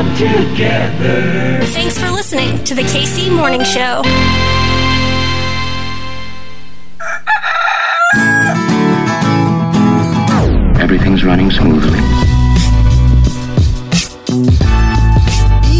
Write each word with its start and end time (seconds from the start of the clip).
come 0.00 0.16
together. 0.16 1.60
Thanks 1.66 1.98
for 1.98 2.10
listening 2.10 2.64
to 2.64 2.74
the 2.74 2.80
KC 2.82 3.30
Morning 3.30 3.62
Show. 3.62 4.00
Everything's 10.80 11.22
running 11.22 11.50
smoothly. 11.50 11.98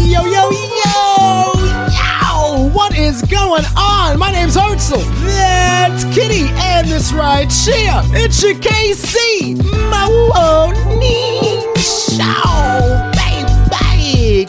Yo, 0.05 0.23
yo, 0.25 0.51
yo! 0.51 1.53
Yow! 1.89 2.69
What 2.73 2.95
is 2.95 3.23
going 3.23 3.65
on? 3.75 4.19
My 4.19 4.31
name's 4.31 4.55
Hartzell. 4.55 5.03
That's 5.25 6.03
Kitty. 6.13 6.47
And 6.57 6.87
this 6.87 7.11
right 7.11 7.51
here, 7.51 8.01
it's 8.13 8.43
your 8.43 8.53
KC 8.53 9.57
Morning 9.89 11.73
Show, 11.77 13.00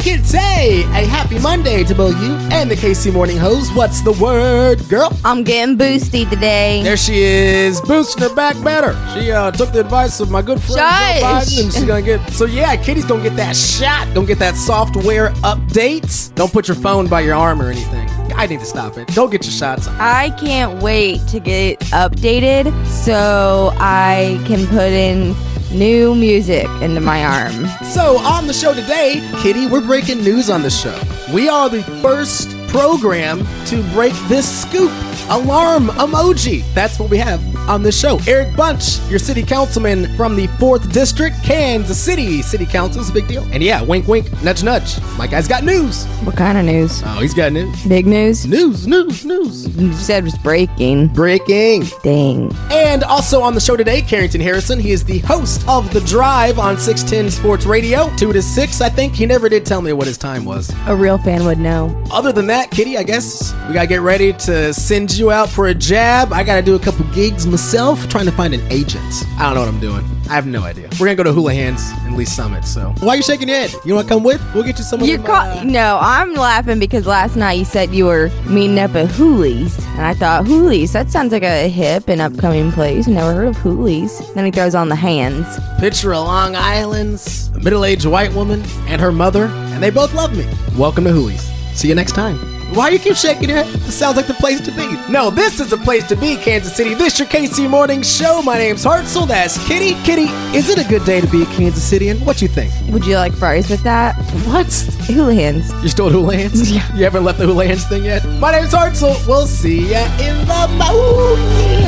baby! 0.05 0.23
say 0.33 0.83
A 0.85 1.07
happy 1.07 1.39
Monday 1.39 1.85
to 1.85 1.95
both 1.95 2.19
you 2.23 2.33
and 2.51 2.71
the 2.71 2.75
KC 2.75 3.13
Morning 3.13 3.37
host. 3.37 3.75
What's 3.77 4.01
the 4.01 4.13
word, 4.13 4.89
girl? 4.89 5.13
I'm 5.25 5.45
getting 5.45 5.77
boosty 5.77 6.29
today. 6.29 6.83
There 6.83 6.97
she 6.97 7.23
is, 7.23 7.81
boosting 7.83 8.23
her 8.23 8.35
back 8.35 8.57
better. 8.65 8.93
She 9.15 9.31
uh, 9.31 9.51
took 9.51 9.73
the 9.73 9.81
advice 9.81 10.21
of 10.21 10.31
my 10.31 10.41
good 10.41 10.61
friend 10.61 10.79
Joe 10.79 11.21
Shush. 11.21 11.23
Biden, 11.23 11.65
and 11.65 11.73
she's 11.73 11.85
gonna 11.85 12.03
get. 12.03 12.31
So 12.31 12.47
yeah, 12.47 12.77
Kitty's 12.77 13.05
gonna 13.05 13.23
get 13.23 13.37
that 13.37 13.57
shot. 13.57 14.13
Don't 14.15 14.27
get 14.27 14.39
that 14.39 14.57
software 14.57 15.31
updates. 15.43 16.35
Don't 16.35 16.53
put 16.53 16.69
your 16.69 16.77
phone 16.77 17.09
by 17.09 17.21
your 17.21 17.35
arm 17.35 17.61
or 17.61 17.71
anything. 17.71 18.09
I 18.35 18.47
need 18.47 18.61
to 18.61 18.67
stop 18.67 18.97
it. 18.97 19.09
Don't 19.09 19.31
get 19.31 19.45
your 19.45 19.53
shots. 19.53 19.89
I 19.89 20.31
can't 20.41 20.83
wait 20.83 21.27
to 21.29 21.41
get 21.41 21.81
updated 21.93 22.73
so 22.87 23.73
I 23.75 24.43
can 24.47 24.67
put 24.69 24.91
in 24.93 25.35
new 25.73 26.15
music 26.15 26.67
into 26.81 27.01
my 27.01 27.25
arm. 27.25 27.67
So 27.85 28.19
on 28.19 28.47
the 28.47 28.53
show 28.53 28.75
today, 28.75 29.27
Kitty, 29.43 29.67
we're 29.67 29.85
breaking 29.85 30.23
news 30.23 30.51
on 30.51 30.63
the 30.63 30.71
show. 30.71 30.99
We 31.33 31.49
are 31.49 31.69
the 31.69 31.83
first 32.03 32.51
program 32.69 33.39
to 33.67 33.83
break 33.93 34.13
this 34.29 34.63
scoop. 34.63 34.91
Alarm 35.29 35.89
emoji. 35.89 36.63
That's 36.75 36.99
what 36.99 37.11
we 37.11 37.19
have 37.19 37.52
on 37.69 37.83
this 37.83 37.99
show. 37.99 38.19
Eric 38.27 38.55
Bunch, 38.57 39.01
your 39.09 39.19
city 39.19 39.43
councilman 39.43 40.15
from 40.17 40.37
the 40.37 40.47
4th 40.59 40.93
District, 40.93 41.37
Kansas 41.43 41.99
City 41.99 42.43
City 42.43 42.67
Council. 42.67 43.01
is 43.03 43.11
a 43.11 43.13
big 43.13 43.29
deal. 43.29 43.43
And 43.53 43.63
yeah, 43.63 43.83
wink, 43.83 44.09
wink, 44.09 44.31
nudge, 44.43 44.63
nudge. 44.63 45.01
My 45.17 45.27
guy's 45.27 45.49
got 45.49 45.65
news. 45.65 46.05
What 46.25 46.37
kind 46.37 46.59
of 46.59 46.65
news? 46.65 47.03
Oh, 47.05 47.21
he's 47.21 47.35
got 47.35 47.53
news. 47.53 47.85
Big 47.87 48.07
news? 48.07 48.47
News, 48.47 48.87
news, 48.87 49.25
news. 49.25 49.69
You 49.77 49.93
said 49.95 50.19
it 50.19 50.25
was 50.25 50.39
breaking. 50.39 51.09
Breaking. 51.09 51.85
Dang. 52.03 52.55
And 52.71 53.05
also 53.05 53.41
on 53.43 53.55
the 53.55 53.61
show 53.61 53.77
today, 53.77 54.03
Carrington 54.03 54.41
Harrison. 54.41 54.79
He 54.79 54.91
is 54.93 55.05
the 55.05 55.19
host 55.21 55.67
of 55.69 55.93
The 55.93 56.01
Drive 56.01 56.59
on 56.59 56.77
610 56.79 57.31
Sports 57.31 57.67
Radio. 57.67 58.11
2 58.17 58.33
to 58.33 58.43
6, 58.43 58.81
I 58.81 58.89
think. 58.89 59.15
He 59.15 59.27
never 59.27 59.49
did 59.49 59.65
tell 59.65 59.83
me 59.83 59.93
what 59.93 60.07
his 60.07 60.19
time 60.19 60.45
was. 60.45 60.73
A 60.87 60.95
real 60.97 61.19
fan 61.19 61.45
would 61.45 61.59
know. 61.59 61.97
Other 62.11 62.33
than 62.33 62.47
that, 62.49 62.71
Kitty, 62.71 62.97
I 62.97 63.03
guess 63.03 63.53
we 63.69 63.75
gotta 63.75 63.87
get 63.87 64.01
ready 64.01 64.33
to 64.35 64.73
send 64.75 65.17
you 65.17 65.31
out 65.31 65.49
for 65.49 65.69
a 65.69 65.75
jab. 65.75 66.33
I 66.33 66.43
gotta 66.45 66.63
do 66.63 66.75
a 66.75 66.79
couple 66.79 67.05
gigs 67.07 67.47
myself, 67.53 68.09
trying 68.09 68.25
to 68.25 68.33
find 68.33 68.55
an 68.55 68.63
agent. 68.73 69.03
I 69.39 69.45
don't 69.45 69.55
know 69.55 69.61
what 69.61 69.69
I'm 69.69 69.81
doing. 69.81 70.05
I 70.29 70.35
have 70.35 70.47
no 70.47 70.63
idea. 70.63 70.89
We're 70.99 71.07
gonna 71.07 71.17
go 71.17 71.23
to 71.25 71.33
Houlihan's 71.33 71.91
and 72.07 72.17
Lee 72.17 72.25
Summit. 72.25 72.65
So 72.65 72.95
why 73.01 73.09
are 73.09 73.17
you 73.17 73.23
shaking 73.23 73.49
your 73.49 73.59
head? 73.59 73.75
You 73.85 73.95
wanna 73.95 74.09
come 74.09 74.23
with? 74.25 74.43
We'll 74.55 74.65
get 74.65 74.79
you 74.79 74.85
some 74.85 75.03
of 75.03 75.07
You 75.07 75.19
call 75.19 75.37
uh, 75.37 75.63
no, 75.63 75.99
I'm 76.01 76.33
laughing 76.35 76.79
because 76.79 77.07
last 77.07 77.37
night 77.37 77.53
you 77.59 77.65
said 77.65 77.95
you 77.95 78.07
were 78.07 78.31
meeting 78.47 78.79
up 78.79 78.95
at 78.95 79.09
Hoolies, 79.09 79.79
and 79.97 80.07
I 80.07 80.15
thought 80.15 80.45
Hoolies. 80.45 80.93
That 80.93 81.11
sounds 81.11 81.33
like 81.33 81.43
a 81.43 81.69
hip 81.69 82.09
and 82.09 82.21
upcoming 82.21 82.73
place. 82.73 83.07
Never 83.07 83.35
heard 83.35 83.49
of 83.49 83.57
Hoolies. 83.57 84.33
Then 84.35 84.47
he 84.47 84.51
throws 84.51 84.75
on 84.75 84.89
the 84.89 84.97
hands. 84.97 85.47
picture 85.79 86.15
of 86.15 86.25
Long 86.25 86.57
Island's 86.57 87.51
middle-aged 87.63 88.07
white 88.07 88.33
woman 88.33 88.63
and 88.89 89.01
her 89.01 89.13
mother, 89.13 89.45
and 89.45 89.83
they 89.83 89.91
both 89.91 90.15
love 90.15 90.37
me. 90.37 90.49
Welcome 90.79 91.05
to 91.05 91.11
Hoolies. 91.11 91.43
See 91.77 91.89
you 91.89 91.95
next 91.95 92.13
time. 92.13 92.62
Why 92.75 92.89
you 92.89 92.99
keep 92.99 93.17
shaking 93.17 93.51
your 93.51 93.63
head? 93.65 93.67
This 93.81 93.99
sounds 93.99 94.17
like 94.17 94.27
the 94.27 94.33
place 94.35 94.59
to 94.63 94.71
be. 94.73 94.87
No, 95.11 95.29
this 95.31 95.61
is 95.61 95.69
the 95.71 95.77
place 95.77 96.09
to 96.09 96.17
be, 96.17 96.37
Kansas 96.37 96.75
City. 96.75 96.95
This 96.95 97.13
is 97.15 97.19
your 97.21 97.29
KC 97.29 97.69
Morning 97.69 98.01
Show. 98.03 98.41
My 98.41 98.57
name's 98.57 98.83
Hartzell. 98.83 99.29
That's 99.29 99.59
Kitty. 99.69 99.93
Kitty, 100.05 100.23
is 100.57 100.71
it 100.71 100.79
a 100.79 100.89
good 100.89 101.05
day 101.05 101.21
to 101.21 101.27
be 101.27 101.43
a 101.43 101.47
Kansas 101.47 101.85
Citian? 101.93 102.25
What 102.25 102.41
you 102.41 102.49
think? 102.49 102.73
Would 102.89 103.05
you 103.05 103.17
like 103.17 103.35
fries 103.35 103.69
with 103.69 103.83
that? 103.83 104.17
What? 104.47 104.67
Houlihan's. 104.67 105.71
You're 105.83 105.89
still 105.91 106.07
at 106.07 106.13
Houlihan's? 106.15 106.73
Yeah. 106.73 106.97
You 106.97 107.05
haven't 107.05 107.25
left 107.25 107.39
the 107.39 107.45
Houlihan's 107.45 107.85
thing 107.87 108.05
yet? 108.07 108.25
My 108.41 108.53
name's 108.53 108.73
Hartzell. 108.73 109.27
We'll 109.29 109.47
see 109.47 109.91
ya 109.93 110.05
in 110.19 110.39
the 110.49 110.69
morning. 110.79 111.85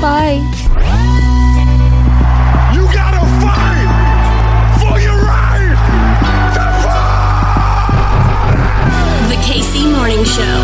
Bye. 0.00 0.38
You 2.74 2.82
gotta 2.94 3.15
Morning 9.96 10.24
Show. 10.24 10.62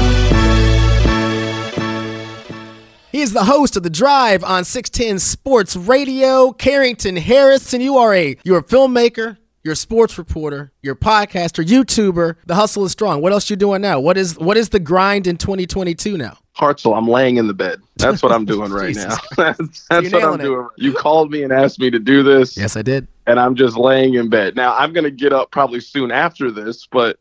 He 3.10 3.20
is 3.20 3.32
the 3.32 3.44
host 3.44 3.76
of 3.76 3.82
the 3.82 3.90
Drive 3.90 4.44
on 4.44 4.64
610 4.64 5.18
Sports 5.18 5.74
Radio. 5.74 6.52
Carrington 6.52 7.16
Harris, 7.16 7.72
and 7.72 7.82
you 7.82 7.96
are 7.96 8.14
a 8.14 8.36
you're 8.44 8.58
a 8.58 8.62
filmmaker, 8.62 9.38
you're 9.64 9.72
a 9.72 9.76
sports 9.76 10.18
reporter, 10.18 10.72
you're 10.82 10.94
a 10.94 10.96
podcaster, 10.98 11.64
YouTuber. 11.64 12.36
The 12.46 12.54
hustle 12.54 12.84
is 12.84 12.92
strong. 12.92 13.22
What 13.22 13.32
else 13.32 13.48
you 13.50 13.56
doing 13.56 13.80
now? 13.82 13.98
What 14.00 14.16
is 14.16 14.38
what 14.38 14.56
is 14.56 14.68
the 14.68 14.80
grind 14.80 15.26
in 15.26 15.36
2022 15.38 16.16
now? 16.18 16.36
Hartzell, 16.56 16.96
I'm 16.96 17.08
laying 17.08 17.38
in 17.38 17.46
the 17.46 17.54
bed. 17.54 17.80
That's 17.96 18.22
what 18.22 18.32
I'm 18.32 18.44
doing 18.44 18.70
right 18.70 18.94
now. 18.96 19.16
that's 19.36 19.86
that's 19.88 19.88
what 19.88 19.96
I'm 19.96 20.10
nailing 20.10 20.40
it. 20.40 20.44
doing. 20.44 20.68
You 20.76 20.92
called 20.92 21.30
me 21.30 21.42
and 21.42 21.52
asked 21.52 21.80
me 21.80 21.90
to 21.90 21.98
do 21.98 22.22
this, 22.22 22.56
Yes, 22.56 22.76
I 22.76 22.82
did. 22.82 23.08
and 23.26 23.40
I'm 23.40 23.54
just 23.56 23.76
laying 23.76 24.14
in 24.14 24.28
bed. 24.28 24.56
Now, 24.56 24.76
I'm 24.76 24.92
going 24.92 25.04
to 25.04 25.10
get 25.10 25.32
up 25.32 25.50
probably 25.50 25.80
soon 25.80 26.10
after 26.10 26.50
this, 26.50 26.86
but 26.86 27.18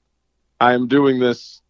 I'm 0.59 0.87
doing 0.87 1.19
this 1.19 1.60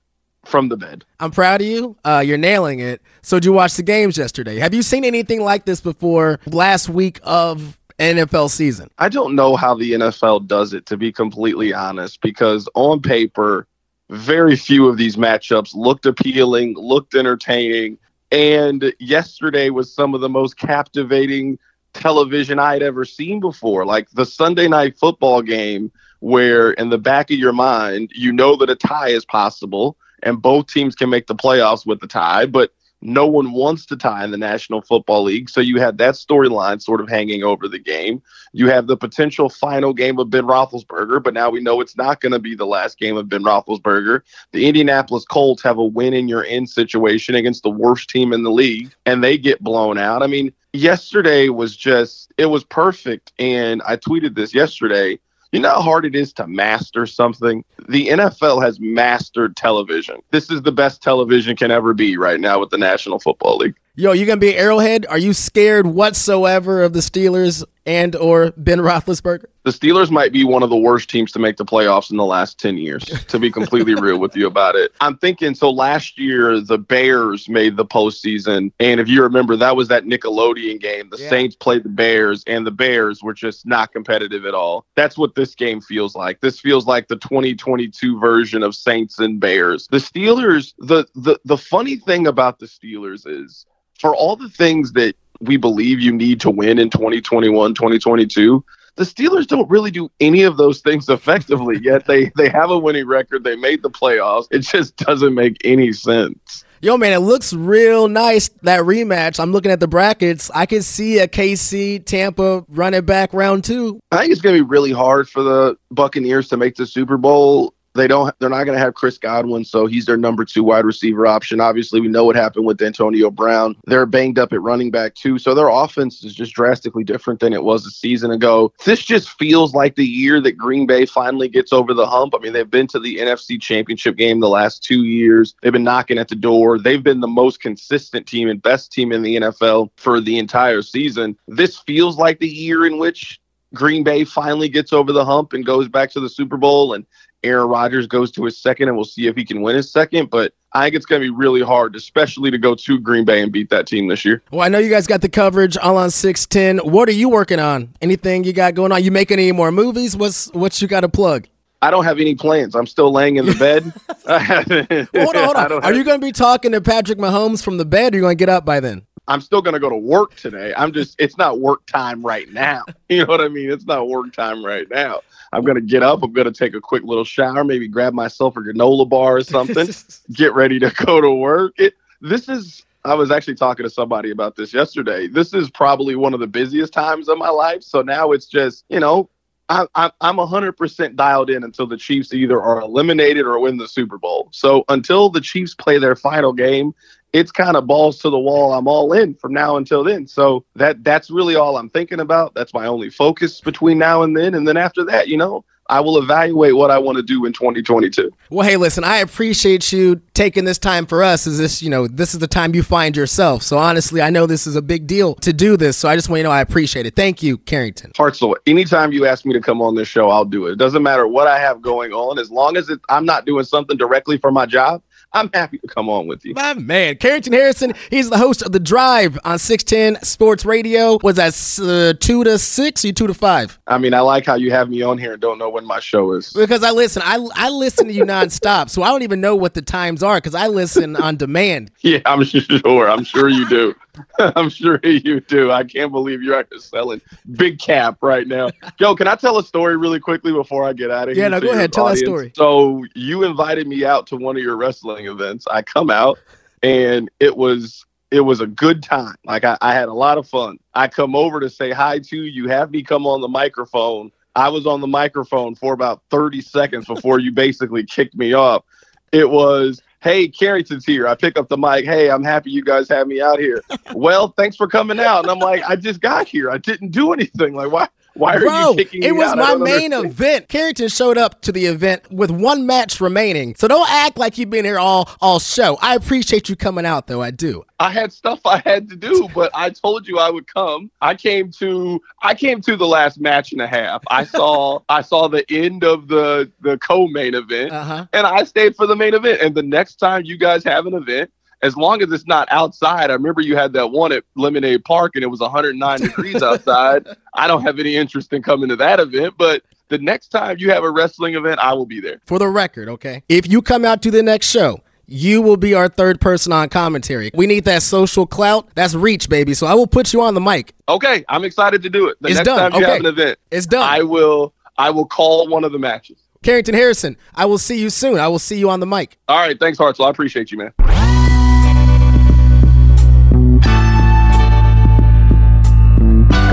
from 0.46 0.70
the 0.70 0.78
bed. 0.78 1.06
I'm 1.20 1.32
proud 1.32 1.62
of 1.62 1.68
you. 1.68 1.96
Uh, 2.04 2.24
you're 2.26 2.38
nailing 2.38 2.80
it. 2.80 3.02
So, 3.22 3.38
did 3.38 3.46
you 3.46 3.54
watch 3.54 3.76
the 3.76 3.84
games 3.84 4.18
yesterday? 4.18 4.58
Have 4.58 4.74
you 4.74 4.82
seen 4.82 5.06
anything 5.06 5.42
like 5.42 5.66
this 5.66 5.82
before 5.82 6.40
last 6.48 6.90
week 6.90 7.20
of 7.24 7.80
NFL 8.00 8.50
season? 8.50 8.90
I 8.98 9.10
don't 9.10 9.36
know 9.36 9.56
how 9.56 9.76
the 9.76 9.92
NFL 9.94 10.48
does 10.48 10.74
it, 10.74 10.86
to 10.88 10.98
be 10.98 11.12
completely 11.12 11.74
honest, 11.74 12.22
because 12.22 12.68
on 12.74 13.02
paper, 13.02 13.68
very 14.10 14.56
few 14.56 14.88
of 14.88 14.98
these 14.98 15.16
matchups 15.16 15.76
looked 15.76 16.06
appealing, 16.06 16.76
looked 16.76 17.16
entertaining. 17.16 17.98
And 18.32 18.94
yesterday 19.00 19.70
was 19.70 19.94
some 19.94 20.14
of 20.16 20.22
the 20.22 20.30
most 20.30 20.58
captivating 20.58 21.60
television 21.94 22.60
I'd 22.60 22.82
ever 22.82 23.06
seen 23.06 23.40
before. 23.40 23.86
Like 23.86 24.10
the 24.12 24.26
Sunday 24.26 24.68
night 24.68 24.98
football 24.98 25.42
game, 25.42 25.92
where 26.20 26.72
in 26.74 26.90
the 26.90 26.98
back 26.98 27.32
of 27.32 27.38
your 27.38 27.54
mind, 27.54 28.12
you 28.14 28.32
know 28.32 28.56
that 28.58 28.70
a 28.70 28.76
tie 28.76 29.10
is 29.10 29.26
possible 29.26 29.98
and 30.24 30.42
both 30.42 30.68
teams 30.68 30.96
can 30.96 31.10
make 31.10 31.28
the 31.28 31.36
playoffs 31.36 31.86
with 31.86 32.00
the 32.00 32.08
tie, 32.08 32.46
but 32.46 32.72
no 33.02 33.26
one 33.26 33.52
wants 33.52 33.86
to 33.88 33.98
tie 33.98 34.24
in 34.24 34.32
the 34.32 34.38
National 34.38 34.82
Football 34.82 35.24
League. 35.24 35.50
So 35.50 35.60
you 35.60 35.80
had 35.80 35.98
that 35.98 36.14
storyline 36.14 36.82
sort 36.82 37.02
of 37.02 37.10
hanging 37.10 37.44
over 37.44 37.68
the 37.68 37.80
game. 37.80 38.22
You 38.54 38.70
have 38.70 38.88
the 38.88 38.98
potential 38.98 39.50
final 39.50 39.94
game 39.94 40.20
of 40.20 40.30
Ben 40.30 40.44
Roethlisberger, 40.44 41.24
but 41.24 41.34
now 41.34 41.50
we 41.50 41.62
know 41.62 41.82
it's 41.82 41.98
not 41.98 42.22
going 42.22 42.32
to 42.32 42.40
be 42.40 42.54
the 42.54 42.68
last 42.68 43.00
game 43.00 43.18
of 43.18 43.28
Ben 43.28 43.44
Roethlisberger. 43.44 44.22
The 44.52 44.68
Indianapolis 44.68 45.26
Colts 45.26 45.64
have 45.64 45.80
a 45.80 45.84
win 45.84 46.14
in 46.14 46.28
your 46.28 46.46
end 46.46 46.70
situation 46.70 47.36
against 47.36 47.64
the 47.64 47.72
worst 47.72 48.10
team 48.10 48.34
in 48.34 48.44
the 48.44 48.52
league, 48.52 48.94
and 49.06 49.24
they 49.24 49.38
get 49.38 49.64
blown 49.64 49.98
out. 49.98 50.22
I 50.22 50.28
mean, 50.28 50.54
yesterday 50.74 51.50
was 51.50 51.76
just, 51.76 52.32
it 52.38 52.48
was 52.48 52.64
perfect. 52.64 53.32
And 53.40 53.82
I 53.84 53.98
tweeted 53.98 54.36
this 54.36 54.54
yesterday. 54.54 55.20
You 55.52 55.60
know 55.60 55.70
how 55.70 55.82
hard 55.82 56.06
it 56.06 56.16
is 56.16 56.32
to 56.34 56.48
master 56.48 57.06
something? 57.06 57.66
The 57.90 58.08
NFL 58.08 58.64
has 58.64 58.80
mastered 58.80 59.58
television. 59.58 60.22
This 60.32 60.50
is 60.50 60.62
the 60.62 60.72
best 60.72 61.04
television 61.04 61.58
can 61.58 61.72
ever 61.72 61.94
be 61.94 62.16
right 62.16 62.40
now 62.40 62.60
with 62.62 62.70
the 62.70 62.78
National 62.78 63.20
Football 63.20 63.58
League. 63.58 63.76
Yo, 63.96 64.14
you 64.14 64.26
gonna 64.26 64.38
be 64.40 64.56
Arrowhead? 64.56 65.06
Are 65.08 65.18
you 65.18 65.34
scared 65.34 65.88
whatsoever 65.88 66.82
of 66.82 66.94
the 66.94 67.02
Steelers 67.02 67.66
and 67.86 68.16
or 68.16 68.52
Ben 68.58 68.80
Roethlisberger? 68.80 69.46
The 69.64 69.72
Steelers 69.72 70.10
might 70.10 70.32
be 70.32 70.44
one 70.44 70.64
of 70.64 70.72
the 70.72 70.76
worst 70.76 71.10
teams 71.10 71.32
to 71.34 71.40
make 71.40 71.58
the 71.58 71.66
playoffs 71.66 72.10
in 72.10 72.18
the 72.18 72.26
last 72.26 72.60
10 72.60 72.78
years, 72.78 73.04
to 73.04 73.38
be 73.38 73.52
completely 73.52 73.94
real 73.94 74.18
with 74.18 74.36
you 74.36 74.48
about 74.48 74.76
it. 74.76 74.92
I'm 75.02 75.18
thinking 75.18 75.54
so 75.54 75.70
last 75.70 76.18
year, 76.18 76.60
the 76.60 76.80
Bears 76.80 77.48
made 77.48 77.78
the 77.78 77.86
postseason. 77.86 78.72
And 78.80 79.00
if 79.00 79.08
you 79.08 79.22
remember, 79.22 79.56
that 79.58 79.76
was 79.76 79.88
that 79.90 80.06
Nickelodeon 80.06 80.80
game. 80.80 81.10
The 81.12 81.20
Yeah. 81.20 81.30
Saints 81.30 81.56
played 81.56 81.84
the 81.84 81.90
Bears, 81.90 82.44
and 82.48 82.66
the 82.66 82.72
Bears 82.72 83.22
were 83.22 83.34
just 83.36 83.68
not 83.68 83.94
competitive 83.94 84.46
at 84.48 84.56
all. 84.56 84.86
That's 84.96 85.18
what 85.18 85.36
this 85.36 85.54
game 85.54 85.80
feels 85.80 86.16
like. 86.16 86.42
This 86.42 86.60
feels 86.60 86.88
like 86.88 87.08
the 87.08 87.18
2022 87.18 88.20
version 88.20 88.64
of 88.64 88.74
Saints 88.74 89.20
and 89.20 89.40
Bears. 89.40 89.88
The 89.92 89.98
Steelers, 89.98 90.74
the, 90.80 91.06
the, 91.14 91.40
the 91.46 91.58
funny 91.58 91.98
thing 91.98 92.26
about 92.26 92.58
the 92.58 92.66
Steelers 92.66 93.28
is 93.28 93.68
for 94.00 94.16
all 94.16 94.36
the 94.36 94.50
things 94.50 94.94
that 94.94 95.16
we 95.42 95.58
believe 95.58 96.00
you 96.00 96.12
need 96.12 96.40
to 96.42 96.50
win 96.50 96.80
in 96.80 96.90
2021, 96.90 97.74
2022, 97.74 98.64
the 98.96 99.04
Steelers 99.04 99.48
don't 99.48 99.70
really 99.70 99.92
do 99.92 100.10
any 100.20 100.44
of 100.44 100.58
those 100.58 100.82
things 100.82 101.10
effectively. 101.10 101.80
Yet 101.82 102.06
they 102.06 102.32
they 102.36 102.50
have 102.50 102.70
a 102.70 102.78
winning 102.78 103.08
record. 103.08 103.44
They 103.44 103.56
made 103.56 103.82
the 103.82 103.90
playoffs. 103.90 104.48
It 104.52 104.60
just 104.60 104.96
doesn't 104.98 105.34
make 105.34 105.58
any 105.64 105.92
sense. 105.92 106.66
Yo, 106.84 106.98
man, 106.98 107.14
it 107.14 107.20
looks 107.20 107.54
real 107.54 108.08
nice 108.08 108.50
that 108.64 108.82
rematch. 108.82 109.40
I'm 109.40 109.52
looking 109.52 109.72
at 109.72 109.80
the 109.80 109.88
brackets. 109.88 110.50
I 110.54 110.66
can 110.66 110.82
see 110.82 111.20
a 111.20 111.28
KC 111.28 112.04
Tampa 112.04 112.66
running 112.70 113.06
back 113.06 113.34
round 113.34 113.64
two. 113.64 114.00
I 114.12 114.18
think 114.18 114.32
it's 114.32 114.42
going 114.42 114.58
to 114.58 114.64
be 114.64 114.68
really 114.68 114.92
hard 114.92 115.30
for 115.30 115.44
the 115.44 115.78
Buccaneers 115.92 116.48
to 116.50 116.58
make 116.58 116.76
the 116.76 116.88
Super 116.88 117.18
Bowl. 117.18 117.76
They 117.94 118.08
don't. 118.08 118.34
They're 118.40 118.50
not 118.50 118.64
going 118.64 118.78
to 118.78 118.84
have 118.84 118.94
Chris 118.94 119.18
Godwin, 119.18 119.66
so 119.66 119.86
he's 119.86 120.06
their 120.06 120.18
number 120.18 120.46
two 120.46 120.64
wide 120.64 120.86
receiver 120.86 121.28
option. 121.28 121.60
Obviously, 121.60 122.00
we 122.00 122.08
know 122.08 122.24
what 122.24 122.36
happened 122.36 122.66
with 122.66 122.82
Antonio 122.82 123.30
Brown. 123.30 123.76
They're 123.86 124.06
banged 124.06 124.40
up 124.40 124.54
at 124.54 124.62
running 124.62 124.92
back 124.92 125.16
too, 125.16 125.38
so 125.38 125.54
their 125.54 125.68
offense 125.68 126.24
is 126.24 126.34
just 126.34 126.54
drastically 126.54 127.04
different 127.04 127.40
than 127.40 127.54
it 127.54 127.64
was 127.64 127.86
a 127.86 127.92
season 127.92 128.32
ago. 128.32 128.74
This 128.86 129.04
just 129.04 129.30
feels 129.38 129.74
like 129.74 129.96
the 129.96 130.06
year 130.06 130.40
that 130.42 130.54
Green 130.54 130.88
Bay 130.88 131.06
finally 131.06 131.50
gets 131.50 131.74
over 131.74 131.94
the 131.94 132.06
hump. 132.06 132.34
I 132.36 132.40
mean, 132.40 132.54
they've 132.54 132.70
been 132.70 132.88
to 132.88 133.00
the 133.00 133.18
NFC 133.18 133.62
Championship 133.62 134.16
game 134.16 134.40
the 134.40 134.50
last 134.50 134.84
two 134.84 135.04
years. 135.04 135.56
They've 135.62 135.74
been 135.74 135.84
knocking 135.84 136.18
at 136.18 136.30
the 136.30 136.36
door. 136.36 136.80
They've 136.80 137.04
been 137.04 137.20
the 137.20 137.28
most 137.28 137.60
consistent 137.60 138.26
team 138.26 138.48
and 138.48 138.62
best 138.62 138.92
team 138.92 139.12
in 139.12 139.22
the 139.22 139.36
NFL 139.36 139.90
for 139.98 140.22
the 140.22 140.40
entire 140.40 140.82
season. 140.82 141.38
This 141.48 141.78
feels 141.80 142.18
like 142.18 142.40
the 142.40 142.48
year 142.48 142.86
in 142.86 142.98
which 142.98 143.40
Green 143.74 144.04
Bay 144.04 144.24
finally 144.24 144.70
gets 144.70 144.92
over 144.92 145.14
the 145.14 145.24
hump 145.24 145.54
and 145.54 145.66
goes 145.66 145.88
back 145.88 146.12
to 146.12 146.20
the 146.20 146.30
Super 146.30 146.58
Bowl 146.58 146.94
and 146.94 147.06
Aaron 147.44 147.68
Rodgers 147.68 148.08
goes 148.08 148.32
to 148.32 148.46
his 148.46 148.58
second 148.58 148.88
and 148.88 148.98
we'll 148.98 149.06
see 149.06 149.28
if 149.28 149.36
he 149.36 149.44
can 149.44 149.62
win 149.62 149.76
his 149.76 149.92
second. 149.92 150.30
But 150.30 150.54
I 150.74 150.86
think 150.86 150.96
it's 150.96 151.06
going 151.06 151.22
to 151.22 151.26
be 151.26 151.30
really 151.30 151.62
hard, 151.62 151.96
especially 151.96 152.52
to 152.52 152.58
go 152.58 152.76
to 152.76 153.00
Green 153.00 153.26
Bay 153.26 153.42
and 153.42 153.52
beat 153.52 153.70
that 153.70 153.88
team 153.88 154.08
this 154.08 154.24
year. 154.24 154.42
Well, 154.52 154.62
I 154.62 154.68
know 154.70 154.80
you 154.80 154.90
guys 154.90 155.08
got 155.08 155.22
the 155.22 155.30
coverage 155.30 155.78
all 155.78 155.98
on 155.98 156.12
610. 156.12 156.90
What 156.90 157.10
are 157.10 157.14
you 157.14 157.30
working 157.30 157.60
on? 157.60 157.94
Anything 158.02 158.44
you 158.44 158.54
got 158.54 158.76
going 158.76 158.92
on? 158.92 159.04
You 159.04 159.12
making 159.12 159.40
any 159.40 159.52
more 159.52 159.72
movies? 159.72 160.16
What's 160.16 160.48
what 160.54 160.82
you 160.82 160.88
got 160.88 161.02
to 161.02 161.10
plug? 161.10 161.48
I 161.84 161.90
don't 161.90 162.04
have 162.04 162.20
any 162.20 162.36
plans. 162.36 162.76
I'm 162.76 162.86
still 162.86 163.12
laying 163.12 163.38
in 163.38 163.46
the 163.48 163.56
bed. 163.56 163.84
hold 165.26 165.36
on, 165.36 165.44
hold 165.44 165.72
on. 165.72 165.84
Are 165.84 165.94
you 165.94 166.04
going 166.04 166.20
to 166.20 166.26
be 166.26 166.32
talking 166.32 166.72
to 166.74 166.82
Patrick 166.82 167.18
Mahomes 167.18 167.64
from 167.64 167.78
the 167.78 167.86
bed 167.86 168.14
or 168.14 168.18
are 168.18 168.20
you 168.20 168.22
going 168.22 168.38
to 168.38 168.40
get 168.40 168.50
up 168.50 168.66
by 168.66 168.80
then? 168.80 169.02
I'm 169.28 169.42
still 169.42 169.62
going 169.62 169.74
to 169.74 169.80
go 169.80 169.90
to 169.90 169.96
work 169.96 170.36
today. 170.36 170.74
I'm 170.76 170.92
just, 170.92 171.16
it's 171.20 171.38
not 171.38 171.60
work 171.60 171.86
time 171.86 172.24
right 172.24 172.52
now. 172.52 172.84
You 173.10 173.26
know 173.26 173.26
what 173.26 173.42
I 173.42 173.50
mean? 173.50 173.70
It's 173.70 173.84
not 173.84 174.08
work 174.08 174.32
time 174.32 174.64
right 174.64 174.90
now. 174.90 175.20
I'm 175.54 175.64
to 175.76 175.82
get 175.82 176.04
up. 176.04 176.24
I'm 176.24 176.34
to 176.46 176.52
take 176.52 176.74
a 176.74 176.82
quick 176.82 177.04
little 177.04 177.24
shower, 177.24 177.64
maybe 177.64 177.88
grab 177.88 178.14
myself 178.14 178.56
a 178.56 178.62
granola 178.62 179.08
bar 179.08 179.38
or 179.38 179.44
something, 179.44 179.90
get 180.34 180.54
ready 180.54 180.80
to 180.80 180.90
go 181.06 181.20
to 181.20 181.32
work. 181.32 181.74
It, 181.78 181.94
this 182.22 182.48
is, 182.48 182.86
I 183.04 183.16
was 183.16 183.32
actually 183.32 183.56
talking 183.56 183.84
to 183.84 183.90
somebody 183.90 184.32
about 184.32 184.56
this 184.56 184.74
yesterday. 184.74 185.28
This 185.28 185.54
is 185.54 185.70
probably 185.70 186.16
one 186.16 186.34
of 186.34 186.40
the 186.40 186.48
busiest 186.48 186.94
times 186.94 187.28
of 187.28 187.38
my 187.38 187.50
life. 187.50 187.84
So 187.84 188.02
now 188.02 188.32
it's 188.32 188.46
just, 188.46 188.86
you 188.90 189.00
know, 189.00 189.30
I, 189.72 190.12
I'm 190.20 190.36
100% 190.36 191.16
dialed 191.16 191.50
in 191.50 191.64
until 191.64 191.88
the 191.88 191.98
Chiefs 191.98 192.34
either 192.34 192.62
are 192.62 192.82
eliminated 192.82 193.46
or 193.46 193.60
win 193.60 193.78
the 193.78 193.88
Super 193.88 194.18
Bowl. 194.18 194.50
So 194.52 194.84
until 194.90 195.30
the 195.30 195.40
Chiefs 195.40 195.74
play 195.74 195.98
their 195.98 196.16
final 196.16 196.52
game, 196.52 196.94
it's 197.32 197.52
kind 197.52 197.78
of 197.78 197.88
balls 197.88 198.20
to 198.20 198.30
the 198.30 198.40
wall. 198.40 198.74
I'm 198.74 198.88
all 198.88 199.14
in 199.14 199.34
from 199.36 199.54
now 199.54 199.78
until 199.78 200.04
then. 200.04 200.28
So 200.28 200.66
that 200.76 201.04
that's 201.04 201.32
really 201.32 201.56
all 201.56 201.78
I'm 201.78 201.90
thinking 201.90 202.20
about. 202.20 202.54
That's 202.54 202.74
my 202.74 202.86
only 202.86 203.10
focus 203.10 203.62
between 203.62 203.98
now 203.98 204.24
and 204.24 204.36
then. 204.36 204.54
And 204.56 204.68
then 204.68 204.76
after 204.76 205.06
that, 205.06 205.30
you 205.30 205.38
know, 205.38 205.64
I 205.92 206.00
will 206.00 206.18
evaluate 206.18 206.76
what 206.76 206.90
I 206.90 206.98
want 206.98 207.18
to 207.18 207.22
do 207.22 207.46
in 207.46 207.52
2022. 207.52 208.32
Well, 208.50 208.68
hey, 208.68 208.78
listen, 208.78 209.04
I 209.04 209.18
appreciate 209.18 209.92
you 209.92 210.22
taking 210.34 210.64
this 210.64 210.78
time 210.78 211.06
for 211.06 211.22
us. 211.22 211.46
Is 211.46 211.58
this, 211.58 211.84
you 211.84 211.90
know, 211.90 212.08
this 212.08 212.34
is 212.34 212.40
the 212.40 212.48
time 212.48 212.74
you 212.74 212.82
find 212.82 213.16
yourself. 213.16 213.62
So 213.62 213.78
honestly, 213.78 214.22
I 214.22 214.30
know 214.30 214.48
this 214.48 214.66
is 214.66 214.78
a 214.78 214.82
big 214.82 215.06
deal 215.06 215.36
to 215.36 215.52
do 215.52 215.76
this. 215.76 215.98
So 215.98 216.08
I 216.08 216.16
just 216.16 216.30
want 216.30 216.40
you 216.40 216.44
to 216.44 216.50
know 216.50 216.54
I 216.54 216.62
appreciate 216.62 217.06
it. 217.06 217.16
Thank 217.18 217.44
you, 217.44 217.58
Carrington. 217.58 218.12
Hartzell, 218.14 218.56
anytime 218.66 219.12
you 219.12 219.26
ask 219.26 219.46
me 219.46 219.52
to 219.52 219.60
come 219.60 219.82
on 219.82 219.96
this 219.96 220.08
show, 220.08 220.30
I'll 220.30 220.46
do 220.46 220.68
it. 220.68 220.72
It 220.72 220.78
doesn't 220.78 221.04
matter 221.04 221.28
what 221.28 221.48
I 221.48 221.60
have 221.60 221.82
going 221.82 222.14
on, 222.14 222.40
as 222.40 222.50
long 222.50 222.78
as 222.78 222.90
it, 222.90 223.02
I'm 223.10 223.26
not 223.26 223.46
doing 223.46 223.66
something 223.66 223.98
directly 223.98 224.38
for 224.38 224.50
my 224.50 224.66
job. 224.66 225.04
I'm 225.34 225.50
happy 225.54 225.78
to 225.78 225.88
come 225.88 226.10
on 226.10 226.28
with 226.28 226.44
you. 226.44 226.54
My 226.54 226.74
man, 226.74 227.16
Carrington 227.16 227.54
Harrison, 227.54 227.94
he's 228.10 228.30
the 228.30 228.38
host 228.38 228.62
of 228.62 228.74
The 228.74 228.80
Drive 228.80 229.40
on 229.46 229.60
610 229.60 230.24
Sports 230.24 230.66
Radio. 230.66 231.20
Was 231.24 231.38
that 231.38 231.54
uh, 231.82 232.18
2 232.20 232.44
to 232.44 232.58
6 232.60 233.06
or 233.06 233.12
2 233.14 233.28
to 233.28 233.34
5? 233.34 233.80
I 233.88 233.98
mean, 233.98 234.14
I 234.14 234.20
like 234.20 234.46
how 234.46 234.56
you 234.56 234.72
have 234.72 234.90
me 234.90 235.02
on 235.02 235.18
here 235.18 235.34
and 235.34 235.42
don't 235.42 235.58
know 235.58 235.70
when 235.70 235.86
my 235.86 236.02
show 236.02 236.34
is. 236.34 236.52
Because 236.52 236.84
I 236.84 236.92
listen, 236.92 237.22
I, 237.26 237.46
I 237.56 237.70
listen 237.70 238.08
to 238.08 238.14
you 238.14 238.26
nonstop, 238.26 238.90
so 238.90 239.04
I 239.04 239.08
don't 239.08 239.24
even 239.24 239.40
know 239.40 239.56
what 239.56 239.74
the 239.74 239.82
times 239.82 240.22
are 240.22 240.38
because 240.38 240.56
I 240.56 240.68
listen 240.68 241.16
on 241.16 241.38
demand. 241.38 241.92
Yeah, 242.02 242.20
I'm 242.26 242.44
sure. 242.44 243.10
I'm 243.10 243.24
sure 243.24 243.48
you 243.48 243.70
do. 243.70 243.94
I'm 244.40 244.70
sure 244.70 245.00
you 245.04 245.40
do. 245.42 245.72
I 245.72 245.84
can't 245.84 246.12
believe 246.12 246.42
you're 246.42 246.58
actually 246.58 246.80
selling 246.80 247.22
big 247.54 247.80
cap 247.80 248.18
right 248.22 248.48
now. 248.48 248.70
Yo, 249.00 249.16
can 249.16 249.28
I 249.28 249.36
tell 249.36 249.58
a 249.58 249.64
story 249.64 249.98
really 249.98 250.20
quickly 250.20 250.52
before 250.52 250.84
I 250.84 250.94
get 250.94 251.12
out 251.12 251.30
of 251.30 251.36
Yeah, 251.36 251.44
here? 251.44 251.52
Yeah, 251.52 251.60
no, 251.60 251.62
go 251.62 251.72
ahead. 251.74 251.94
Tell 251.94 252.06
that 252.06 252.12
audience? 252.12 252.28
story. 252.28 252.52
So 252.56 253.06
you 253.16 253.44
invited 253.44 253.88
me 253.88 254.06
out 254.06 254.28
to 254.28 254.38
one 254.38 254.58
of 254.58 254.64
your 254.64 254.78
wrestling 254.78 255.28
events. 255.28 255.66
I 255.70 255.82
come 255.82 256.10
out 256.10 256.40
and 256.84 257.30
it 257.40 257.56
was 257.56 258.06
it 258.32 258.42
was 258.42 258.62
a 258.62 258.68
good 258.68 259.04
time. 259.04 259.36
Like 259.46 259.66
I, 259.66 259.78
I 259.82 259.94
had 259.94 260.08
a 260.08 260.14
lot 260.14 260.38
of 260.38 260.48
fun. 260.48 260.80
I 260.94 261.08
come 261.10 261.36
over 261.36 261.60
to 261.60 261.70
say 261.70 261.92
hi 261.92 262.20
to 262.20 262.38
you. 262.38 262.44
You 262.44 262.70
have 262.70 262.90
me 262.92 263.04
come 263.04 263.28
on 263.28 263.42
the 263.42 263.50
microphone. 263.50 264.32
I 264.56 264.70
was 264.70 264.86
on 264.86 265.02
the 265.02 265.08
microphone 265.08 265.76
for 265.76 265.94
about 265.94 266.24
30 266.30 266.62
seconds 266.62 267.06
before 267.06 267.40
you 267.40 267.52
basically 267.52 268.06
kicked 268.06 268.36
me 268.36 268.54
off. 268.54 268.84
It 269.32 269.50
was, 269.50 270.02
hey, 270.22 270.48
Carrington's 270.48 271.06
here. 271.06 271.28
I 271.28 271.36
pick 271.36 271.58
up 271.58 271.68
the 271.68 271.78
mic. 271.78 272.06
Hey, 272.06 272.30
I'm 272.30 272.44
happy 272.44 272.72
you 272.72 272.84
guys 272.84 273.10
have 273.10 273.28
me 273.28 273.42
out 273.42 273.60
here. 273.60 273.82
well, 274.14 274.50
thanks 274.56 274.76
for 274.76 274.88
coming 274.88 275.20
out. 275.20 275.42
And 275.42 275.52
I'm 275.52 275.60
like, 275.60 275.84
I 275.84 275.96
just 275.96 276.22
got 276.22 276.48
here. 276.48 276.70
I 276.70 276.78
didn't 276.78 277.10
do 277.10 277.34
anything. 277.34 277.74
Like, 277.74 277.92
why? 277.92 278.08
Why 278.34 278.56
are 278.56 278.60
Bro, 278.62 278.90
you 278.92 278.96
kicking 278.96 279.24
it 279.24 279.36
was? 279.36 279.56
My 279.56 279.76
main 279.76 280.14
understand. 280.14 280.26
event. 280.26 280.70
Carrington 280.70 281.10
showed 281.10 281.38
up 281.38 281.62
to 281.64 281.72
the 281.72 281.86
event 281.86 282.32
with 282.32 282.50
one 282.50 282.86
match 282.86 283.20
remaining. 283.20 283.76
So 283.76 283.88
don't 283.88 284.10
act 284.10 284.38
like 284.38 284.58
you've 284.58 284.70
been 284.70 284.86
here 284.86 285.00
all 285.00 285.30
all 285.42 285.60
show. 285.60 285.98
I 286.02 286.16
appreciate 286.16 286.70
you 286.70 286.76
coming 286.76 287.06
out 287.06 287.28
though. 287.28 287.42
I 287.42 287.52
do. 287.52 287.84
I 288.00 288.10
had 288.10 288.32
stuff 288.34 288.62
I 288.66 288.82
had 288.86 289.10
to 289.10 289.16
do, 289.16 289.48
but 289.54 289.70
I 289.76 289.90
told 289.92 290.28
you 290.28 290.40
I 290.40 290.50
would 290.50 290.66
come. 290.74 291.12
I 291.22 291.36
came 291.36 291.72
to 291.74 292.22
I 292.42 292.56
came 292.56 292.82
to 292.82 292.96
the 292.96 293.06
last 293.08 293.40
match 293.40 293.74
and 293.74 293.82
a 293.82 293.88
half. 293.88 294.24
I 294.30 294.44
saw 294.46 295.00
I 295.10 295.22
saw 295.22 295.48
the 295.50 295.66
end 295.72 296.04
of 296.04 296.28
the 296.30 296.72
the 296.82 296.98
co-main 297.00 297.54
event 297.54 297.92
Uh-huh. 297.92 298.26
and 298.34 298.48
I 298.48 298.64
stayed 298.64 298.96
for 298.96 299.08
the 299.08 299.16
main 299.16 299.34
event. 299.34 299.62
And 299.62 299.76
the 299.76 299.84
next 299.84 300.16
time 300.16 300.44
you 300.46 300.58
guys 300.58 300.84
have 300.86 301.06
an 301.06 301.14
event, 301.14 301.52
as 301.84 301.96
long 301.98 302.22
as 302.22 302.32
it's 302.32 302.46
not 302.46 302.68
outside, 302.72 303.30
I 303.30 303.34
remember 303.34 303.62
you 303.62 303.76
had 303.76 303.94
that 303.94 304.08
one 304.12 304.32
at 304.32 304.44
Lemonade 304.56 305.04
Park 305.06 305.32
and 305.36 305.44
it 305.44 305.48
was 305.48 305.60
109 305.60 306.20
degrees 306.20 306.62
outside. 306.62 307.28
I 307.54 307.68
don't 307.68 307.82
have 307.82 308.00
any 308.00 308.16
interest 308.16 308.54
in 308.54 308.62
coming 308.62 308.90
to 308.90 308.96
that 308.98 309.20
event, 309.20 309.56
but 309.58 309.84
the 310.10 310.18
next 310.18 310.50
time 310.50 310.78
you 310.80 310.92
have 310.92 311.04
a 311.04 311.10
wrestling 311.10 311.56
event, 311.56 311.80
I 311.80 311.94
will 311.94 312.06
be 312.06 312.20
there. 312.20 312.40
For 312.46 312.60
the 312.60 312.68
record, 312.68 313.10
okay? 313.10 313.44
If 313.50 313.68
you 313.68 313.82
come 313.82 314.06
out 314.06 314.22
to 314.24 314.32
the 314.32 314.44
next 314.44 314.70
show, 314.70 315.02
you 315.26 315.62
will 315.62 315.78
be 315.78 315.94
our 315.94 316.10
third 316.10 316.42
person 316.42 316.74
on 316.74 316.90
commentary. 316.90 317.52
We 317.54 317.66
need 317.66 317.86
that 317.86 318.04
social 318.04 318.46
clout. 318.46 318.90
That's 318.96 319.14
reach, 319.16 319.48
baby. 319.48 319.74
So 319.74 319.88
I 319.88 319.94
will 319.94 320.08
put 320.08 320.34
you 320.34 320.42
on 320.42 320.54
the 320.54 320.62
mic. 320.62 320.94
Okay, 321.08 321.46
I'm 321.48 321.64
excited 321.64 322.04
to 322.04 322.10
do 322.10 322.28
it. 322.28 322.38
The 322.42 322.50
It's 322.50 322.58
next 322.58 322.66
done. 322.68 322.92
time 322.92 323.00
you 323.00 323.06
Okay. 323.06 323.12
have 323.14 323.20
an 323.22 323.26
event, 323.28 323.60
It's 323.72 323.86
done. 323.86 324.04
I 324.04 324.24
will 324.24 324.74
I 324.98 325.10
will 325.10 325.26
call 325.26 325.68
one 325.70 325.84
of 325.86 325.94
the 325.94 325.98
matches. 326.00 326.38
Carrington 326.64 326.94
Harrison, 326.94 327.38
I 327.56 327.66
will 327.66 327.80
see 327.80 328.00
you 328.00 328.12
soon. 328.12 328.38
I 328.38 328.48
will 328.48 328.60
see 328.60 328.78
you 328.78 328.90
on 328.92 329.00
the 329.00 329.08
mic. 329.08 329.38
All 329.48 329.58
right, 329.58 329.80
thanks, 329.80 329.98
Hartzell. 329.98 330.26
I 330.28 330.30
appreciate 330.30 330.72
you, 330.72 330.78
man. 330.78 330.92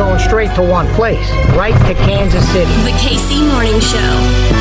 Going 0.09 0.21
straight 0.21 0.55
to 0.55 0.63
one 0.63 0.87
place, 0.95 1.31
right 1.55 1.75
to 1.87 1.95
Kansas 1.95 2.47
City. 2.49 2.73
The 2.83 2.93
KC 2.93 3.47
Morning 3.53 3.79
Show. 3.79 4.59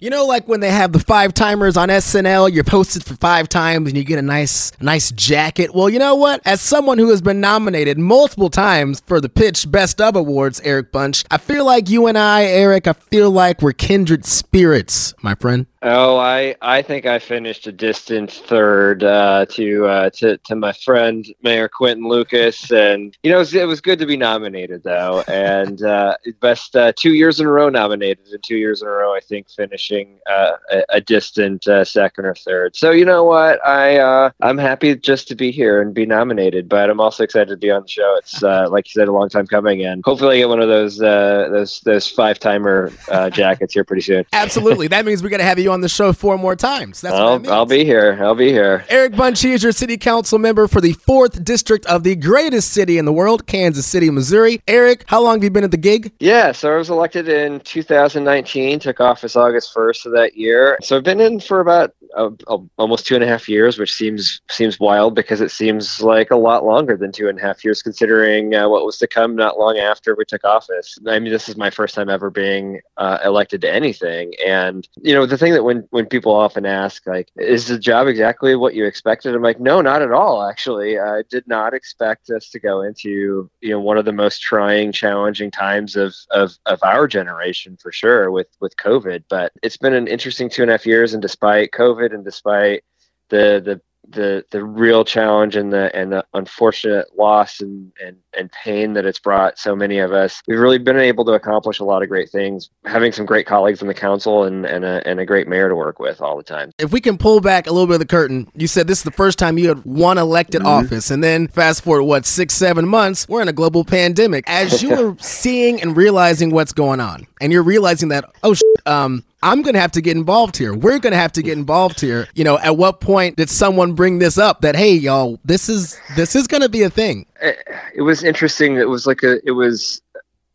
You 0.00 0.10
know, 0.10 0.26
like 0.26 0.46
when 0.46 0.60
they 0.60 0.70
have 0.70 0.92
the 0.92 1.00
five 1.00 1.34
timers 1.34 1.76
on 1.76 1.88
SNL, 1.88 2.52
you're 2.52 2.62
posted 2.62 3.04
for 3.04 3.14
five 3.16 3.48
times 3.48 3.88
and 3.88 3.96
you 3.96 4.04
get 4.04 4.18
a 4.18 4.22
nice, 4.22 4.70
nice 4.80 5.10
jacket. 5.10 5.74
Well, 5.74 5.88
you 5.88 5.98
know 5.98 6.14
what? 6.14 6.40
As 6.44 6.60
someone 6.60 6.98
who 6.98 7.10
has 7.10 7.20
been 7.20 7.40
nominated 7.40 7.98
multiple 7.98 8.48
times 8.48 9.02
for 9.06 9.20
the 9.20 9.28
Pitch 9.28 9.68
Best 9.70 10.00
of 10.00 10.14
Awards, 10.14 10.60
Eric 10.60 10.92
Bunch, 10.92 11.24
I 11.32 11.38
feel 11.38 11.66
like 11.66 11.88
you 11.88 12.06
and 12.06 12.16
I, 12.16 12.44
Eric, 12.44 12.86
I 12.86 12.92
feel 12.92 13.30
like 13.30 13.60
we're 13.60 13.72
kindred 13.72 14.24
spirits, 14.24 15.14
my 15.20 15.34
friend. 15.34 15.66
Oh, 15.82 16.18
I 16.18 16.56
I 16.60 16.82
think 16.82 17.06
I 17.06 17.20
finished 17.20 17.66
a 17.68 17.72
distant 17.72 18.32
third 18.32 19.04
uh, 19.04 19.46
to 19.50 19.86
uh, 19.86 20.10
to 20.10 20.36
to 20.38 20.56
my 20.56 20.72
friend 20.72 21.24
Mayor 21.42 21.68
Quinton 21.68 22.08
Lucas, 22.08 22.72
and 22.72 23.16
you 23.22 23.30
know 23.30 23.36
it 23.36 23.40
was, 23.40 23.54
it 23.54 23.68
was 23.68 23.80
good 23.80 24.00
to 24.00 24.06
be 24.06 24.16
nominated 24.16 24.82
though, 24.82 25.22
and 25.28 25.82
uh, 25.82 26.16
best 26.40 26.74
uh, 26.74 26.92
two 26.96 27.12
years 27.12 27.38
in 27.38 27.46
a 27.46 27.50
row 27.50 27.68
nominated, 27.68 28.26
and 28.26 28.42
two 28.42 28.56
years 28.56 28.82
in 28.82 28.88
a 28.88 28.90
row 28.90 29.14
I 29.14 29.20
think 29.20 29.48
finishing 29.50 30.18
uh, 30.28 30.52
a, 30.72 30.82
a 30.88 31.00
distant 31.00 31.68
uh, 31.68 31.84
second 31.84 32.24
or 32.24 32.34
third. 32.34 32.74
So 32.74 32.90
you 32.90 33.04
know 33.04 33.22
what, 33.22 33.64
I 33.64 34.32
I'm 34.40 34.58
happy 34.58 34.96
just 34.96 35.28
to 35.28 35.36
be 35.36 35.52
here 35.52 35.80
and 35.80 35.94
be 35.94 36.06
nominated, 36.06 36.68
but 36.68 36.90
I'm 36.90 37.00
also 37.00 37.22
excited 37.22 37.50
to 37.50 37.56
be 37.56 37.70
on 37.70 37.82
the 37.82 37.88
show. 37.88 38.16
It's 38.18 38.42
like 38.42 38.88
you 38.88 39.00
said, 39.00 39.06
a 39.06 39.12
long 39.12 39.28
time 39.28 39.46
coming, 39.46 39.84
and 39.84 40.02
hopefully 40.04 40.36
I 40.36 40.38
get 40.38 40.48
one 40.48 40.60
of 40.60 40.68
those 40.68 40.98
those 40.98 41.80
those 41.82 42.08
five 42.08 42.40
timer 42.40 42.90
jackets 43.30 43.74
here 43.74 43.84
pretty 43.84 44.02
soon. 44.02 44.24
Absolutely. 44.32 44.88
that 44.88 45.04
means 45.04 45.22
we 45.22 45.28
got 45.28 45.36
to 45.36 45.44
have 45.44 45.58
you 45.60 45.67
on 45.68 45.80
the 45.80 45.88
show 45.88 46.12
four 46.12 46.38
more 46.38 46.56
times. 46.56 47.00
That's 47.00 47.12
what 47.12 47.22
I'll. 47.22 47.50
I'll 47.50 47.66
be 47.66 47.84
here. 47.84 48.18
I'll 48.20 48.34
be 48.34 48.50
here. 48.50 48.84
Eric 48.88 49.12
Bunchy 49.12 49.52
is 49.52 49.62
your 49.62 49.72
city 49.72 49.96
council 49.96 50.38
member 50.38 50.68
for 50.68 50.80
the 50.80 50.92
fourth 50.92 51.44
district 51.44 51.86
of 51.86 52.02
the 52.02 52.16
greatest 52.16 52.72
city 52.72 52.98
in 52.98 53.04
the 53.04 53.12
world, 53.12 53.46
Kansas 53.46 53.86
City, 53.86 54.10
Missouri. 54.10 54.60
Eric, 54.66 55.04
how 55.06 55.22
long 55.22 55.36
have 55.36 55.44
you 55.44 55.50
been 55.50 55.64
at 55.64 55.70
the 55.70 55.76
gig? 55.76 56.12
Yeah, 56.20 56.52
so 56.52 56.72
I 56.72 56.76
was 56.76 56.90
elected 56.90 57.28
in 57.28 57.60
2019, 57.60 58.80
took 58.80 59.00
office 59.00 59.36
August 59.36 59.74
1st 59.74 60.06
of 60.06 60.12
that 60.12 60.36
year. 60.36 60.78
So 60.82 60.96
I've 60.96 61.04
been 61.04 61.20
in 61.20 61.40
for 61.40 61.60
about 61.60 61.94
uh, 62.16 62.30
uh, 62.46 62.58
almost 62.78 63.06
two 63.06 63.14
and 63.14 63.24
a 63.24 63.26
half 63.26 63.48
years, 63.48 63.78
which 63.78 63.92
seems 63.92 64.40
seems 64.50 64.80
wild 64.80 65.14
because 65.14 65.40
it 65.40 65.50
seems 65.50 66.00
like 66.00 66.30
a 66.30 66.36
lot 66.36 66.64
longer 66.64 66.96
than 66.96 67.12
two 67.12 67.28
and 67.28 67.38
a 67.38 67.42
half 67.42 67.64
years, 67.64 67.82
considering 67.82 68.54
uh, 68.54 68.68
what 68.68 68.84
was 68.84 68.98
to 68.98 69.06
come 69.06 69.36
not 69.36 69.58
long 69.58 69.78
after 69.78 70.14
we 70.14 70.24
took 70.24 70.44
office. 70.44 70.98
I 71.06 71.18
mean, 71.18 71.32
this 71.32 71.48
is 71.48 71.56
my 71.56 71.70
first 71.70 71.94
time 71.94 72.08
ever 72.08 72.30
being 72.30 72.80
uh, 72.96 73.18
elected 73.24 73.60
to 73.62 73.72
anything, 73.72 74.32
and 74.46 74.88
you 75.02 75.14
know, 75.14 75.26
the 75.26 75.38
thing 75.38 75.52
that 75.52 75.64
when 75.64 75.86
when 75.90 76.06
people 76.06 76.34
often 76.34 76.66
ask, 76.66 77.06
like, 77.06 77.30
is 77.36 77.66
the 77.66 77.78
job 77.78 78.06
exactly 78.06 78.54
what 78.56 78.74
you 78.74 78.84
expected? 78.84 79.34
I'm 79.34 79.42
like, 79.42 79.60
no, 79.60 79.80
not 79.80 80.02
at 80.02 80.12
all. 80.12 80.48
Actually, 80.48 80.98
I 80.98 81.22
did 81.30 81.46
not 81.46 81.74
expect 81.74 82.30
us 82.30 82.48
to 82.50 82.58
go 82.58 82.82
into 82.82 83.50
you 83.60 83.70
know 83.70 83.80
one 83.80 83.98
of 83.98 84.04
the 84.04 84.12
most 84.12 84.40
trying, 84.40 84.92
challenging 84.92 85.50
times 85.50 85.96
of 85.96 86.14
of 86.30 86.56
of 86.66 86.78
our 86.82 87.06
generation 87.06 87.76
for 87.80 87.92
sure 87.92 88.30
with 88.30 88.48
with 88.60 88.76
COVID. 88.76 89.24
But 89.28 89.52
it's 89.62 89.76
been 89.76 89.94
an 89.94 90.08
interesting 90.08 90.48
two 90.48 90.62
and 90.62 90.70
a 90.70 90.74
half 90.74 90.86
years, 90.86 91.12
and 91.12 91.22
despite 91.22 91.72
COVID 91.72 91.97
and 92.12 92.24
despite 92.24 92.82
the 93.30 93.60
the 93.64 93.80
the 94.10 94.44
the 94.50 94.64
real 94.64 95.04
challenge 95.04 95.56
and 95.56 95.72
the 95.72 95.94
and 95.94 96.12
the 96.12 96.24
unfortunate 96.34 97.06
loss 97.18 97.60
and, 97.60 97.92
and 98.04 98.16
and 98.36 98.50
pain 98.52 98.94
that 98.94 99.04
it's 99.04 99.18
brought 99.18 99.58
so 99.58 99.76
many 99.76 99.98
of 99.98 100.12
us 100.12 100.40
we've 100.46 100.58
really 100.58 100.78
been 100.78 100.98
able 100.98 101.24
to 101.24 101.32
accomplish 101.32 101.78
a 101.78 101.84
lot 101.84 102.02
of 102.02 102.08
great 102.08 102.30
things 102.30 102.70
having 102.84 103.12
some 103.12 103.26
great 103.26 103.46
colleagues 103.46 103.82
in 103.82 103.88
the 103.88 103.94
council 103.94 104.44
and 104.44 104.64
and 104.64 104.84
a, 104.84 105.06
and 105.06 105.20
a 105.20 105.26
great 105.26 105.48
mayor 105.48 105.68
to 105.68 105.74
work 105.74 105.98
with 105.98 106.20
all 106.20 106.36
the 106.36 106.42
time. 106.42 106.70
If 106.78 106.92
we 106.92 107.00
can 107.00 107.18
pull 107.18 107.40
back 107.40 107.66
a 107.66 107.70
little 107.70 107.86
bit 107.86 107.94
of 107.94 108.00
the 108.00 108.06
curtain, 108.06 108.50
you 108.54 108.66
said 108.66 108.86
this 108.86 108.98
is 108.98 109.04
the 109.04 109.10
first 109.10 109.38
time 109.38 109.58
you 109.58 109.68
had 109.68 109.84
one 109.84 110.18
elected 110.18 110.62
office, 110.62 111.10
and 111.10 111.22
then 111.22 111.48
fast 111.48 111.82
forward 111.82 112.04
what 112.04 112.26
six, 112.26 112.54
seven 112.54 112.86
months, 112.86 113.28
we're 113.28 113.42
in 113.42 113.48
a 113.48 113.52
global 113.52 113.84
pandemic. 113.84 114.44
As 114.46 114.82
you 114.82 114.90
were 114.96 115.16
seeing 115.18 115.80
and 115.82 115.96
realizing 115.96 116.50
what's 116.50 116.72
going 116.72 117.00
on, 117.00 117.26
and 117.40 117.52
you're 117.52 117.62
realizing 117.62 118.08
that 118.10 118.24
oh, 118.42 118.54
sh- 118.54 118.62
um, 118.86 119.24
I'm 119.42 119.62
gonna 119.62 119.78
have 119.80 119.92
to 119.92 120.00
get 120.00 120.16
involved 120.16 120.56
here. 120.56 120.74
We're 120.74 120.98
gonna 120.98 121.16
have 121.16 121.32
to 121.32 121.42
get 121.42 121.56
involved 121.56 122.00
here. 122.00 122.26
You 122.34 122.44
know, 122.44 122.58
at 122.58 122.76
what 122.76 123.00
point 123.00 123.36
did 123.36 123.50
someone 123.50 123.92
bring 123.92 124.18
this 124.18 124.36
up? 124.38 124.60
That 124.62 124.74
hey, 124.76 124.94
y'all, 124.94 125.38
this 125.44 125.68
is 125.68 125.98
this 126.16 126.34
is 126.34 126.46
gonna 126.46 126.68
be 126.68 126.82
a 126.82 126.90
thing. 126.90 127.26
it, 127.40 127.56
it 127.94 128.02
was 128.02 128.24
interesting 128.24 128.76
it 128.76 128.88
was 128.88 129.06
like 129.06 129.22
a 129.22 129.38
it 129.46 129.52
was 129.52 130.02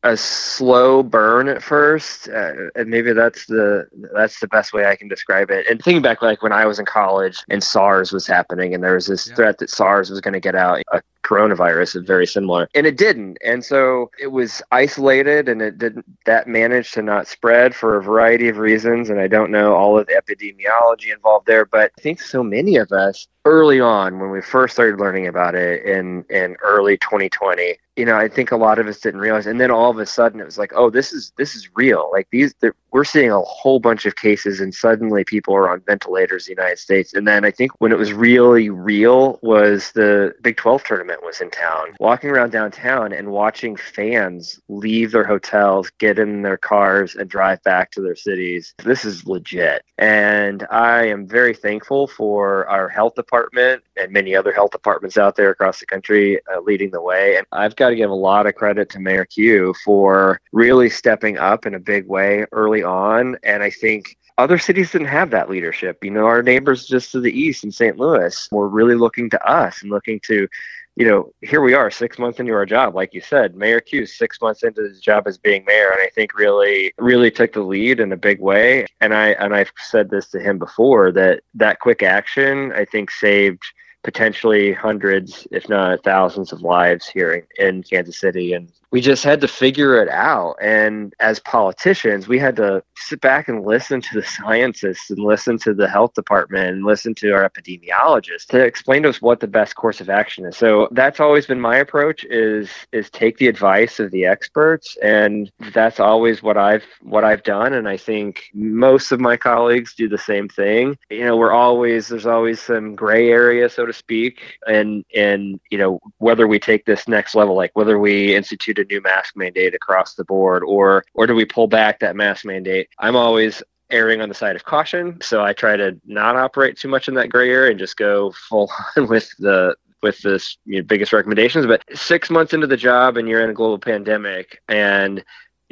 a 0.05 0.17
slow 0.17 1.01
burn 1.01 1.47
at 1.47 1.63
first 1.63 2.27
uh, 2.27 2.51
and 2.75 2.89
maybe 2.89 3.13
that's 3.13 3.45
the 3.45 3.87
that's 4.13 4.37
the 4.41 4.47
best 4.49 4.73
way 4.73 4.85
i 4.85 4.97
can 4.97 5.07
describe 5.07 5.49
it 5.49 5.65
and 5.69 5.81
thinking 5.81 6.01
back 6.01 6.21
like 6.21 6.41
when 6.43 6.51
i 6.51 6.65
was 6.65 6.77
in 6.77 6.83
college 6.85 7.37
and 7.49 7.63
sars 7.63 8.11
was 8.11 8.27
happening 8.27 8.73
and 8.75 8.83
there 8.83 8.95
was 8.95 9.07
this 9.07 9.29
Yeah. 9.29 9.35
threat 9.35 9.57
that 9.59 9.69
sars 9.69 10.09
was 10.09 10.19
going 10.19 10.33
to 10.33 10.41
get 10.41 10.55
out 10.55 10.81
a 10.91 11.01
coronavirus 11.33 11.95
is 11.95 12.03
very 12.05 12.27
similar. 12.27 12.69
And 12.75 12.85
it 12.85 12.97
didn't. 12.97 13.37
And 13.43 13.63
so 13.65 14.11
it 14.19 14.27
was 14.27 14.61
isolated 14.71 15.49
and 15.49 15.61
it 15.61 15.77
didn't 15.77 16.05
that 16.25 16.47
managed 16.47 16.93
to 16.95 17.01
not 17.01 17.27
spread 17.27 17.73
for 17.75 17.97
a 17.97 18.03
variety 18.03 18.47
of 18.49 18.57
reasons. 18.57 19.09
And 19.09 19.19
i 19.19 19.27
don't 19.27 19.51
know 19.51 19.73
all 19.73 19.97
of 19.97 20.07
the 20.07 20.13
epidemiology 20.13 21.11
involved 21.11 21.47
there 21.47 21.65
but 21.65 21.91
i 21.97 22.01
think 22.01 22.21
so 22.21 22.43
many 22.43 22.75
of 22.75 22.91
us 22.91 23.27
early 23.45 23.79
on 23.79 24.19
when 24.19 24.29
we 24.29 24.41
first 24.41 24.73
started 24.73 24.99
learning 24.99 25.27
about 25.27 25.55
it 25.55 25.83
in 25.85 26.23
in 26.29 26.55
early 26.63 26.97
2020 26.97 27.75
you 27.97 28.05
know 28.05 28.15
i 28.15 28.27
think 28.27 28.51
a 28.51 28.55
lot 28.55 28.79
of 28.79 28.87
us 28.87 28.99
didn't 28.99 29.19
realize. 29.19 29.47
And 29.47 29.59
then 29.59 29.71
all 29.71 29.91
of 29.91 29.99
a 29.99 30.05
sudden 30.05 30.39
it 30.39 30.45
was 30.45 30.57
like 30.57 30.71
oh 30.75 30.89
this 30.89 31.11
is 31.13 31.33
this 31.37 31.55
is 31.55 31.69
real. 31.75 32.09
Like 32.11 32.27
these 32.31 32.53
we're 32.91 33.03
seeing 33.03 33.31
a 33.31 33.41
whole 33.41 33.79
bunch 33.79 34.05
of 34.05 34.15
cases 34.15 34.59
and 34.59 34.73
suddenly 34.73 35.23
people 35.23 35.55
are 35.55 35.69
on 35.69 35.81
ventilators 35.81 36.47
in 36.47 36.55
the 36.55 36.61
united 36.61 36.79
states. 36.79 37.13
And 37.13 37.27
then 37.27 37.45
i 37.45 37.51
think 37.51 37.71
when 37.79 37.91
it 37.91 37.97
was 37.97 38.13
really 38.13 38.69
real 38.69 39.39
was 39.41 39.91
the 39.91 40.33
big 40.41 40.57
12 40.57 40.83
tournament 40.83 41.22
was 41.23 41.41
in 41.41 41.49
town 41.49 41.87
walking 41.99 42.29
around 42.29 42.51
downtown 42.51 43.13
and 43.13 43.31
watching 43.31 43.75
fans 43.75 44.59
leave 44.67 45.11
their 45.11 45.23
hotels 45.23 45.89
get 45.99 46.19
in 46.19 46.41
their 46.41 46.57
cars 46.57 47.15
and 47.15 47.29
drive 47.29 47.61
back 47.63 47.91
to 47.91 48.01
their 48.01 48.15
cities 48.15 48.73
this 48.83 49.05
is 49.05 49.25
legit 49.25 49.83
and 49.97 50.65
i 50.69 51.05
am 51.05 51.27
very 51.27 51.53
thankful 51.53 52.07
for 52.07 52.67
our 52.67 52.89
health 52.89 53.15
department 53.15 53.81
and 53.97 54.11
many 54.11 54.35
other 54.35 54.51
health 54.51 54.71
departments 54.71 55.17
out 55.17 55.35
there 55.35 55.49
across 55.49 55.79
the 55.79 55.85
country 55.85 56.39
uh, 56.53 56.59
leading 56.61 56.91
the 56.91 57.01
way 57.01 57.37
and 57.37 57.45
i've 57.51 57.75
got 57.75 57.89
to 57.89 57.95
give 57.95 58.09
a 58.09 58.13
lot 58.13 58.45
of 58.45 58.55
credit 58.55 58.89
to 58.89 58.99
mayor 58.99 59.25
q 59.25 59.73
for 59.83 60.39
really 60.51 60.89
stepping 60.89 61.37
up 61.37 61.65
in 61.65 61.73
a 61.73 61.79
big 61.79 62.07
way 62.07 62.45
early 62.51 62.83
on 62.83 63.37
and 63.43 63.63
i 63.63 63.69
think 63.69 64.17
other 64.37 64.57
cities 64.57 64.91
didn't 64.91 65.07
have 65.07 65.29
that 65.31 65.49
leadership. 65.49 66.03
You 66.03 66.11
know, 66.11 66.25
our 66.25 66.41
neighbors 66.41 66.87
just 66.87 67.11
to 67.11 67.19
the 67.19 67.31
east 67.31 67.63
in 67.63 67.71
St. 67.71 67.97
Louis 67.97 68.47
were 68.51 68.67
really 68.67 68.95
looking 68.95 69.29
to 69.29 69.47
us 69.47 69.81
and 69.81 69.91
looking 69.91 70.19
to, 70.25 70.47
you 70.95 71.07
know, 71.07 71.33
here 71.41 71.61
we 71.61 71.73
are 71.73 71.89
six 71.89 72.19
months 72.19 72.39
into 72.39 72.53
our 72.53 72.65
job. 72.65 72.93
Like 72.93 73.13
you 73.13 73.21
said, 73.21 73.55
Mayor 73.55 73.79
Q 73.79 74.05
six 74.05 74.39
months 74.41 74.63
into 74.63 74.83
his 74.83 74.99
job 74.99 75.27
as 75.27 75.37
being 75.37 75.65
mayor. 75.65 75.89
And 75.89 76.01
I 76.01 76.09
think 76.13 76.35
really, 76.35 76.93
really 76.97 77.31
took 77.31 77.53
the 77.53 77.61
lead 77.61 77.99
in 77.99 78.11
a 78.11 78.17
big 78.17 78.39
way. 78.39 78.85
And 79.01 79.13
I, 79.13 79.29
and 79.29 79.55
I've 79.55 79.71
said 79.77 80.09
this 80.09 80.27
to 80.29 80.39
him 80.39 80.59
before 80.59 81.11
that 81.13 81.41
that 81.55 81.79
quick 81.79 82.03
action, 82.03 82.71
I 82.73 82.85
think 82.85 83.09
saved 83.09 83.63
potentially 84.03 84.73
hundreds, 84.73 85.47
if 85.51 85.67
not 85.67 86.03
thousands 86.03 86.51
of 86.51 86.61
lives 86.61 87.07
here 87.07 87.45
in, 87.57 87.67
in 87.67 87.83
Kansas 87.83 88.19
City. 88.19 88.53
And 88.53 88.71
we 88.93 89.01
just 89.01 89.23
had 89.23 89.41
to 89.41 89.47
figure 89.47 89.99
it 89.99 90.07
out. 90.07 90.55
And 90.61 91.15
as 91.19 91.39
politicians, 91.39 92.27
we 92.27 92.37
had 92.37 92.55
to 92.57 92.83
sit 92.95 93.21
back 93.21 93.47
and 93.47 93.65
listen 93.65 94.01
to 94.01 94.21
the 94.21 94.23
scientists 94.37 95.09
and 95.09 95.17
listen 95.17 95.57
to 95.59 95.73
the 95.73 95.89
health 95.89 96.13
department 96.13 96.67
and 96.69 96.85
listen 96.85 97.15
to 97.15 97.31
our 97.31 97.49
epidemiologists 97.49 98.45
to 98.49 98.63
explain 98.63 99.01
to 99.01 99.09
us 99.09 99.19
what 99.19 99.39
the 99.39 99.47
best 99.47 99.75
course 99.75 99.99
of 99.99 100.11
action 100.11 100.45
is. 100.45 100.55
So 100.55 100.87
that's 100.91 101.19
always 101.19 101.47
been 101.47 101.59
my 101.59 101.77
approach 101.77 102.23
is 102.25 102.69
is 102.91 103.09
take 103.09 103.37
the 103.37 103.47
advice 103.47 103.99
of 103.99 104.11
the 104.11 104.27
experts 104.27 104.95
and 105.01 105.51
that's 105.73 105.99
always 105.99 106.43
what 106.43 106.55
I've 106.55 106.85
what 107.01 107.23
I've 107.23 107.41
done 107.41 107.73
and 107.73 107.89
I 107.89 107.97
think 107.97 108.43
most 108.53 109.11
of 109.11 109.19
my 109.19 109.35
colleagues 109.37 109.95
do 109.95 110.07
the 110.07 110.19
same 110.19 110.47
thing. 110.47 110.99
You 111.09 111.25
know, 111.25 111.35
we're 111.35 111.51
always 111.51 112.09
there's 112.09 112.27
always 112.27 112.61
some 112.61 112.93
gray 112.93 113.31
area 113.31 113.69
so 113.69 113.87
to 113.87 113.93
speak 113.93 114.59
and 114.67 115.03
and 115.15 115.59
you 115.71 115.79
know 115.79 115.99
whether 116.19 116.47
we 116.47 116.59
take 116.59 116.85
this 116.85 117.07
next 117.07 117.33
level 117.33 117.55
like 117.55 117.71
whether 117.73 117.97
we 117.97 118.35
institute 118.35 118.82
a 118.83 118.93
new 118.93 119.01
mask 119.01 119.35
mandate 119.35 119.73
across 119.73 120.15
the 120.15 120.23
board 120.23 120.63
or 120.63 121.03
or 121.13 121.27
do 121.27 121.35
we 121.35 121.45
pull 121.45 121.67
back 121.67 121.99
that 121.99 122.15
mask 122.15 122.45
mandate? 122.45 122.89
I'm 122.99 123.15
always 123.15 123.63
erring 123.89 124.21
on 124.21 124.29
the 124.29 124.33
side 124.33 124.55
of 124.55 124.63
caution 124.63 125.19
so 125.21 125.43
i 125.43 125.53
try 125.53 125.75
to 125.75 125.95
not 126.05 126.35
operate 126.35 126.75
too 126.75 126.87
much 126.87 127.07
in 127.07 127.13
that 127.13 127.29
gray 127.29 127.51
area 127.51 127.69
and 127.69 127.77
just 127.77 127.95
go 127.97 128.31
full 128.31 128.71
on 128.97 129.07
with 129.07 129.29
the 129.37 129.75
with 130.03 130.19
this 130.19 130.57
you 130.65 130.77
know, 130.77 130.83
biggest 130.83 131.13
recommendations. 131.13 131.65
But 131.65 131.81
six 131.97 132.29
months 132.29 132.53
into 132.53 132.67
the 132.67 132.77
job 132.77 133.17
and 133.17 133.27
you're 133.27 133.43
in 133.43 133.49
a 133.49 133.53
global 133.53 133.79
pandemic 133.79 134.61
and 134.67 135.23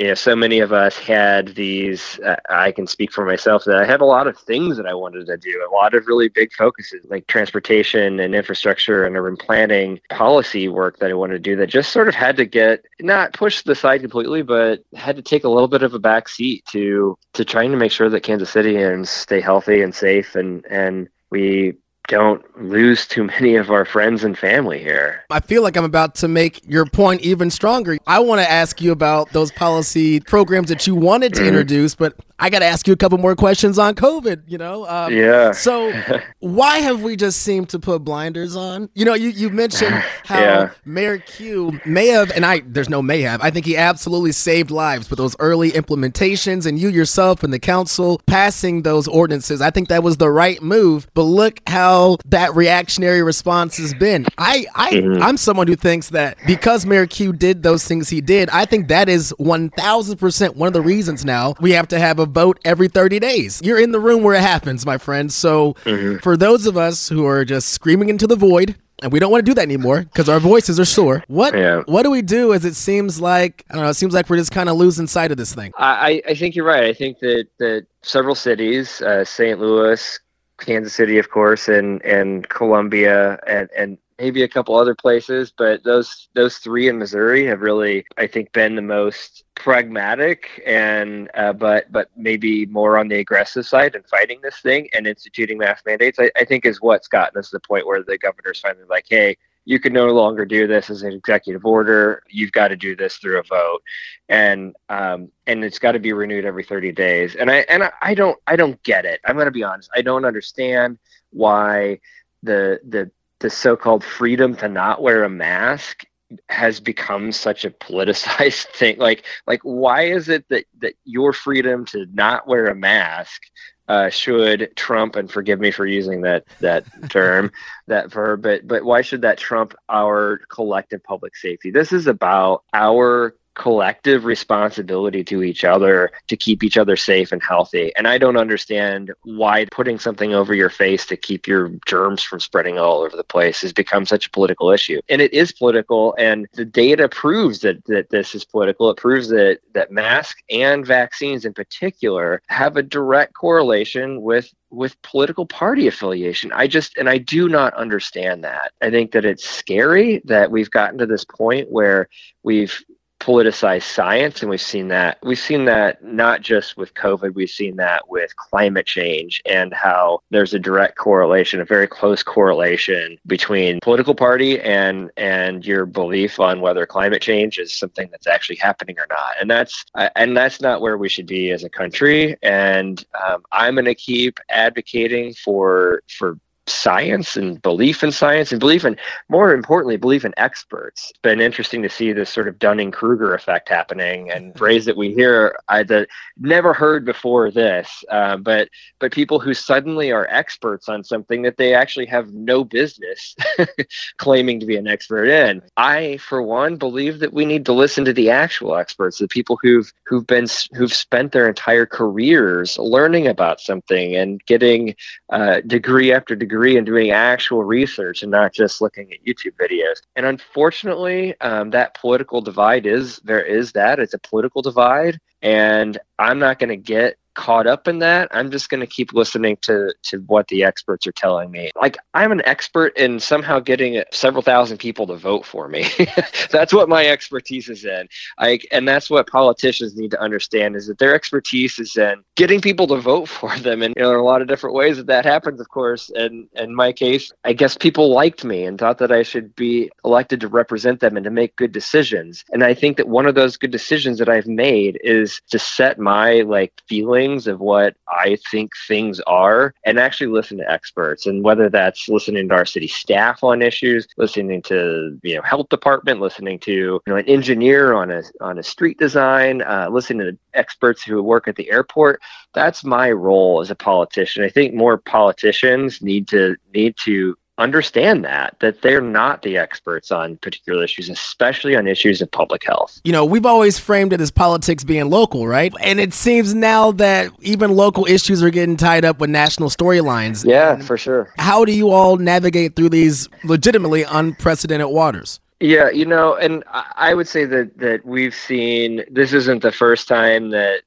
you 0.01 0.07
know, 0.07 0.15
so 0.15 0.35
many 0.35 0.57
of 0.57 0.73
us 0.73 0.97
had 0.97 1.49
these. 1.49 2.19
Uh, 2.25 2.35
I 2.49 2.71
can 2.71 2.87
speak 2.87 3.11
for 3.11 3.23
myself 3.23 3.65
that 3.65 3.75
I 3.75 3.85
had 3.85 4.01
a 4.01 4.05
lot 4.05 4.25
of 4.25 4.35
things 4.35 4.75
that 4.77 4.87
I 4.87 4.95
wanted 4.95 5.27
to 5.27 5.37
do, 5.37 5.63
a 5.63 5.75
lot 5.75 5.93
of 5.93 6.07
really 6.07 6.27
big 6.27 6.51
focuses 6.53 7.05
like 7.07 7.27
transportation 7.27 8.19
and 8.19 8.33
infrastructure 8.33 9.05
and 9.05 9.15
urban 9.15 9.37
planning 9.37 9.99
policy 10.09 10.67
work 10.67 10.97
that 10.97 11.11
I 11.11 11.13
wanted 11.13 11.33
to 11.33 11.39
do 11.51 11.55
that 11.57 11.67
just 11.67 11.91
sort 11.91 12.07
of 12.07 12.15
had 12.15 12.35
to 12.37 12.45
get 12.45 12.83
not 12.99 13.33
pushed 13.33 13.59
to 13.59 13.65
the 13.65 13.75
side 13.75 14.01
completely, 14.01 14.41
but 14.41 14.83
had 14.95 15.17
to 15.17 15.21
take 15.21 15.43
a 15.43 15.49
little 15.49 15.67
bit 15.67 15.83
of 15.83 15.93
a 15.93 15.99
back 15.99 16.29
seat 16.29 16.65
to 16.71 17.15
to 17.33 17.45
trying 17.45 17.69
to 17.69 17.77
make 17.77 17.91
sure 17.91 18.09
that 18.09 18.23
Kansas 18.23 18.49
Citians 18.49 19.07
stay 19.07 19.39
healthy 19.39 19.83
and 19.83 19.93
safe 19.93 20.33
and 20.33 20.65
and 20.65 21.09
we 21.29 21.75
don't 22.07 22.43
lose 22.61 23.07
too 23.07 23.23
many 23.23 23.55
of 23.55 23.71
our 23.71 23.85
friends 23.85 24.23
and 24.23 24.37
family 24.37 24.79
here. 24.79 25.23
I 25.29 25.39
feel 25.39 25.63
like 25.63 25.77
I'm 25.77 25.85
about 25.85 26.15
to 26.15 26.27
make 26.27 26.61
your 26.67 26.85
point 26.85 27.21
even 27.21 27.49
stronger. 27.49 27.97
I 28.05 28.19
want 28.19 28.41
to 28.41 28.49
ask 28.49 28.81
you 28.81 28.91
about 28.91 29.31
those 29.31 29.51
policy 29.51 30.19
programs 30.19 30.69
that 30.69 30.85
you 30.85 30.95
wanted 30.95 31.33
to 31.35 31.47
introduce, 31.47 31.95
but 31.95 32.15
I 32.37 32.49
got 32.49 32.59
to 32.59 32.65
ask 32.65 32.87
you 32.87 32.93
a 32.93 32.97
couple 32.97 33.17
more 33.19 33.35
questions 33.35 33.77
on 33.77 33.93
COVID. 33.95 34.43
You 34.47 34.57
know, 34.57 34.87
um, 34.87 35.13
Yeah. 35.13 35.51
So, 35.51 35.93
why 36.39 36.79
have 36.79 37.01
we 37.03 37.15
just 37.15 37.43
seemed 37.43 37.69
to 37.69 37.79
put 37.79 38.03
blinders 38.03 38.55
on? 38.55 38.89
You 38.93 39.05
know, 39.05 39.13
you 39.13 39.29
you 39.29 39.49
mentioned 39.49 39.93
how 40.25 40.39
Yeah. 40.39 40.69
Mayor 40.83 41.19
Q 41.19 41.79
may 41.85 42.07
have, 42.07 42.31
and 42.31 42.45
I 42.45 42.61
there's 42.65 42.89
no 42.89 43.01
may 43.01 43.21
have. 43.21 43.41
I 43.41 43.51
think 43.51 43.65
he 43.65 43.77
absolutely 43.77 44.31
saved 44.31 44.71
lives 44.71 45.09
with 45.09 45.17
those 45.17 45.35
early 45.39 45.71
implementations, 45.71 46.65
and 46.65 46.79
you 46.79 46.89
yourself 46.89 47.43
and 47.43 47.53
the 47.53 47.59
council 47.59 48.19
passing 48.25 48.81
those 48.81 49.07
ordinances. 49.07 49.61
I 49.61 49.69
think 49.69 49.87
that 49.89 50.03
was 50.03 50.17
the 50.17 50.29
right 50.29 50.61
move. 50.61 51.07
But 51.13 51.23
look 51.23 51.59
how 51.67 52.00
that 52.25 52.55
reactionary 52.55 53.21
response 53.23 53.77
has 53.77 53.93
been. 53.93 54.25
I 54.37 54.65
I 54.75 55.01
I'm 55.21 55.37
someone 55.37 55.67
who 55.67 55.75
thinks 55.75 56.09
that 56.09 56.37
because 56.45 56.85
Mayor 56.85 57.07
Q 57.07 57.33
did 57.33 57.63
those 57.63 57.85
things 57.85 58.09
he 58.09 58.21
did, 58.21 58.49
I 58.49 58.65
think 58.65 58.87
that 58.89 59.09
is 59.09 59.33
one 59.37 59.69
thousand 59.71 60.17
percent 60.17 60.55
one 60.55 60.67
of 60.67 60.73
the 60.73 60.81
reasons 60.81 61.23
now 61.25 61.53
we 61.59 61.71
have 61.71 61.87
to 61.89 61.99
have 61.99 62.19
a 62.19 62.25
vote 62.25 62.59
every 62.65 62.87
30 62.87 63.19
days. 63.19 63.61
You're 63.63 63.79
in 63.79 63.91
the 63.91 63.99
room 63.99 64.23
where 64.23 64.35
it 64.35 64.41
happens, 64.41 64.85
my 64.85 64.97
friend. 64.97 65.31
So 65.31 65.75
for 66.21 66.37
those 66.37 66.65
of 66.65 66.77
us 66.77 67.09
who 67.09 67.25
are 67.25 67.45
just 67.45 67.69
screaming 67.69 68.09
into 68.09 68.27
the 68.27 68.35
void, 68.35 68.75
and 69.03 69.11
we 69.11 69.19
don't 69.19 69.31
want 69.31 69.43
to 69.43 69.49
do 69.49 69.55
that 69.55 69.63
anymore 69.63 70.03
because 70.03 70.29
our 70.29 70.39
voices 70.39 70.79
are 70.79 70.85
sore. 70.85 71.23
What 71.27 71.55
Yeah. 71.57 71.81
what 71.87 72.03
do 72.03 72.11
we 72.11 72.21
do? 72.21 72.53
As 72.53 72.65
it 72.65 72.75
seems 72.75 73.19
like 73.19 73.65
I 73.69 73.75
don't 73.75 73.83
know. 73.83 73.89
It 73.89 73.95
seems 73.95 74.13
like 74.13 74.29
we're 74.29 74.37
just 74.37 74.51
kind 74.51 74.69
of 74.69 74.75
losing 74.77 75.07
sight 75.07 75.31
of 75.31 75.37
this 75.37 75.55
thing. 75.55 75.71
I, 75.77 76.21
I 76.27 76.35
think 76.35 76.55
you're 76.55 76.65
right. 76.65 76.83
I 76.83 76.93
think 76.93 77.17
that, 77.19 77.47
that 77.59 77.87
several 78.03 78.35
cities, 78.35 79.01
uh, 79.01 79.25
St. 79.25 79.59
Louis, 79.59 80.19
Kansas 80.61 80.93
City, 80.93 81.17
of 81.17 81.29
course, 81.29 81.67
and, 81.67 82.01
and 82.03 82.47
Columbia 82.49 83.39
and, 83.47 83.69
and 83.75 83.97
maybe 84.21 84.43
a 84.43 84.47
couple 84.47 84.75
other 84.75 84.93
places, 84.93 85.51
but 85.57 85.83
those 85.83 86.29
those 86.35 86.59
three 86.59 86.87
in 86.87 86.99
Missouri 86.99 87.43
have 87.45 87.61
really, 87.61 88.05
I 88.17 88.27
think, 88.27 88.51
been 88.51 88.75
the 88.75 88.81
most 88.81 89.43
pragmatic 89.55 90.61
and 90.65 91.29
uh, 91.33 91.53
but 91.53 91.91
but 91.91 92.09
maybe 92.15 92.67
more 92.67 92.99
on 92.99 93.07
the 93.07 93.17
aggressive 93.19 93.65
side 93.65 93.95
and 93.95 94.05
fighting 94.07 94.39
this 94.41 94.59
thing 94.59 94.87
and 94.93 95.07
instituting 95.07 95.57
mask 95.57 95.85
mandates. 95.87 96.19
I, 96.19 96.29
I 96.35 96.45
think 96.45 96.65
is 96.65 96.81
what's 96.81 97.07
gotten 97.07 97.39
us 97.39 97.49
to 97.49 97.57
the 97.57 97.67
point 97.67 97.87
where 97.87 98.03
the 98.03 98.17
governor's 98.17 98.59
finally 98.59 98.85
like, 98.87 99.05
hey, 99.09 99.37
you 99.71 99.79
can 99.79 99.93
no 99.93 100.07
longer 100.07 100.43
do 100.43 100.67
this 100.67 100.89
as 100.89 101.01
an 101.01 101.13
executive 101.13 101.65
order. 101.65 102.23
You've 102.27 102.51
got 102.51 102.67
to 102.67 102.75
do 102.75 102.93
this 102.93 103.15
through 103.15 103.39
a 103.39 103.43
vote, 103.43 103.81
and 104.27 104.75
um, 104.89 105.31
and 105.47 105.63
it's 105.63 105.79
got 105.79 105.93
to 105.93 105.99
be 105.99 106.11
renewed 106.11 106.43
every 106.43 106.65
30 106.65 106.91
days. 106.91 107.35
And 107.37 107.49
I 107.49 107.59
and 107.69 107.83
I, 107.83 107.91
I 108.01 108.13
don't 108.13 108.37
I 108.47 108.57
don't 108.57 108.83
get 108.83 109.05
it. 109.05 109.21
I'm 109.25 109.35
going 109.35 109.45
to 109.45 109.51
be 109.51 109.63
honest. 109.63 109.89
I 109.95 110.01
don't 110.01 110.25
understand 110.25 110.97
why 111.29 112.01
the 112.43 112.81
the 112.85 113.09
the 113.39 113.49
so-called 113.49 114.03
freedom 114.03 114.57
to 114.57 114.67
not 114.67 115.01
wear 115.01 115.23
a 115.23 115.29
mask 115.29 116.03
has 116.49 116.81
become 116.81 117.31
such 117.31 117.63
a 117.63 117.71
politicized 117.71 118.65
thing 118.75 118.97
like 118.97 119.25
like 119.47 119.61
why 119.63 120.03
is 120.03 120.27
it 120.27 120.47
that 120.49 120.65
that 120.79 120.93
your 121.05 121.33
freedom 121.33 121.85
to 121.85 122.05
not 122.13 122.45
wear 122.47 122.67
a 122.67 122.75
mask 122.75 123.41
uh, 123.87 124.09
should 124.09 124.71
trump 124.75 125.15
and 125.15 125.31
forgive 125.31 125.59
me 125.59 125.71
for 125.71 125.85
using 125.85 126.21
that 126.21 126.45
that 126.59 126.85
term 127.09 127.51
that 127.87 128.11
verb 128.11 128.41
but 128.41 128.67
but 128.67 128.83
why 128.83 129.01
should 129.01 129.21
that 129.21 129.37
trump 129.37 129.73
our 129.89 130.41
collective 130.49 131.03
public 131.03 131.35
safety? 131.35 131.71
This 131.71 131.91
is 131.91 132.07
about 132.07 132.63
our 132.73 133.35
collective 133.55 134.25
responsibility 134.25 135.23
to 135.25 135.43
each 135.43 135.63
other 135.63 136.11
to 136.27 136.37
keep 136.37 136.63
each 136.63 136.77
other 136.77 136.95
safe 136.95 137.31
and 137.31 137.43
healthy. 137.43 137.91
And 137.97 138.07
I 138.07 138.17
don't 138.17 138.37
understand 138.37 139.11
why 139.23 139.65
putting 139.71 139.99
something 139.99 140.33
over 140.33 140.53
your 140.53 140.69
face 140.69 141.05
to 141.07 141.17
keep 141.17 141.47
your 141.47 141.71
germs 141.85 142.23
from 142.23 142.39
spreading 142.39 142.79
all 142.79 143.01
over 143.01 143.15
the 143.15 143.23
place 143.23 143.61
has 143.61 143.73
become 143.73 144.05
such 144.05 144.27
a 144.27 144.31
political 144.31 144.71
issue. 144.71 145.01
And 145.09 145.21
it 145.21 145.33
is 145.33 145.51
political 145.51 146.15
and 146.17 146.47
the 146.53 146.65
data 146.65 147.09
proves 147.09 147.59
that 147.59 147.83
that 147.85 148.09
this 148.09 148.35
is 148.35 148.45
political. 148.45 148.89
It 148.89 148.97
proves 148.97 149.29
that 149.29 149.59
that 149.73 149.91
masks 149.91 150.41
and 150.49 150.85
vaccines 150.85 151.45
in 151.45 151.53
particular 151.53 152.41
have 152.47 152.77
a 152.77 152.83
direct 152.83 153.33
correlation 153.33 154.21
with 154.21 154.53
with 154.71 154.99
political 155.01 155.45
party 155.45 155.87
affiliation. 155.87 156.51
I 156.53 156.65
just, 156.65 156.97
and 156.97 157.09
I 157.09 157.17
do 157.17 157.49
not 157.49 157.73
understand 157.73 158.43
that. 158.45 158.71
I 158.81 158.89
think 158.89 159.11
that 159.11 159.25
it's 159.25 159.47
scary 159.47 160.21
that 160.25 160.49
we've 160.49 160.71
gotten 160.71 160.97
to 160.99 161.05
this 161.05 161.25
point 161.25 161.69
where 161.69 162.07
we've 162.43 162.81
politicized 163.21 163.83
science 163.83 164.41
and 164.41 164.49
we've 164.49 164.59
seen 164.59 164.87
that 164.87 165.17
we've 165.23 165.39
seen 165.39 165.65
that 165.65 166.03
not 166.03 166.41
just 166.41 166.75
with 166.75 166.93
covid 166.95 167.33
we've 167.35 167.49
seen 167.49 167.75
that 167.75 168.09
with 168.09 168.35
climate 168.35 168.85
change 168.85 169.41
and 169.49 169.73
how 169.73 170.19
there's 170.31 170.53
a 170.53 170.59
direct 170.59 170.97
correlation 170.97 171.61
a 171.61 171.65
very 171.65 171.87
close 171.87 172.23
correlation 172.23 173.17
between 173.27 173.79
political 173.81 174.15
party 174.15 174.59
and 174.61 175.11
and 175.17 175.65
your 175.65 175.85
belief 175.85 176.39
on 176.39 176.61
whether 176.61 176.85
climate 176.85 177.21
change 177.21 177.57
is 177.57 177.77
something 177.77 178.09
that's 178.11 178.27
actually 178.27 178.55
happening 178.55 178.97
or 178.97 179.07
not. 179.09 179.33
And 179.39 179.49
that's 179.49 179.85
and 180.15 180.35
that's 180.35 180.61
not 180.61 180.81
where 180.81 180.97
we 180.97 181.09
should 181.09 181.27
be 181.27 181.51
as 181.51 181.63
a 181.63 181.69
country. 181.69 182.35
And 182.41 183.03
um, 183.25 183.43
i'm 183.51 183.75
going 183.75 183.85
to 183.85 183.95
keep 183.95 184.39
advocating 184.49 185.33
for 185.33 186.01
for 186.17 186.37
science 186.71 187.35
and 187.35 187.61
belief 187.61 188.03
in 188.03 188.11
science 188.11 188.51
and 188.51 188.59
belief 188.59 188.85
in 188.85 188.97
more 189.29 189.53
importantly 189.53 189.97
belief 189.97 190.25
in 190.25 190.33
experts. 190.37 191.09
It's 191.09 191.19
been 191.19 191.41
interesting 191.41 191.81
to 191.83 191.89
see 191.89 192.13
this 192.13 192.29
sort 192.29 192.47
of 192.47 192.59
dunning-kruger 192.59 193.33
effect 193.33 193.69
happening 193.69 194.31
and 194.31 194.57
phrase 194.61 194.85
that 194.85 194.97
we 194.97 195.13
hear 195.13 195.57
i 195.69 195.83
that 195.83 196.07
never 196.37 196.73
heard 196.73 197.05
before 197.05 197.49
this 197.49 198.03
uh, 198.09 198.37
but 198.37 198.69
but 198.99 199.11
people 199.11 199.39
who 199.39 199.53
suddenly 199.53 200.11
are 200.11 200.27
experts 200.29 200.87
on 200.87 201.03
something 201.03 201.41
that 201.41 201.57
they 201.57 201.73
actually 201.73 202.05
have 202.05 202.31
no 202.33 202.63
business 202.63 203.35
claiming 204.17 204.59
to 204.59 204.65
be 204.65 204.77
an 204.77 204.87
expert 204.87 205.25
in. 205.25 205.61
I 205.77 206.17
for 206.17 206.41
one 206.41 206.77
believe 206.77 207.19
that 207.19 207.33
we 207.33 207.45
need 207.45 207.65
to 207.65 207.73
listen 207.73 208.05
to 208.05 208.13
the 208.13 208.29
actual 208.29 208.75
experts 208.75 209.17
the 209.17 209.27
people 209.27 209.57
who've 209.61 209.91
who've 210.05 210.27
been 210.27 210.45
who've 210.73 210.93
spent 210.93 211.31
their 211.31 211.47
entire 211.47 211.85
careers 211.85 212.77
learning 212.77 213.27
about 213.27 213.59
something 213.59 214.15
and 214.15 214.43
getting 214.45 214.95
uh, 215.29 215.61
degree 215.61 216.13
after 216.13 216.35
degree 216.35 216.60
degree 216.61 216.77
in 216.77 216.85
doing 216.85 217.09
actual 217.09 217.63
research 217.63 218.21
and 218.21 218.31
not 218.31 218.53
just 218.53 218.81
looking 218.81 219.11
at 219.11 219.23
YouTube 219.25 219.55
videos. 219.59 220.01
And 220.15 220.27
unfortunately, 220.27 221.39
um, 221.41 221.71
that 221.71 221.95
political 221.95 222.39
divide 222.39 222.85
is 222.85 223.17
there 223.23 223.43
is 223.43 223.71
that 223.71 223.99
it's 223.99 224.13
a 224.13 224.19
political 224.19 224.61
divide, 224.61 225.19
and 225.41 225.97
I'm 226.19 226.37
not 226.37 226.59
going 226.59 226.69
to 226.69 226.77
get 226.77 227.17
caught 227.35 227.67
up 227.67 227.87
in 227.87 227.99
that 227.99 228.27
i'm 228.31 228.51
just 228.51 228.69
going 228.69 228.79
to 228.79 228.87
keep 228.87 229.13
listening 229.13 229.57
to 229.61 229.93
to 230.03 230.19
what 230.27 230.47
the 230.47 230.63
experts 230.63 231.07
are 231.07 231.11
telling 231.11 231.51
me. 231.51 231.71
Like 231.79 231.97
i'm 232.13 232.31
an 232.31 232.41
expert 232.45 232.95
in 232.97 233.19
somehow 233.19 233.59
getting 233.59 234.03
several 234.11 234.41
thousand 234.41 234.77
people 234.77 235.07
to 235.07 235.15
vote 235.15 235.45
for 235.45 235.67
me. 235.67 235.85
That's 236.51 236.73
what 236.73 236.89
my 236.89 237.05
expertise 237.05 237.69
is 237.69 237.85
in. 237.85 238.07
I, 238.37 238.59
and 238.71 238.87
that's 238.87 239.09
what 239.09 239.27
politicians 239.27 239.95
need 239.95 240.11
to 240.11 240.21
understand 240.21 240.75
is 240.75 240.87
that 240.87 240.97
their 240.97 241.13
expertise 241.15 241.79
is 241.79 241.95
in 241.95 242.23
getting 242.35 242.61
people 242.61 242.87
to 242.87 242.97
vote 242.97 243.29
for 243.39 243.57
them. 243.59 243.81
And 243.81 243.93
you 243.95 244.01
know, 244.01 244.09
there 244.09 244.17
are 244.17 244.21
a 244.21 244.25
lot 244.25 244.41
of 244.41 244.47
different 244.47 244.75
ways 244.75 244.97
that 244.97 245.07
that 245.07 245.25
happens 245.25 245.59
of 245.59 245.69
course. 245.69 246.09
And 246.15 246.47
in 246.55 246.75
my 246.75 246.91
case 246.91 247.31
i 247.43 247.53
guess 247.53 247.77
people 247.77 248.13
liked 248.13 248.43
me 248.43 248.63
and 248.65 248.77
thought 248.77 248.97
that 248.97 249.11
i 249.11 249.23
should 249.23 249.55
be 249.55 249.89
elected 250.03 250.39
to 250.41 250.47
represent 250.47 250.99
them 250.99 251.15
and 251.17 251.23
to 251.23 251.31
make 251.31 251.55
good 251.55 251.71
decisions. 251.71 252.43
And 252.51 252.63
i 252.63 252.73
think 252.73 252.97
that 252.97 253.07
one 253.07 253.25
of 253.25 253.35
those 253.35 253.57
good 253.57 253.71
decisions 253.71 254.17
that 254.19 254.29
i've 254.29 254.47
made 254.47 254.99
is 255.03 255.41
to 255.49 255.59
set 255.59 255.99
my 255.99 256.41
like 256.41 256.73
feeling 256.87 257.20
of 257.47 257.59
what 257.59 257.95
I 258.07 258.37
think 258.49 258.71
things 258.87 259.19
are 259.21 259.73
and 259.85 259.99
actually 259.99 260.27
listen 260.27 260.57
to 260.57 260.71
experts. 260.71 261.25
And 261.25 261.43
whether 261.43 261.69
that's 261.69 262.07
listening 262.07 262.49
to 262.49 262.55
our 262.55 262.65
city 262.65 262.87
staff 262.87 263.43
on 263.43 263.61
issues, 263.61 264.07
listening 264.17 264.61
to 264.63 265.19
you 265.23 265.35
know 265.35 265.41
health 265.41 265.69
department, 265.69 266.19
listening 266.19 266.59
to 266.59 266.71
you 266.71 267.01
know 267.07 267.15
an 267.15 267.25
engineer 267.27 267.93
on 267.93 268.11
a 268.11 268.23
on 268.41 268.57
a 268.57 268.63
street 268.63 268.97
design, 268.97 269.61
uh, 269.61 269.89
listening 269.91 270.31
to 270.31 270.37
experts 270.53 271.03
who 271.03 271.21
work 271.21 271.47
at 271.47 271.55
the 271.55 271.69
airport. 271.71 272.21
That's 272.53 272.83
my 272.83 273.11
role 273.11 273.61
as 273.61 273.71
a 273.71 273.75
politician. 273.75 274.43
I 274.43 274.49
think 274.49 274.73
more 274.73 274.97
politicians 274.97 276.01
need 276.01 276.27
to 276.29 276.55
need 276.73 276.95
to 277.03 277.37
understand 277.61 278.25
that 278.25 278.55
that 278.59 278.81
they're 278.81 279.01
not 279.01 279.41
the 279.41 279.57
experts 279.57 280.11
on 280.11 280.37
particular 280.37 280.83
issues 280.83 281.09
especially 281.09 281.75
on 281.75 281.87
issues 281.87 282.21
of 282.21 282.31
public 282.31 282.63
health. 282.63 282.99
You 283.03 283.11
know 283.11 283.25
we've 283.25 283.45
always 283.45 283.79
framed 283.79 284.13
it 284.13 284.21
as 284.21 284.31
politics 284.31 284.83
being 284.83 285.09
local 285.09 285.47
right? 285.47 285.73
And 285.81 285.99
it 285.99 286.13
seems 286.13 286.53
now 286.53 286.91
that 286.93 287.31
even 287.41 287.75
local 287.75 288.05
issues 288.05 288.43
are 288.43 288.49
getting 288.49 288.77
tied 288.77 289.05
up 289.05 289.19
with 289.19 289.29
national 289.29 289.69
storylines. 289.69 290.45
Yeah 290.45 290.73
and 290.73 290.85
for 290.85 290.97
sure. 290.97 291.33
how 291.37 291.65
do 291.65 291.71
you 291.71 291.89
all 291.89 292.17
navigate 292.17 292.75
through 292.75 292.89
these 292.89 293.29
legitimately 293.43 294.03
unprecedented 294.03 294.89
waters? 294.89 295.39
Yeah 295.59 295.89
you 295.89 296.05
know 296.05 296.35
and 296.35 296.63
i 296.95 297.13
would 297.13 297.27
say 297.27 297.45
that 297.45 297.77
that 297.77 298.05
we've 298.05 298.35
seen 298.35 299.03
this 299.11 299.31
isn't 299.33 299.61
the 299.61 299.71
first 299.71 300.07
time 300.07 300.49
that 300.49 300.61
that 300.61 300.81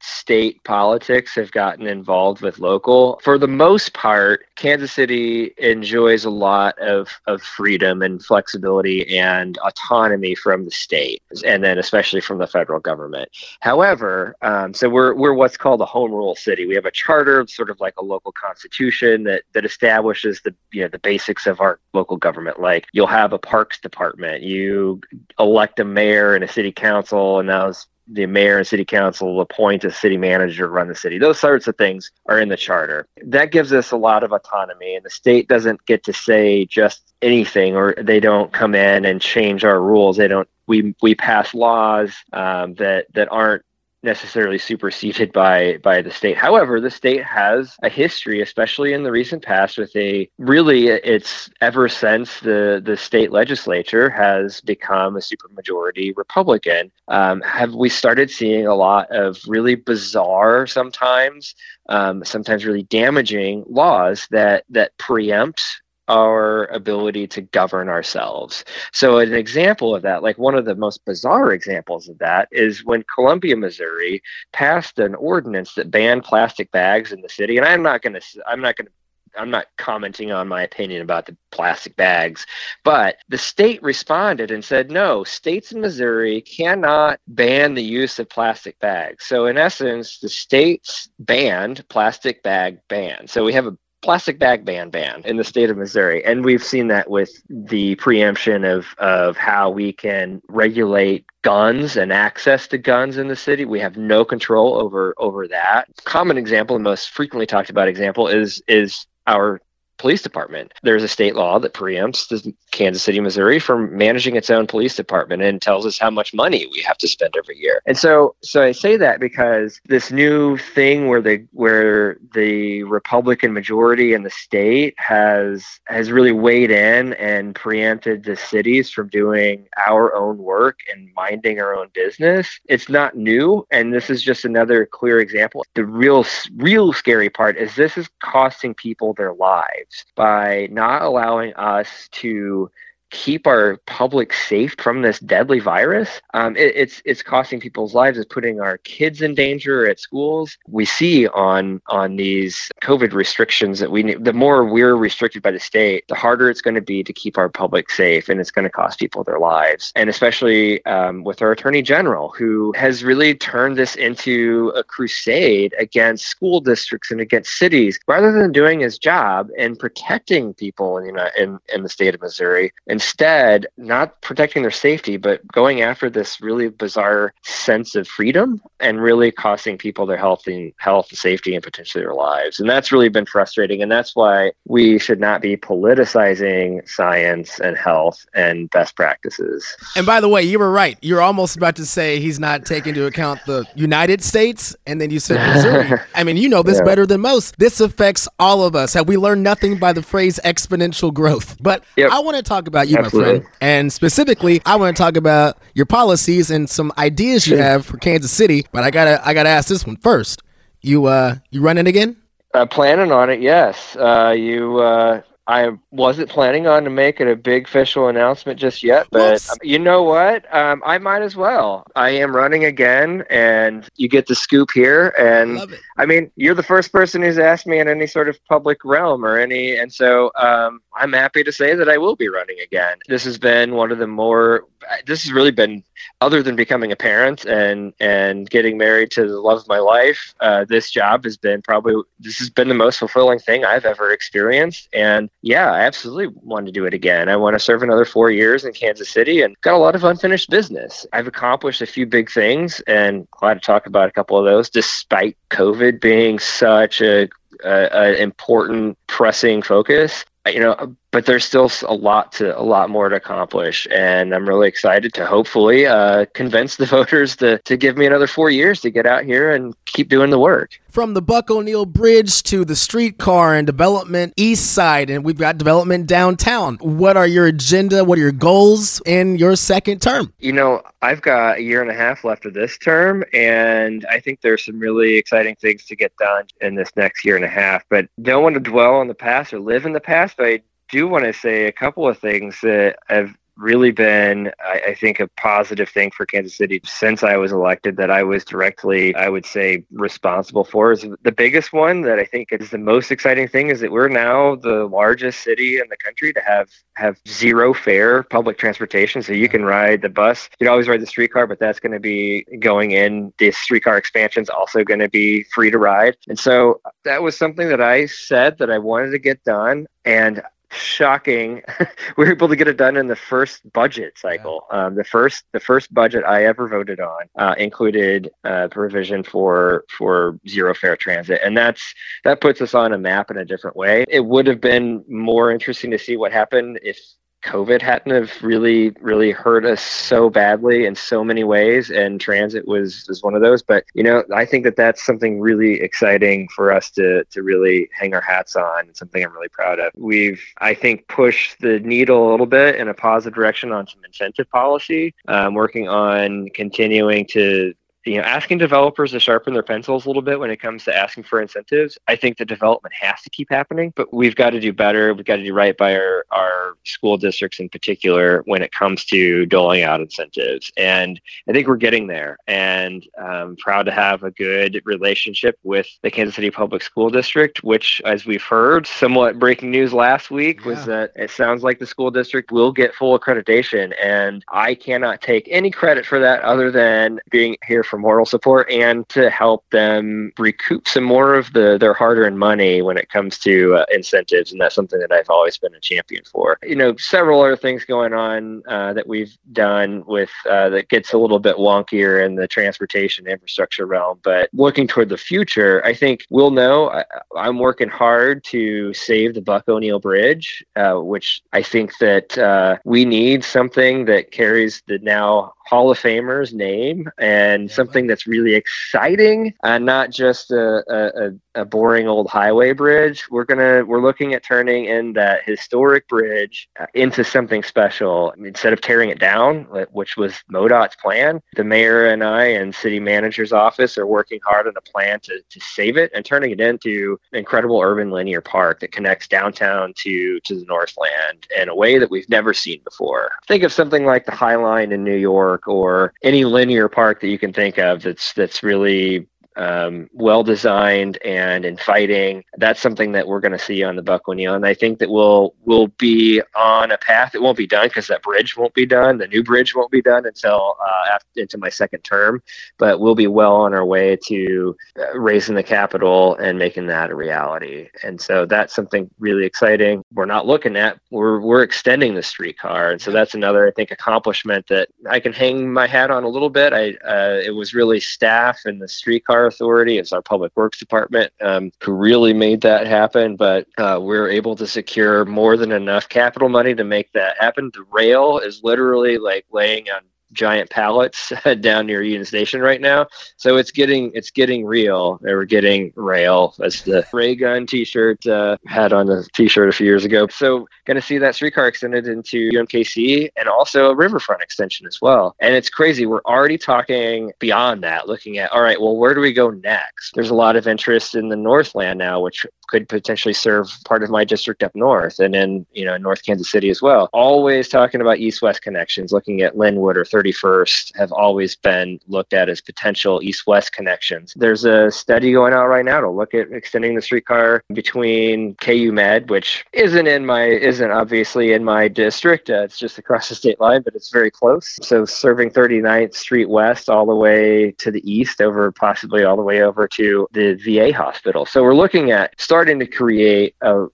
state 0.00 0.62
politics 0.64 1.34
have 1.34 1.50
gotten 1.52 1.86
involved 1.86 2.40
with 2.40 2.58
local. 2.58 3.20
For 3.22 3.38
the 3.38 3.48
most 3.48 3.94
part, 3.94 4.46
Kansas 4.56 4.92
City 4.92 5.52
enjoys 5.58 6.24
a 6.24 6.30
lot 6.30 6.78
of, 6.78 7.08
of 7.26 7.42
freedom 7.42 8.02
and 8.02 8.24
flexibility 8.24 9.18
and 9.18 9.58
autonomy 9.58 10.34
from 10.34 10.64
the 10.64 10.70
state, 10.70 11.22
and 11.44 11.62
then 11.64 11.78
especially 11.78 12.20
from 12.20 12.38
the 12.38 12.46
federal 12.46 12.80
government. 12.80 13.28
However, 13.60 14.36
um, 14.42 14.74
so 14.74 14.88
we're, 14.88 15.14
we're 15.14 15.34
what's 15.34 15.56
called 15.56 15.80
a 15.80 15.86
home 15.86 16.12
rule 16.12 16.36
city. 16.36 16.66
We 16.66 16.74
have 16.74 16.86
a 16.86 16.90
charter, 16.90 17.46
sort 17.48 17.70
of 17.70 17.80
like 17.80 17.94
a 17.98 18.04
local 18.04 18.32
constitution 18.32 19.24
that, 19.24 19.42
that 19.52 19.64
establishes 19.64 20.40
the 20.42 20.54
you 20.72 20.82
know 20.82 20.88
the 20.88 20.98
basics 20.98 21.46
of 21.46 21.60
our 21.60 21.80
local 21.92 22.16
government. 22.16 22.60
Like 22.60 22.86
you'll 22.92 23.06
have 23.06 23.32
a 23.32 23.38
parks 23.38 23.78
department, 23.78 24.42
you 24.42 25.00
elect 25.38 25.80
a 25.80 25.84
mayor 25.84 26.34
and 26.34 26.44
a 26.44 26.48
city 26.48 26.72
council, 26.72 27.38
and 27.38 27.48
those 27.48 27.86
the 28.10 28.26
mayor 28.26 28.58
and 28.58 28.66
city 28.66 28.84
council 28.84 29.40
appoint 29.40 29.84
a 29.84 29.90
city 29.90 30.16
manager 30.16 30.64
to 30.64 30.68
run 30.68 30.88
the 30.88 30.94
city. 30.94 31.18
Those 31.18 31.38
sorts 31.38 31.66
of 31.66 31.76
things 31.76 32.10
are 32.26 32.38
in 32.38 32.48
the 32.48 32.56
charter. 32.56 33.06
That 33.22 33.52
gives 33.52 33.72
us 33.72 33.90
a 33.90 33.96
lot 33.96 34.22
of 34.22 34.32
autonomy, 34.32 34.94
and 34.94 35.04
the 35.04 35.10
state 35.10 35.48
doesn't 35.48 35.84
get 35.86 36.04
to 36.04 36.12
say 36.12 36.64
just 36.64 37.14
anything, 37.22 37.76
or 37.76 37.94
they 38.00 38.20
don't 38.20 38.52
come 38.52 38.74
in 38.74 39.04
and 39.04 39.20
change 39.20 39.64
our 39.64 39.80
rules. 39.80 40.16
They 40.16 40.28
don't. 40.28 40.48
We 40.66 40.94
we 41.02 41.14
pass 41.14 41.54
laws 41.54 42.14
um, 42.32 42.74
that 42.74 43.06
that 43.14 43.28
aren't 43.30 43.64
necessarily 44.02 44.58
superseded 44.58 45.32
by 45.32 45.78
by 45.82 46.02
the 46.02 46.10
state. 46.10 46.36
However, 46.36 46.80
the 46.80 46.90
state 46.90 47.24
has 47.24 47.76
a 47.82 47.88
history, 47.88 48.40
especially 48.40 48.92
in 48.92 49.02
the 49.02 49.10
recent 49.10 49.42
past, 49.42 49.78
with 49.78 49.94
a 49.96 50.28
really 50.38 50.88
it's 50.88 51.50
ever 51.60 51.88
since 51.88 52.40
the 52.40 52.80
the 52.84 52.96
state 52.96 53.32
legislature 53.32 54.08
has 54.10 54.60
become 54.60 55.16
a 55.16 55.20
supermajority 55.20 56.16
Republican. 56.16 56.90
Um, 57.08 57.40
have 57.42 57.74
we 57.74 57.88
started 57.88 58.30
seeing 58.30 58.66
a 58.66 58.74
lot 58.74 59.10
of 59.10 59.38
really 59.46 59.74
bizarre, 59.74 60.66
sometimes, 60.66 61.54
um, 61.88 62.24
sometimes 62.24 62.64
really 62.64 62.84
damaging 62.84 63.64
laws 63.68 64.28
that 64.30 64.64
that 64.70 64.96
preempt 64.98 65.82
our 66.08 66.66
ability 66.66 67.26
to 67.28 67.42
govern 67.42 67.88
ourselves. 67.88 68.64
So, 68.92 69.18
an 69.18 69.34
example 69.34 69.94
of 69.94 70.02
that, 70.02 70.22
like 70.22 70.38
one 70.38 70.54
of 70.54 70.64
the 70.64 70.74
most 70.74 71.04
bizarre 71.04 71.52
examples 71.52 72.08
of 72.08 72.18
that, 72.18 72.48
is 72.50 72.84
when 72.84 73.04
Columbia, 73.14 73.56
Missouri, 73.56 74.22
passed 74.52 74.98
an 74.98 75.14
ordinance 75.14 75.74
that 75.74 75.90
banned 75.90 76.24
plastic 76.24 76.70
bags 76.72 77.12
in 77.12 77.20
the 77.20 77.28
city. 77.28 77.56
And 77.56 77.66
I'm 77.66 77.82
not 77.82 78.02
going 78.02 78.14
to, 78.14 78.22
I'm 78.46 78.60
not 78.60 78.76
going 78.76 78.86
to 78.86 78.92
I'm 79.36 79.50
not 79.50 79.66
commenting 79.76 80.32
on 80.32 80.48
my 80.48 80.62
opinion 80.62 81.02
about 81.02 81.26
the 81.26 81.36
plastic 81.50 81.96
bags, 81.96 82.46
but 82.84 83.16
the 83.28 83.38
state 83.38 83.82
responded 83.82 84.50
and 84.50 84.64
said, 84.64 84.90
no, 84.90 85.24
states 85.24 85.72
in 85.72 85.80
Missouri 85.80 86.40
cannot 86.40 87.20
ban 87.28 87.74
the 87.74 87.82
use 87.82 88.18
of 88.18 88.28
plastic 88.28 88.78
bags. 88.80 89.24
So, 89.24 89.46
in 89.46 89.56
essence, 89.56 90.18
the 90.18 90.28
states 90.28 91.08
banned 91.18 91.86
plastic 91.88 92.42
bag 92.42 92.80
ban. 92.88 93.28
So, 93.28 93.44
we 93.44 93.52
have 93.52 93.66
a 93.66 93.76
plastic 94.02 94.38
bag 94.38 94.64
ban 94.64 94.90
ban 94.90 95.22
in 95.24 95.36
the 95.36 95.44
state 95.44 95.70
of 95.70 95.76
Missouri. 95.76 96.24
And 96.24 96.44
we've 96.44 96.62
seen 96.62 96.88
that 96.88 97.10
with 97.10 97.30
the 97.48 97.94
preemption 97.96 98.64
of, 98.64 98.86
of 98.98 99.36
how 99.36 99.70
we 99.70 99.92
can 99.92 100.40
regulate 100.48 101.24
guns 101.42 101.96
and 101.96 102.12
access 102.12 102.66
to 102.68 102.78
guns 102.78 103.16
in 103.16 103.28
the 103.28 103.36
city. 103.36 103.64
We 103.64 103.80
have 103.80 103.96
no 103.96 104.24
control 104.24 104.74
over 104.74 105.14
over 105.18 105.48
that. 105.48 105.88
Common 106.04 106.36
example, 106.38 106.76
the 106.76 106.82
most 106.82 107.10
frequently 107.10 107.46
talked 107.46 107.70
about 107.70 107.88
example 107.88 108.28
is 108.28 108.62
is 108.68 109.06
our 109.26 109.60
police 109.98 110.22
department. 110.22 110.72
There's 110.82 111.02
a 111.02 111.08
state 111.08 111.34
law 111.34 111.58
that 111.58 111.74
preempts 111.74 112.28
the 112.28 112.54
Kansas 112.70 113.02
City, 113.02 113.20
Missouri 113.20 113.58
from 113.58 113.96
managing 113.96 114.36
its 114.36 114.50
own 114.50 114.66
police 114.66 114.94
department 114.96 115.42
and 115.42 115.60
tells 115.60 115.84
us 115.84 115.98
how 115.98 116.10
much 116.10 116.32
money 116.32 116.66
we 116.70 116.80
have 116.82 116.98
to 116.98 117.08
spend 117.08 117.34
every 117.36 117.56
year. 117.56 117.82
And 117.86 117.98
so 117.98 118.34
so 118.42 118.62
I 118.62 118.72
say 118.72 118.96
that 118.96 119.20
because 119.20 119.80
this 119.86 120.10
new 120.10 120.56
thing 120.56 121.08
where 121.08 121.20
the 121.20 121.44
where 121.52 122.18
the 122.34 122.84
Republican 122.84 123.52
majority 123.52 124.12
in 124.12 124.22
the 124.22 124.30
state 124.30 124.94
has 124.98 125.64
has 125.86 126.10
really 126.10 126.32
weighed 126.32 126.70
in 126.70 127.14
and 127.14 127.54
preempted 127.54 128.24
the 128.24 128.36
cities 128.36 128.90
from 128.90 129.08
doing 129.08 129.66
our 129.86 130.14
own 130.14 130.38
work 130.38 130.78
and 130.92 131.10
minding 131.14 131.60
our 131.60 131.74
own 131.74 131.88
business. 131.94 132.60
It's 132.66 132.88
not 132.88 133.16
new 133.16 133.66
and 133.70 133.92
this 133.92 134.10
is 134.10 134.22
just 134.22 134.44
another 134.44 134.86
clear 134.86 135.20
example. 135.20 135.64
The 135.74 135.84
real 135.84 136.24
real 136.56 136.92
scary 136.92 137.30
part 137.30 137.56
is 137.56 137.74
this 137.74 137.98
is 137.98 138.08
costing 138.22 138.74
people 138.74 139.14
their 139.14 139.34
lives 139.34 139.87
by 140.16 140.68
not 140.70 141.02
allowing 141.02 141.54
us 141.54 142.08
to 142.12 142.70
keep 143.10 143.46
our 143.46 143.78
public 143.86 144.32
safe 144.32 144.74
from 144.78 145.02
this 145.02 145.18
deadly 145.20 145.58
virus. 145.58 146.20
Um, 146.34 146.56
it, 146.56 146.72
it's 146.76 147.02
it's 147.04 147.22
costing 147.22 147.60
people's 147.60 147.94
lives. 147.94 148.18
It's 148.18 148.32
putting 148.32 148.60
our 148.60 148.78
kids 148.78 149.22
in 149.22 149.34
danger 149.34 149.88
at 149.88 150.00
schools. 150.00 150.56
We 150.68 150.84
see 150.84 151.26
on 151.28 151.80
on 151.88 152.16
these 152.16 152.70
COVID 152.82 153.12
restrictions 153.12 153.80
that 153.80 153.90
we 153.90 154.02
need. 154.02 154.24
The 154.24 154.32
more 154.32 154.64
we're 154.64 154.96
restricted 154.96 155.42
by 155.42 155.50
the 155.50 155.60
state, 155.60 156.04
the 156.08 156.14
harder 156.14 156.48
it's 156.48 156.60
going 156.60 156.74
to 156.74 156.80
be 156.80 157.02
to 157.02 157.12
keep 157.12 157.38
our 157.38 157.48
public 157.48 157.90
safe, 157.90 158.28
and 158.28 158.40
it's 158.40 158.50
going 158.50 158.64
to 158.64 158.70
cost 158.70 158.98
people 158.98 159.24
their 159.24 159.38
lives. 159.38 159.92
And 159.96 160.08
especially 160.08 160.84
um, 160.86 161.24
with 161.24 161.42
our 161.42 161.52
attorney 161.52 161.82
general, 161.82 162.30
who 162.30 162.72
has 162.76 163.04
really 163.04 163.34
turned 163.34 163.76
this 163.76 163.96
into 163.96 164.72
a 164.76 164.84
crusade 164.84 165.74
against 165.78 166.26
school 166.26 166.60
districts 166.60 167.10
and 167.10 167.20
against 167.20 167.58
cities, 167.58 167.98
rather 168.06 168.32
than 168.32 168.52
doing 168.52 168.80
his 168.80 168.98
job 168.98 169.48
and 169.58 169.78
protecting 169.78 170.54
people 170.54 170.98
in 170.98 171.08
you 171.08 171.12
know, 171.12 171.28
in, 171.38 171.58
in 171.74 171.82
the 171.82 171.88
state 171.88 172.14
of 172.14 172.20
Missouri. 172.20 172.70
And 172.86 172.97
instead 172.98 173.64
not 173.76 174.20
protecting 174.22 174.62
their 174.62 174.72
safety, 174.72 175.16
but 175.16 175.46
going 175.52 175.82
after 175.82 176.10
this 176.10 176.40
really 176.40 176.68
bizarre 176.68 177.32
sense 177.44 177.94
of 177.94 178.08
freedom 178.08 178.60
and 178.80 179.00
really 179.00 179.30
costing 179.30 179.78
people 179.78 180.04
their 180.04 180.16
health 180.16 180.48
and 180.48 180.72
health 180.78 181.06
and 181.10 181.18
safety 181.18 181.54
and 181.54 181.62
potentially 181.62 182.02
their 182.02 182.12
lives. 182.12 182.58
And 182.58 182.68
that's 182.68 182.90
really 182.90 183.08
been 183.08 183.24
frustrating. 183.24 183.82
And 183.82 183.92
that's 183.92 184.16
why 184.16 184.50
we 184.66 184.98
should 184.98 185.20
not 185.20 185.40
be 185.40 185.56
politicizing 185.56 186.88
science 186.88 187.60
and 187.60 187.76
health 187.76 188.26
and 188.34 188.68
best 188.70 188.96
practices. 188.96 189.64
And 189.94 190.04
by 190.04 190.20
the 190.20 190.28
way, 190.28 190.42
you 190.42 190.58
were 190.58 190.72
right. 190.72 190.98
You're 191.00 191.22
almost 191.22 191.56
about 191.56 191.76
to 191.76 191.86
say 191.86 192.18
he's 192.18 192.40
not 192.40 192.66
taking 192.66 192.90
into 192.90 193.06
account 193.06 193.38
the 193.46 193.64
United 193.76 194.24
States, 194.24 194.74
and 194.88 195.00
then 195.00 195.10
you 195.10 195.20
said 195.20 195.36
Missouri. 195.54 196.00
I 196.16 196.24
mean, 196.24 196.36
you 196.36 196.48
know 196.48 196.64
this 196.64 196.78
Yeah. 196.78 196.84
better 196.84 197.06
than 197.06 197.20
most. 197.20 197.56
This 197.58 197.80
affects 197.80 198.26
all 198.40 198.64
of 198.64 198.74
us. 198.74 198.94
Have 198.94 199.06
we 199.06 199.16
learned 199.16 199.44
nothing 199.44 199.78
by 199.78 199.92
the 199.92 200.02
phrase 200.02 200.40
exponential 200.44 201.14
growth? 201.14 201.56
But 201.60 201.84
Yep. 201.96 202.10
I 202.12 202.20
want 202.20 202.36
to 202.38 202.42
talk 202.42 202.66
about 202.66 202.87
you, 202.88 202.96
my 202.96 203.08
friend. 203.08 203.46
And 203.60 203.92
specifically, 203.92 204.60
I 204.66 204.76
want 204.76 204.96
to 204.96 205.02
talk 205.02 205.16
about 205.16 205.58
your 205.74 205.86
policies 205.86 206.50
and 206.50 206.68
some 206.68 206.92
ideas 206.98 207.46
you 207.46 207.56
have 207.58 207.86
for 207.86 207.96
Kansas 207.98 208.30
City. 208.32 208.66
But 208.72 208.84
I 208.84 208.90
gotta 208.90 209.20
I 209.26 209.34
gotta 209.34 209.48
ask 209.48 209.68
this 209.68 209.86
one 209.86 209.96
first. 209.96 210.42
You 210.80 211.06
uh 211.06 211.36
you 211.50 211.60
running 211.60 211.86
again? 211.86 212.16
Uh, 212.54 212.66
planning 212.66 213.12
on 213.12 213.28
it, 213.28 213.40
yes. 213.40 213.94
Uh, 213.96 214.34
you, 214.36 214.78
uh, 214.78 215.20
I 215.46 215.70
wasn't 215.90 216.30
planning 216.30 216.66
on 216.66 216.82
to 216.84 216.90
make 216.90 217.20
it 217.20 217.28
a 217.28 217.36
big 217.36 217.66
official 217.66 218.08
announcement 218.08 218.58
just 218.58 218.82
yet, 218.82 219.06
but 219.10 219.32
Whoops. 219.32 219.50
um, 219.50 219.58
you 219.62 219.78
know 219.78 220.02
what? 220.02 220.52
Um, 220.54 220.82
I 220.84 220.98
might 220.98 221.22
as 221.22 221.36
well. 221.36 221.84
I 221.94 222.10
am 222.10 222.34
running 222.34 222.64
again, 222.64 223.24
and 223.28 223.88
you 223.96 224.08
get 224.08 224.26
the 224.26 224.34
scoop 224.34 224.70
here. 224.74 225.14
And 225.18 225.56
Love 225.56 225.72
it. 225.72 225.80
I 225.98 226.06
mean, 226.06 226.30
you're 226.36 226.54
the 226.54 226.62
first 226.62 226.92
person 226.92 227.22
who's 227.22 227.38
asked 227.38 227.66
me 227.66 227.80
in 227.80 227.88
any 227.88 228.06
sort 228.06 228.28
of 228.28 228.42
public 228.46 228.84
realm 228.84 229.24
or 229.24 229.36
any, 229.36 229.76
and 229.76 229.92
so 229.92 230.30
um, 230.38 230.80
I'm 230.94 231.12
happy 231.12 231.42
to 231.42 231.50
say 231.50 231.74
that 231.74 231.88
I 231.88 231.98
will 231.98 232.14
be 232.14 232.28
running 232.28 232.58
again. 232.60 232.98
This 233.08 233.24
has 233.24 233.36
been 233.36 233.74
one 233.74 233.90
of 233.90 233.98
the 233.98 234.06
more. 234.06 234.64
This 235.06 235.24
has 235.24 235.32
really 235.32 235.50
been, 235.50 235.82
other 236.20 236.40
than 236.40 236.54
becoming 236.54 236.92
a 236.92 236.96
parent 236.96 237.44
and 237.44 237.92
and 237.98 238.48
getting 238.48 238.78
married 238.78 239.10
to 239.12 239.26
the 239.26 239.40
love 239.40 239.58
of 239.58 239.68
my 239.68 239.80
life. 239.80 240.34
Uh, 240.40 240.64
this 240.68 240.90
job 240.92 241.24
has 241.24 241.36
been 241.36 241.62
probably 241.62 242.00
this 242.20 242.38
has 242.38 242.48
been 242.48 242.68
the 242.68 242.74
most 242.74 242.98
fulfilling 242.98 243.40
thing 243.40 243.64
I've 243.64 243.84
ever 243.84 244.12
experienced, 244.12 244.88
and 244.92 245.28
yeah, 245.42 245.72
I 245.72 245.80
absolutely 245.80 246.28
want 246.42 246.66
to 246.66 246.72
do 246.72 246.84
it 246.84 246.94
again. 246.94 247.28
I 247.28 247.36
want 247.36 247.54
to 247.54 247.58
serve 247.58 247.82
another 247.82 248.04
four 248.04 248.30
years 248.30 248.64
in 248.64 248.72
Kansas 248.72 249.10
City, 249.10 249.42
and 249.42 249.56
got 249.62 249.74
a 249.74 249.78
lot 249.78 249.96
of 249.96 250.04
unfinished 250.04 250.48
business. 250.48 251.06
I've 251.12 251.26
accomplished 251.26 251.82
a 251.82 251.86
few 251.86 252.06
big 252.06 252.30
things, 252.30 252.80
and 252.86 253.28
glad 253.32 253.54
to 253.54 253.60
talk 253.60 253.86
about 253.86 254.08
a 254.08 254.12
couple 254.12 254.38
of 254.38 254.44
those, 254.44 254.70
despite 254.70 255.36
COVID 255.50 256.00
being 256.00 256.38
such 256.38 257.00
a, 257.00 257.28
a, 257.64 257.88
a 257.92 258.22
important, 258.22 258.98
pressing 259.06 259.62
focus. 259.62 260.24
You 260.46 260.60
know, 260.60 260.96
but 261.10 261.26
there's 261.26 261.44
still 261.44 261.70
a 261.86 261.94
lot 261.94 262.32
to 262.32 262.58
a 262.58 262.62
lot 262.62 262.90
more 262.90 263.08
to 263.08 263.16
accomplish, 263.16 263.86
and 263.90 264.34
I'm 264.34 264.48
really 264.48 264.68
excited 264.68 265.14
to 265.14 265.26
hopefully 265.26 265.86
uh, 265.86 266.26
convince 266.34 266.76
the 266.76 266.86
voters 266.98 267.36
to 267.36 267.58
to 267.58 267.76
give 267.76 267.96
me 267.96 268.06
another 268.06 268.26
four 268.26 268.50
years 268.50 268.80
to 268.82 268.90
get 268.90 269.06
out 269.06 269.24
here 269.24 269.50
and 269.50 269.74
keep 269.86 270.08
doing 270.08 270.30
the 270.30 270.38
work. 270.38 270.78
From 270.88 271.14
the 271.14 271.22
Buck 271.22 271.50
O'Neil 271.50 271.86
Bridge 271.86 272.42
to 272.44 272.64
the 272.64 272.74
streetcar 272.74 273.54
and 273.54 273.66
development 273.66 274.34
east 274.36 274.72
side, 274.72 275.10
and 275.10 275.24
we've 275.24 275.38
got 275.38 275.58
development 275.58 276.06
downtown. 276.06 276.76
What 276.80 277.16
are 277.16 277.26
your 277.26 277.46
agenda? 277.46 278.04
What 278.04 278.18
are 278.18 278.22
your 278.22 278.32
goals 278.32 279.00
in 279.06 279.38
your 279.38 279.56
second 279.56 280.02
term? 280.02 280.32
You 280.38 280.52
know, 280.52 280.82
I've 281.02 281.22
got 281.22 281.58
a 281.58 281.62
year 281.62 281.80
and 281.82 281.90
a 281.90 281.94
half 281.94 282.24
left 282.24 282.44
of 282.46 282.54
this 282.54 282.76
term, 282.78 283.24
and 283.32 284.04
I 284.10 284.20
think 284.20 284.40
there's 284.40 284.64
some 284.64 284.78
really 284.78 285.16
exciting 285.16 285.56
things 285.56 285.84
to 285.86 285.96
get 285.96 286.14
done 286.16 286.44
in 286.60 286.74
this 286.74 286.90
next 286.96 287.24
year 287.24 287.36
and 287.36 287.44
a 287.44 287.48
half. 287.48 287.84
But 287.88 288.08
don't 288.20 288.42
want 288.42 288.54
to 288.54 288.60
dwell 288.60 288.96
on 288.96 289.08
the 289.08 289.14
past 289.14 289.52
or 289.52 289.60
live 289.60 289.86
in 289.86 289.92
the 289.92 290.00
past. 290.00 290.36
But 290.36 290.46
I 290.46 290.62
do 290.88 291.08
want 291.08 291.24
to 291.24 291.32
say 291.32 291.66
a 291.66 291.72
couple 291.72 292.08
of 292.08 292.18
things 292.18 292.60
that 292.62 292.96
have 293.08 293.34
really 293.58 293.90
been, 293.90 294.52
I, 294.60 294.82
I 294.88 294.94
think, 294.94 295.20
a 295.20 295.26
positive 295.26 295.88
thing 295.88 296.12
for 296.12 296.24
Kansas 296.24 296.56
City 296.56 296.80
since 296.84 297.22
I 297.22 297.36
was 297.36 297.52
elected 297.52 297.96
that 297.96 298.10
I 298.10 298.22
was 298.22 298.44
directly, 298.44 299.14
I 299.16 299.28
would 299.28 299.44
say, 299.44 299.84
responsible 299.90 300.64
for. 300.64 300.92
Is 300.92 301.04
the 301.22 301.32
biggest 301.32 301.72
one 301.72 302.02
that 302.02 302.18
I 302.18 302.24
think 302.24 302.48
is 302.52 302.70
the 302.70 302.78
most 302.78 303.10
exciting 303.10 303.48
thing 303.48 303.68
is 303.68 303.80
that 303.80 303.90
we're 303.90 304.08
now 304.08 304.54
the 304.54 304.86
largest 304.86 305.40
city 305.40 305.78
in 305.78 305.88
the 305.90 305.96
country 305.96 306.32
to 306.32 306.40
have 306.40 306.70
have 306.94 307.18
zero 307.26 307.74
fare 307.74 308.22
public 308.22 308.58
transportation. 308.58 309.22
So 309.22 309.32
you 309.32 309.48
can 309.48 309.64
ride 309.64 310.02
the 310.02 310.08
bus. 310.08 310.48
You'd 310.60 310.68
always 310.68 310.88
ride 310.88 311.00
the 311.00 311.06
streetcar, 311.06 311.46
but 311.46 311.58
that's 311.58 311.80
going 311.80 311.92
to 311.92 312.00
be 312.00 312.44
going 312.60 312.92
in. 312.92 313.32
The 313.38 313.50
streetcar 313.50 313.98
expansion 313.98 314.42
is 314.42 314.48
also 314.48 314.84
going 314.84 315.00
to 315.00 315.08
be 315.08 315.42
free 315.44 315.70
to 315.70 315.78
ride. 315.78 316.16
And 316.28 316.38
so 316.38 316.80
that 317.04 317.22
was 317.22 317.36
something 317.36 317.68
that 317.68 317.80
I 317.80 318.06
said 318.06 318.58
that 318.58 318.70
I 318.70 318.78
wanted 318.78 319.10
to 319.10 319.18
get 319.18 319.42
done. 319.44 319.86
And 320.04 320.42
shocking. 320.70 321.62
We 322.16 322.24
were 322.24 322.32
able 322.32 322.48
to 322.48 322.56
get 322.56 322.68
it 322.68 322.76
done 322.76 322.96
in 322.96 323.06
the 323.06 323.16
first 323.16 323.70
budget 323.72 324.18
cycle. 324.18 324.64
Um, 324.70 324.94
the 324.96 325.04
first 325.04 325.44
the 325.52 325.60
first 325.60 325.92
budget 325.94 326.24
i 326.24 326.44
ever 326.44 326.66
voted 326.66 326.98
on 327.00 327.26
uh, 327.38 327.54
included 327.58 328.30
uh, 328.44 328.68
provision 328.68 329.22
for 329.22 329.84
for 329.96 330.38
zero 330.48 330.74
fare 330.74 330.96
transit. 330.96 331.40
And 331.44 331.56
that's 331.56 331.82
that 332.24 332.40
puts 332.40 332.60
us 332.60 332.74
on 332.74 332.92
a 332.92 332.98
map 332.98 333.30
in 333.30 333.36
a 333.36 333.44
different 333.44 333.76
way. 333.76 334.04
It 334.08 334.24
would 334.24 334.46
have 334.46 334.60
been 334.60 335.04
more 335.08 335.52
interesting 335.52 335.90
to 335.92 335.98
see 335.98 336.16
what 336.16 336.32
happened 336.32 336.80
if 336.82 336.98
COVID 337.44 337.80
hadn't 337.80 338.12
have 338.12 338.32
really, 338.42 338.90
really 339.00 339.30
hurt 339.30 339.64
us 339.64 339.80
so 339.80 340.28
badly 340.28 340.86
in 340.86 340.94
so 340.94 341.22
many 341.22 341.44
ways, 341.44 341.90
and 341.90 342.20
transit 342.20 342.66
was 342.66 343.06
was 343.08 343.22
one 343.22 343.34
of 343.34 343.42
those. 343.42 343.62
But 343.62 343.84
you 343.94 344.02
know, 344.02 344.24
I 344.34 344.44
think 344.44 344.64
that 344.64 344.76
that's 344.76 345.04
something 345.04 345.40
really 345.40 345.80
exciting 345.80 346.48
for 346.54 346.72
us 346.72 346.90
to 346.92 347.24
to 347.24 347.42
really 347.42 347.88
hang 347.92 348.12
our 348.12 348.20
hats 348.20 348.56
on, 348.56 348.86
and 348.86 348.96
something 348.96 349.24
I'm 349.24 349.32
really 349.32 349.48
proud 349.48 349.78
of. 349.78 349.92
We've, 349.94 350.42
I 350.58 350.74
think, 350.74 351.06
pushed 351.08 351.60
the 351.60 351.78
needle 351.80 352.28
a 352.28 352.30
little 352.30 352.46
bit 352.46 352.74
in 352.74 352.88
a 352.88 352.94
positive 352.94 353.34
direction 353.34 353.72
on 353.72 353.86
some 353.86 354.00
incentive 354.04 354.50
policy. 354.50 355.14
Um, 355.28 355.54
working 355.54 355.88
on 355.88 356.48
continuing 356.54 357.26
to 357.26 357.72
you 358.08 358.16
know, 358.16 358.22
asking 358.22 358.58
developers 358.58 359.10
to 359.12 359.20
sharpen 359.20 359.52
their 359.52 359.62
pencils 359.62 360.06
a 360.06 360.08
little 360.08 360.22
bit 360.22 360.40
when 360.40 360.50
it 360.50 360.56
comes 360.56 360.84
to 360.84 360.96
asking 360.96 361.24
for 361.24 361.40
incentives. 361.40 361.98
I 362.08 362.16
think 362.16 362.38
the 362.38 362.44
development 362.44 362.94
has 362.94 363.20
to 363.22 363.30
keep 363.30 363.50
happening, 363.50 363.92
but 363.94 364.12
we've 364.12 364.34
got 364.34 364.50
to 364.50 364.60
do 364.60 364.72
better. 364.72 365.12
We've 365.12 365.26
got 365.26 365.36
to 365.36 365.44
do 365.44 365.52
right 365.52 365.76
by 365.76 365.94
our, 365.96 366.24
our 366.30 366.76
school 366.84 367.18
districts 367.18 367.60
in 367.60 367.68
particular 367.68 368.42
when 368.46 368.62
it 368.62 368.72
comes 368.72 369.04
to 369.06 369.44
doling 369.46 369.82
out 369.82 370.00
incentives. 370.00 370.72
And 370.78 371.20
I 371.48 371.52
think 371.52 371.68
we're 371.68 371.76
getting 371.76 372.06
there. 372.06 372.38
And 372.46 373.06
I'm 373.20 373.56
proud 373.56 373.84
to 373.84 373.92
have 373.92 374.22
a 374.22 374.30
good 374.30 374.80
relationship 374.84 375.58
with 375.62 375.86
the 376.02 376.10
Kansas 376.10 376.34
City 376.34 376.50
Public 376.50 376.82
School 376.82 377.10
District, 377.10 377.62
which, 377.62 378.00
as 378.06 378.24
we've 378.24 378.42
heard, 378.42 378.86
somewhat 378.86 379.38
breaking 379.38 379.70
news 379.70 379.92
last 379.92 380.30
week 380.30 380.64
was 380.64 380.86
that 380.86 381.12
it 381.14 381.30
sounds 381.30 381.62
like 381.62 381.78
the 381.78 381.86
school 381.86 382.10
district 382.10 382.52
will 382.52 382.72
get 382.72 382.94
full 382.94 383.18
accreditation. 383.18 383.92
And 384.02 384.44
I 384.50 384.74
cannot 384.74 385.20
take 385.20 385.46
any 385.50 385.70
credit 385.70 386.06
for 386.06 386.18
that 386.20 386.40
other 386.42 386.70
than 386.70 387.20
being 387.30 387.56
here 387.66 387.84
for 387.98 388.08
moral 388.08 388.26
support 388.26 388.70
and 388.70 389.08
to 389.08 389.30
help 389.30 389.64
them 389.70 390.32
recoup 390.38 390.88
some 390.88 391.04
more 391.04 391.34
of 391.34 391.52
the 391.52 391.78
their 391.78 391.94
hard-earned 391.94 392.38
money 392.38 392.82
when 392.82 392.96
it 392.96 393.08
comes 393.10 393.38
to 393.38 393.74
uh, 393.74 393.84
incentives. 393.92 394.52
And 394.52 394.60
that's 394.60 394.74
something 394.74 395.00
that 395.00 395.12
I've 395.12 395.30
always 395.30 395.58
been 395.58 395.74
a 395.74 395.80
champion 395.80 396.22
for. 396.24 396.58
You 396.62 396.76
know, 396.76 396.96
several 396.96 397.40
other 397.40 397.56
things 397.56 397.84
going 397.84 398.12
on 398.12 398.62
uh, 398.68 398.92
that 398.94 399.06
we've 399.06 399.36
done 399.52 400.04
with 400.06 400.30
uh, 400.48 400.68
that 400.70 400.88
gets 400.88 401.12
a 401.12 401.18
little 401.18 401.38
bit 401.38 401.56
wonkier 401.56 402.24
in 402.24 402.36
the 402.36 402.48
transportation 402.48 403.26
infrastructure 403.26 403.86
realm. 403.86 404.20
But 404.22 404.50
looking 404.52 404.86
toward 404.86 405.08
the 405.08 405.18
future, 405.18 405.84
I 405.84 405.94
think 405.94 406.24
we'll 406.30 406.50
know. 406.50 406.90
I, 406.90 407.04
I'm 407.36 407.58
working 407.58 407.88
hard 407.88 408.44
to 408.44 408.92
save 408.94 409.34
the 409.34 409.42
Buck 409.42 409.68
O'Neil 409.68 410.00
Bridge, 410.00 410.64
uh, 410.76 410.94
which 410.94 411.42
I 411.52 411.62
think 411.62 411.98
that 411.98 412.36
uh, 412.38 412.78
we 412.84 413.04
need 413.04 413.44
something 413.44 414.04
that 414.06 414.30
carries 414.30 414.82
the 414.86 414.98
now 414.98 415.52
Hall 415.68 415.90
of 415.90 415.98
Famer's 415.98 416.54
name 416.54 417.10
and 417.18 417.70
something 417.70 418.06
that's 418.06 418.26
really 418.26 418.54
exciting 418.54 419.52
and 419.62 419.84
not 419.84 420.10
just 420.10 420.50
a, 420.50 420.82
a, 420.88 421.26
a, 421.26 421.60
a 421.60 421.64
boring 421.66 422.08
old 422.08 422.26
highway 422.26 422.72
bridge. 422.72 423.24
We're 423.30 423.44
gonna 423.44 423.84
we're 423.84 424.00
looking 424.00 424.32
at 424.32 424.42
turning 424.42 424.86
in 424.86 425.12
that 425.12 425.44
historic 425.44 426.08
bridge 426.08 426.70
uh, 426.80 426.86
into 426.94 427.22
something 427.22 427.62
special 427.62 428.32
instead 428.38 428.72
of 428.72 428.80
tearing 428.80 429.10
it 429.10 429.18
down, 429.18 429.64
which 429.92 430.16
was 430.16 430.42
MoDOT's 430.50 430.96
plan. 430.96 431.42
The 431.54 431.64
mayor 431.64 432.06
and 432.06 432.24
I 432.24 432.44
and 432.46 432.74
city 432.74 432.98
manager's 432.98 433.52
office 433.52 433.98
are 433.98 434.06
working 434.06 434.40
hard 434.46 434.68
on 434.68 434.74
a 434.74 434.80
plan 434.80 435.20
to, 435.20 435.42
to 435.50 435.60
save 435.60 435.98
it 435.98 436.10
and 436.14 436.24
turning 436.24 436.50
it 436.50 436.60
into 436.62 437.18
an 437.32 437.40
incredible 437.40 437.80
urban 437.80 438.10
linear 438.10 438.40
park 438.40 438.80
that 438.80 438.92
connects 438.92 439.28
downtown 439.28 439.92
to 439.98 440.40
to 440.40 440.58
the 440.58 440.64
Northland 440.64 441.46
in 441.54 441.68
a 441.68 441.74
way 441.74 441.98
that 441.98 442.10
we've 442.10 442.28
never 442.30 442.54
seen 442.54 442.80
before. 442.84 443.32
Think 443.46 443.64
of 443.64 443.72
something 443.72 444.06
like 444.06 444.24
the 444.24 444.32
High 444.32 444.56
Line 444.56 444.92
in 444.92 445.04
New 445.04 445.16
York 445.16 445.57
or 445.66 446.12
any 446.22 446.44
linear 446.44 446.88
park 446.88 447.20
that 447.20 447.28
you 447.28 447.38
can 447.38 447.52
think 447.52 447.78
of 447.78 448.02
that's 448.02 448.32
that's 448.34 448.62
really 448.62 449.26
um, 449.58 450.08
well 450.12 450.42
designed 450.42 451.18
and 451.24 451.64
inviting. 451.64 452.44
That's 452.56 452.80
something 452.80 453.12
that 453.12 453.26
we're 453.26 453.40
going 453.40 453.52
to 453.52 453.58
see 453.58 453.82
on 453.82 453.96
the 453.96 454.02
Buck 454.02 454.28
O'Neil, 454.28 454.54
and 454.54 454.64
I 454.64 454.74
think 454.74 454.98
that 455.00 455.10
we'll 455.10 455.54
we'll 455.64 455.88
be 455.98 456.40
on 456.56 456.92
a 456.92 456.98
path. 456.98 457.34
It 457.34 457.42
won't 457.42 457.58
be 457.58 457.66
done 457.66 457.88
because 457.88 458.06
that 458.06 458.22
bridge 458.22 458.56
won't 458.56 458.74
be 458.74 458.86
done. 458.86 459.18
The 459.18 459.26
new 459.26 459.42
bridge 459.42 459.74
won't 459.74 459.90
be 459.90 460.00
done 460.00 460.26
until 460.26 460.76
uh, 460.80 461.14
after, 461.14 461.28
into 461.36 461.58
my 461.58 461.68
second 461.68 462.00
term, 462.02 462.42
but 462.78 463.00
we'll 463.00 463.14
be 463.14 463.26
well 463.26 463.56
on 463.56 463.74
our 463.74 463.84
way 463.84 464.16
to 464.26 464.76
uh, 464.98 465.18
raising 465.18 465.56
the 465.56 465.62
capital 465.62 466.36
and 466.36 466.58
making 466.58 466.86
that 466.86 467.10
a 467.10 467.14
reality. 467.14 467.88
And 468.02 468.20
so 468.20 468.46
that's 468.46 468.74
something 468.74 469.10
really 469.18 469.44
exciting. 469.44 470.02
We're 470.12 470.26
not 470.26 470.46
looking 470.46 470.76
at. 470.76 471.00
We're 471.10 471.40
we're 471.40 471.62
extending 471.62 472.14
the 472.14 472.22
streetcar, 472.22 472.92
and 472.92 473.00
so 473.00 473.10
that's 473.10 473.34
another 473.34 473.66
I 473.66 473.72
think 473.72 473.90
accomplishment 473.90 474.66
that 474.68 474.88
I 475.10 475.18
can 475.18 475.32
hang 475.32 475.72
my 475.72 475.86
hat 475.86 476.10
on 476.10 476.22
a 476.22 476.28
little 476.28 476.50
bit. 476.50 476.72
I 476.72 476.90
uh, 477.04 477.40
it 477.44 477.54
was 477.54 477.74
really 477.74 477.98
staff 477.98 478.60
and 478.64 478.80
the 478.80 478.88
streetcar 478.88 479.47
authority, 479.48 479.98
it's 479.98 480.12
our 480.12 480.22
public 480.22 480.52
works 480.54 480.78
department 480.78 481.32
um, 481.40 481.72
who 481.82 481.92
really 481.92 482.32
made 482.32 482.60
that 482.60 482.86
happen. 482.86 483.34
But 483.34 483.66
uh, 483.76 483.98
we 484.00 484.16
are 484.16 484.28
able 484.28 484.54
to 484.56 484.66
secure 484.66 485.24
more 485.24 485.56
than 485.56 485.72
enough 485.72 486.08
capital 486.08 486.48
money 486.48 486.74
to 486.74 486.84
make 486.84 487.12
that 487.12 487.36
happen. 487.40 487.70
The 487.74 487.84
rail 487.90 488.38
is 488.38 488.62
literally 488.62 489.18
like 489.18 489.44
laying 489.50 489.90
on 489.90 490.02
giant 490.32 490.70
pallets 490.70 491.32
down 491.60 491.86
near 491.86 492.02
Union 492.02 492.24
Station 492.24 492.60
right 492.60 492.80
now. 492.80 493.06
So 493.36 493.56
it's 493.56 493.70
getting 493.70 494.10
it's 494.14 494.30
getting 494.30 494.64
real. 494.64 495.18
They 495.22 495.34
were 495.34 495.44
getting 495.44 495.92
rail 495.96 496.54
as 496.62 496.82
the 496.82 497.06
Raygun 497.12 497.66
T-shirt 497.66 498.26
uh, 498.26 498.56
had 498.66 498.92
on 498.92 499.06
the 499.06 499.26
T-shirt 499.34 499.68
a 499.68 499.72
few 499.72 499.86
years 499.86 500.04
ago. 500.04 500.26
So 500.28 500.68
going 500.86 500.96
to 500.96 501.02
see 501.02 501.18
that 501.18 501.34
streetcar 501.34 501.68
extended 501.68 502.06
into 502.06 502.50
UMKC 502.50 503.30
and 503.36 503.48
also 503.48 503.90
a 503.90 503.94
riverfront 503.94 504.42
extension 504.42 504.86
as 504.86 505.00
well. 505.00 505.34
And 505.40 505.54
it's 505.54 505.68
crazy. 505.68 506.06
We're 506.06 506.22
already 506.22 506.58
talking 506.58 507.32
beyond 507.38 507.82
that, 507.84 508.08
looking 508.08 508.38
at 508.38 508.50
all 508.52 508.62
right. 508.62 508.80
Well, 508.80 508.96
where 508.96 509.14
do 509.14 509.20
we 509.20 509.32
go 509.32 509.50
next? 509.50 510.14
There's 510.14 510.30
a 510.30 510.34
lot 510.34 510.56
of 510.56 510.66
interest 510.66 511.14
in 511.14 511.28
the 511.28 511.36
Northland 511.36 511.98
now, 511.98 512.20
which 512.20 512.46
could 512.68 512.88
potentially 512.88 513.34
serve 513.34 513.70
part 513.84 514.02
of 514.02 514.10
my 514.10 514.24
district 514.24 514.62
up 514.62 514.74
north 514.74 515.18
and 515.18 515.34
in 515.34 515.66
you 515.72 515.84
know 515.84 515.96
North 515.96 516.24
Kansas 516.24 516.50
City 516.50 516.70
as 516.70 516.82
well. 516.82 517.08
Always 517.12 517.68
talking 517.68 518.00
about 518.00 518.18
east-west 518.18 518.62
connections, 518.62 519.12
looking 519.12 519.42
at 519.42 519.56
Linwood 519.56 519.96
or 519.96 520.04
31st 520.18 520.96
have 520.96 521.12
always 521.12 521.56
been 521.56 521.98
looked 522.06 522.32
at 522.32 522.48
as 522.48 522.60
potential 522.60 523.20
east-west 523.22 523.72
connections. 523.72 524.32
There's 524.36 524.64
a 524.64 524.90
study 524.90 525.32
going 525.32 525.52
out 525.52 525.68
right 525.68 525.84
now 525.84 526.00
to 526.00 526.10
look 526.10 526.34
at 526.34 526.50
extending 526.52 526.94
the 526.94 527.02
streetcar 527.02 527.62
between 527.72 528.54
KU 528.56 528.92
Med, 528.92 529.30
which 529.30 529.64
isn't 529.72 530.06
in 530.06 530.26
my 530.26 530.44
isn't 530.44 530.90
obviously 530.90 531.52
in 531.52 531.64
my 531.64 531.88
district. 531.88 532.50
Uh, 532.50 532.62
it's 532.62 532.78
just 532.78 532.98
across 532.98 533.28
the 533.28 533.34
state 533.34 533.60
line, 533.60 533.82
but 533.82 533.94
it's 533.94 534.10
very 534.10 534.30
close. 534.30 534.76
So 534.82 535.04
serving 535.04 535.50
39th 535.50 536.14
Street 536.14 536.48
West 536.48 536.88
all 536.88 537.06
the 537.06 537.14
way 537.14 537.72
to 537.72 537.90
the 537.90 538.02
east, 538.10 538.40
over 538.40 538.72
possibly 538.72 539.24
all 539.24 539.36
the 539.36 539.42
way 539.42 539.62
over 539.62 539.86
to 539.88 540.28
the 540.32 540.54
VA 540.54 540.96
hospital. 540.96 541.46
So 541.46 541.62
we're 541.62 541.74
looking 541.74 542.10
at 542.10 542.34
starting 542.38 542.78
to 542.80 542.86
create 542.86 543.54
a 543.62 543.86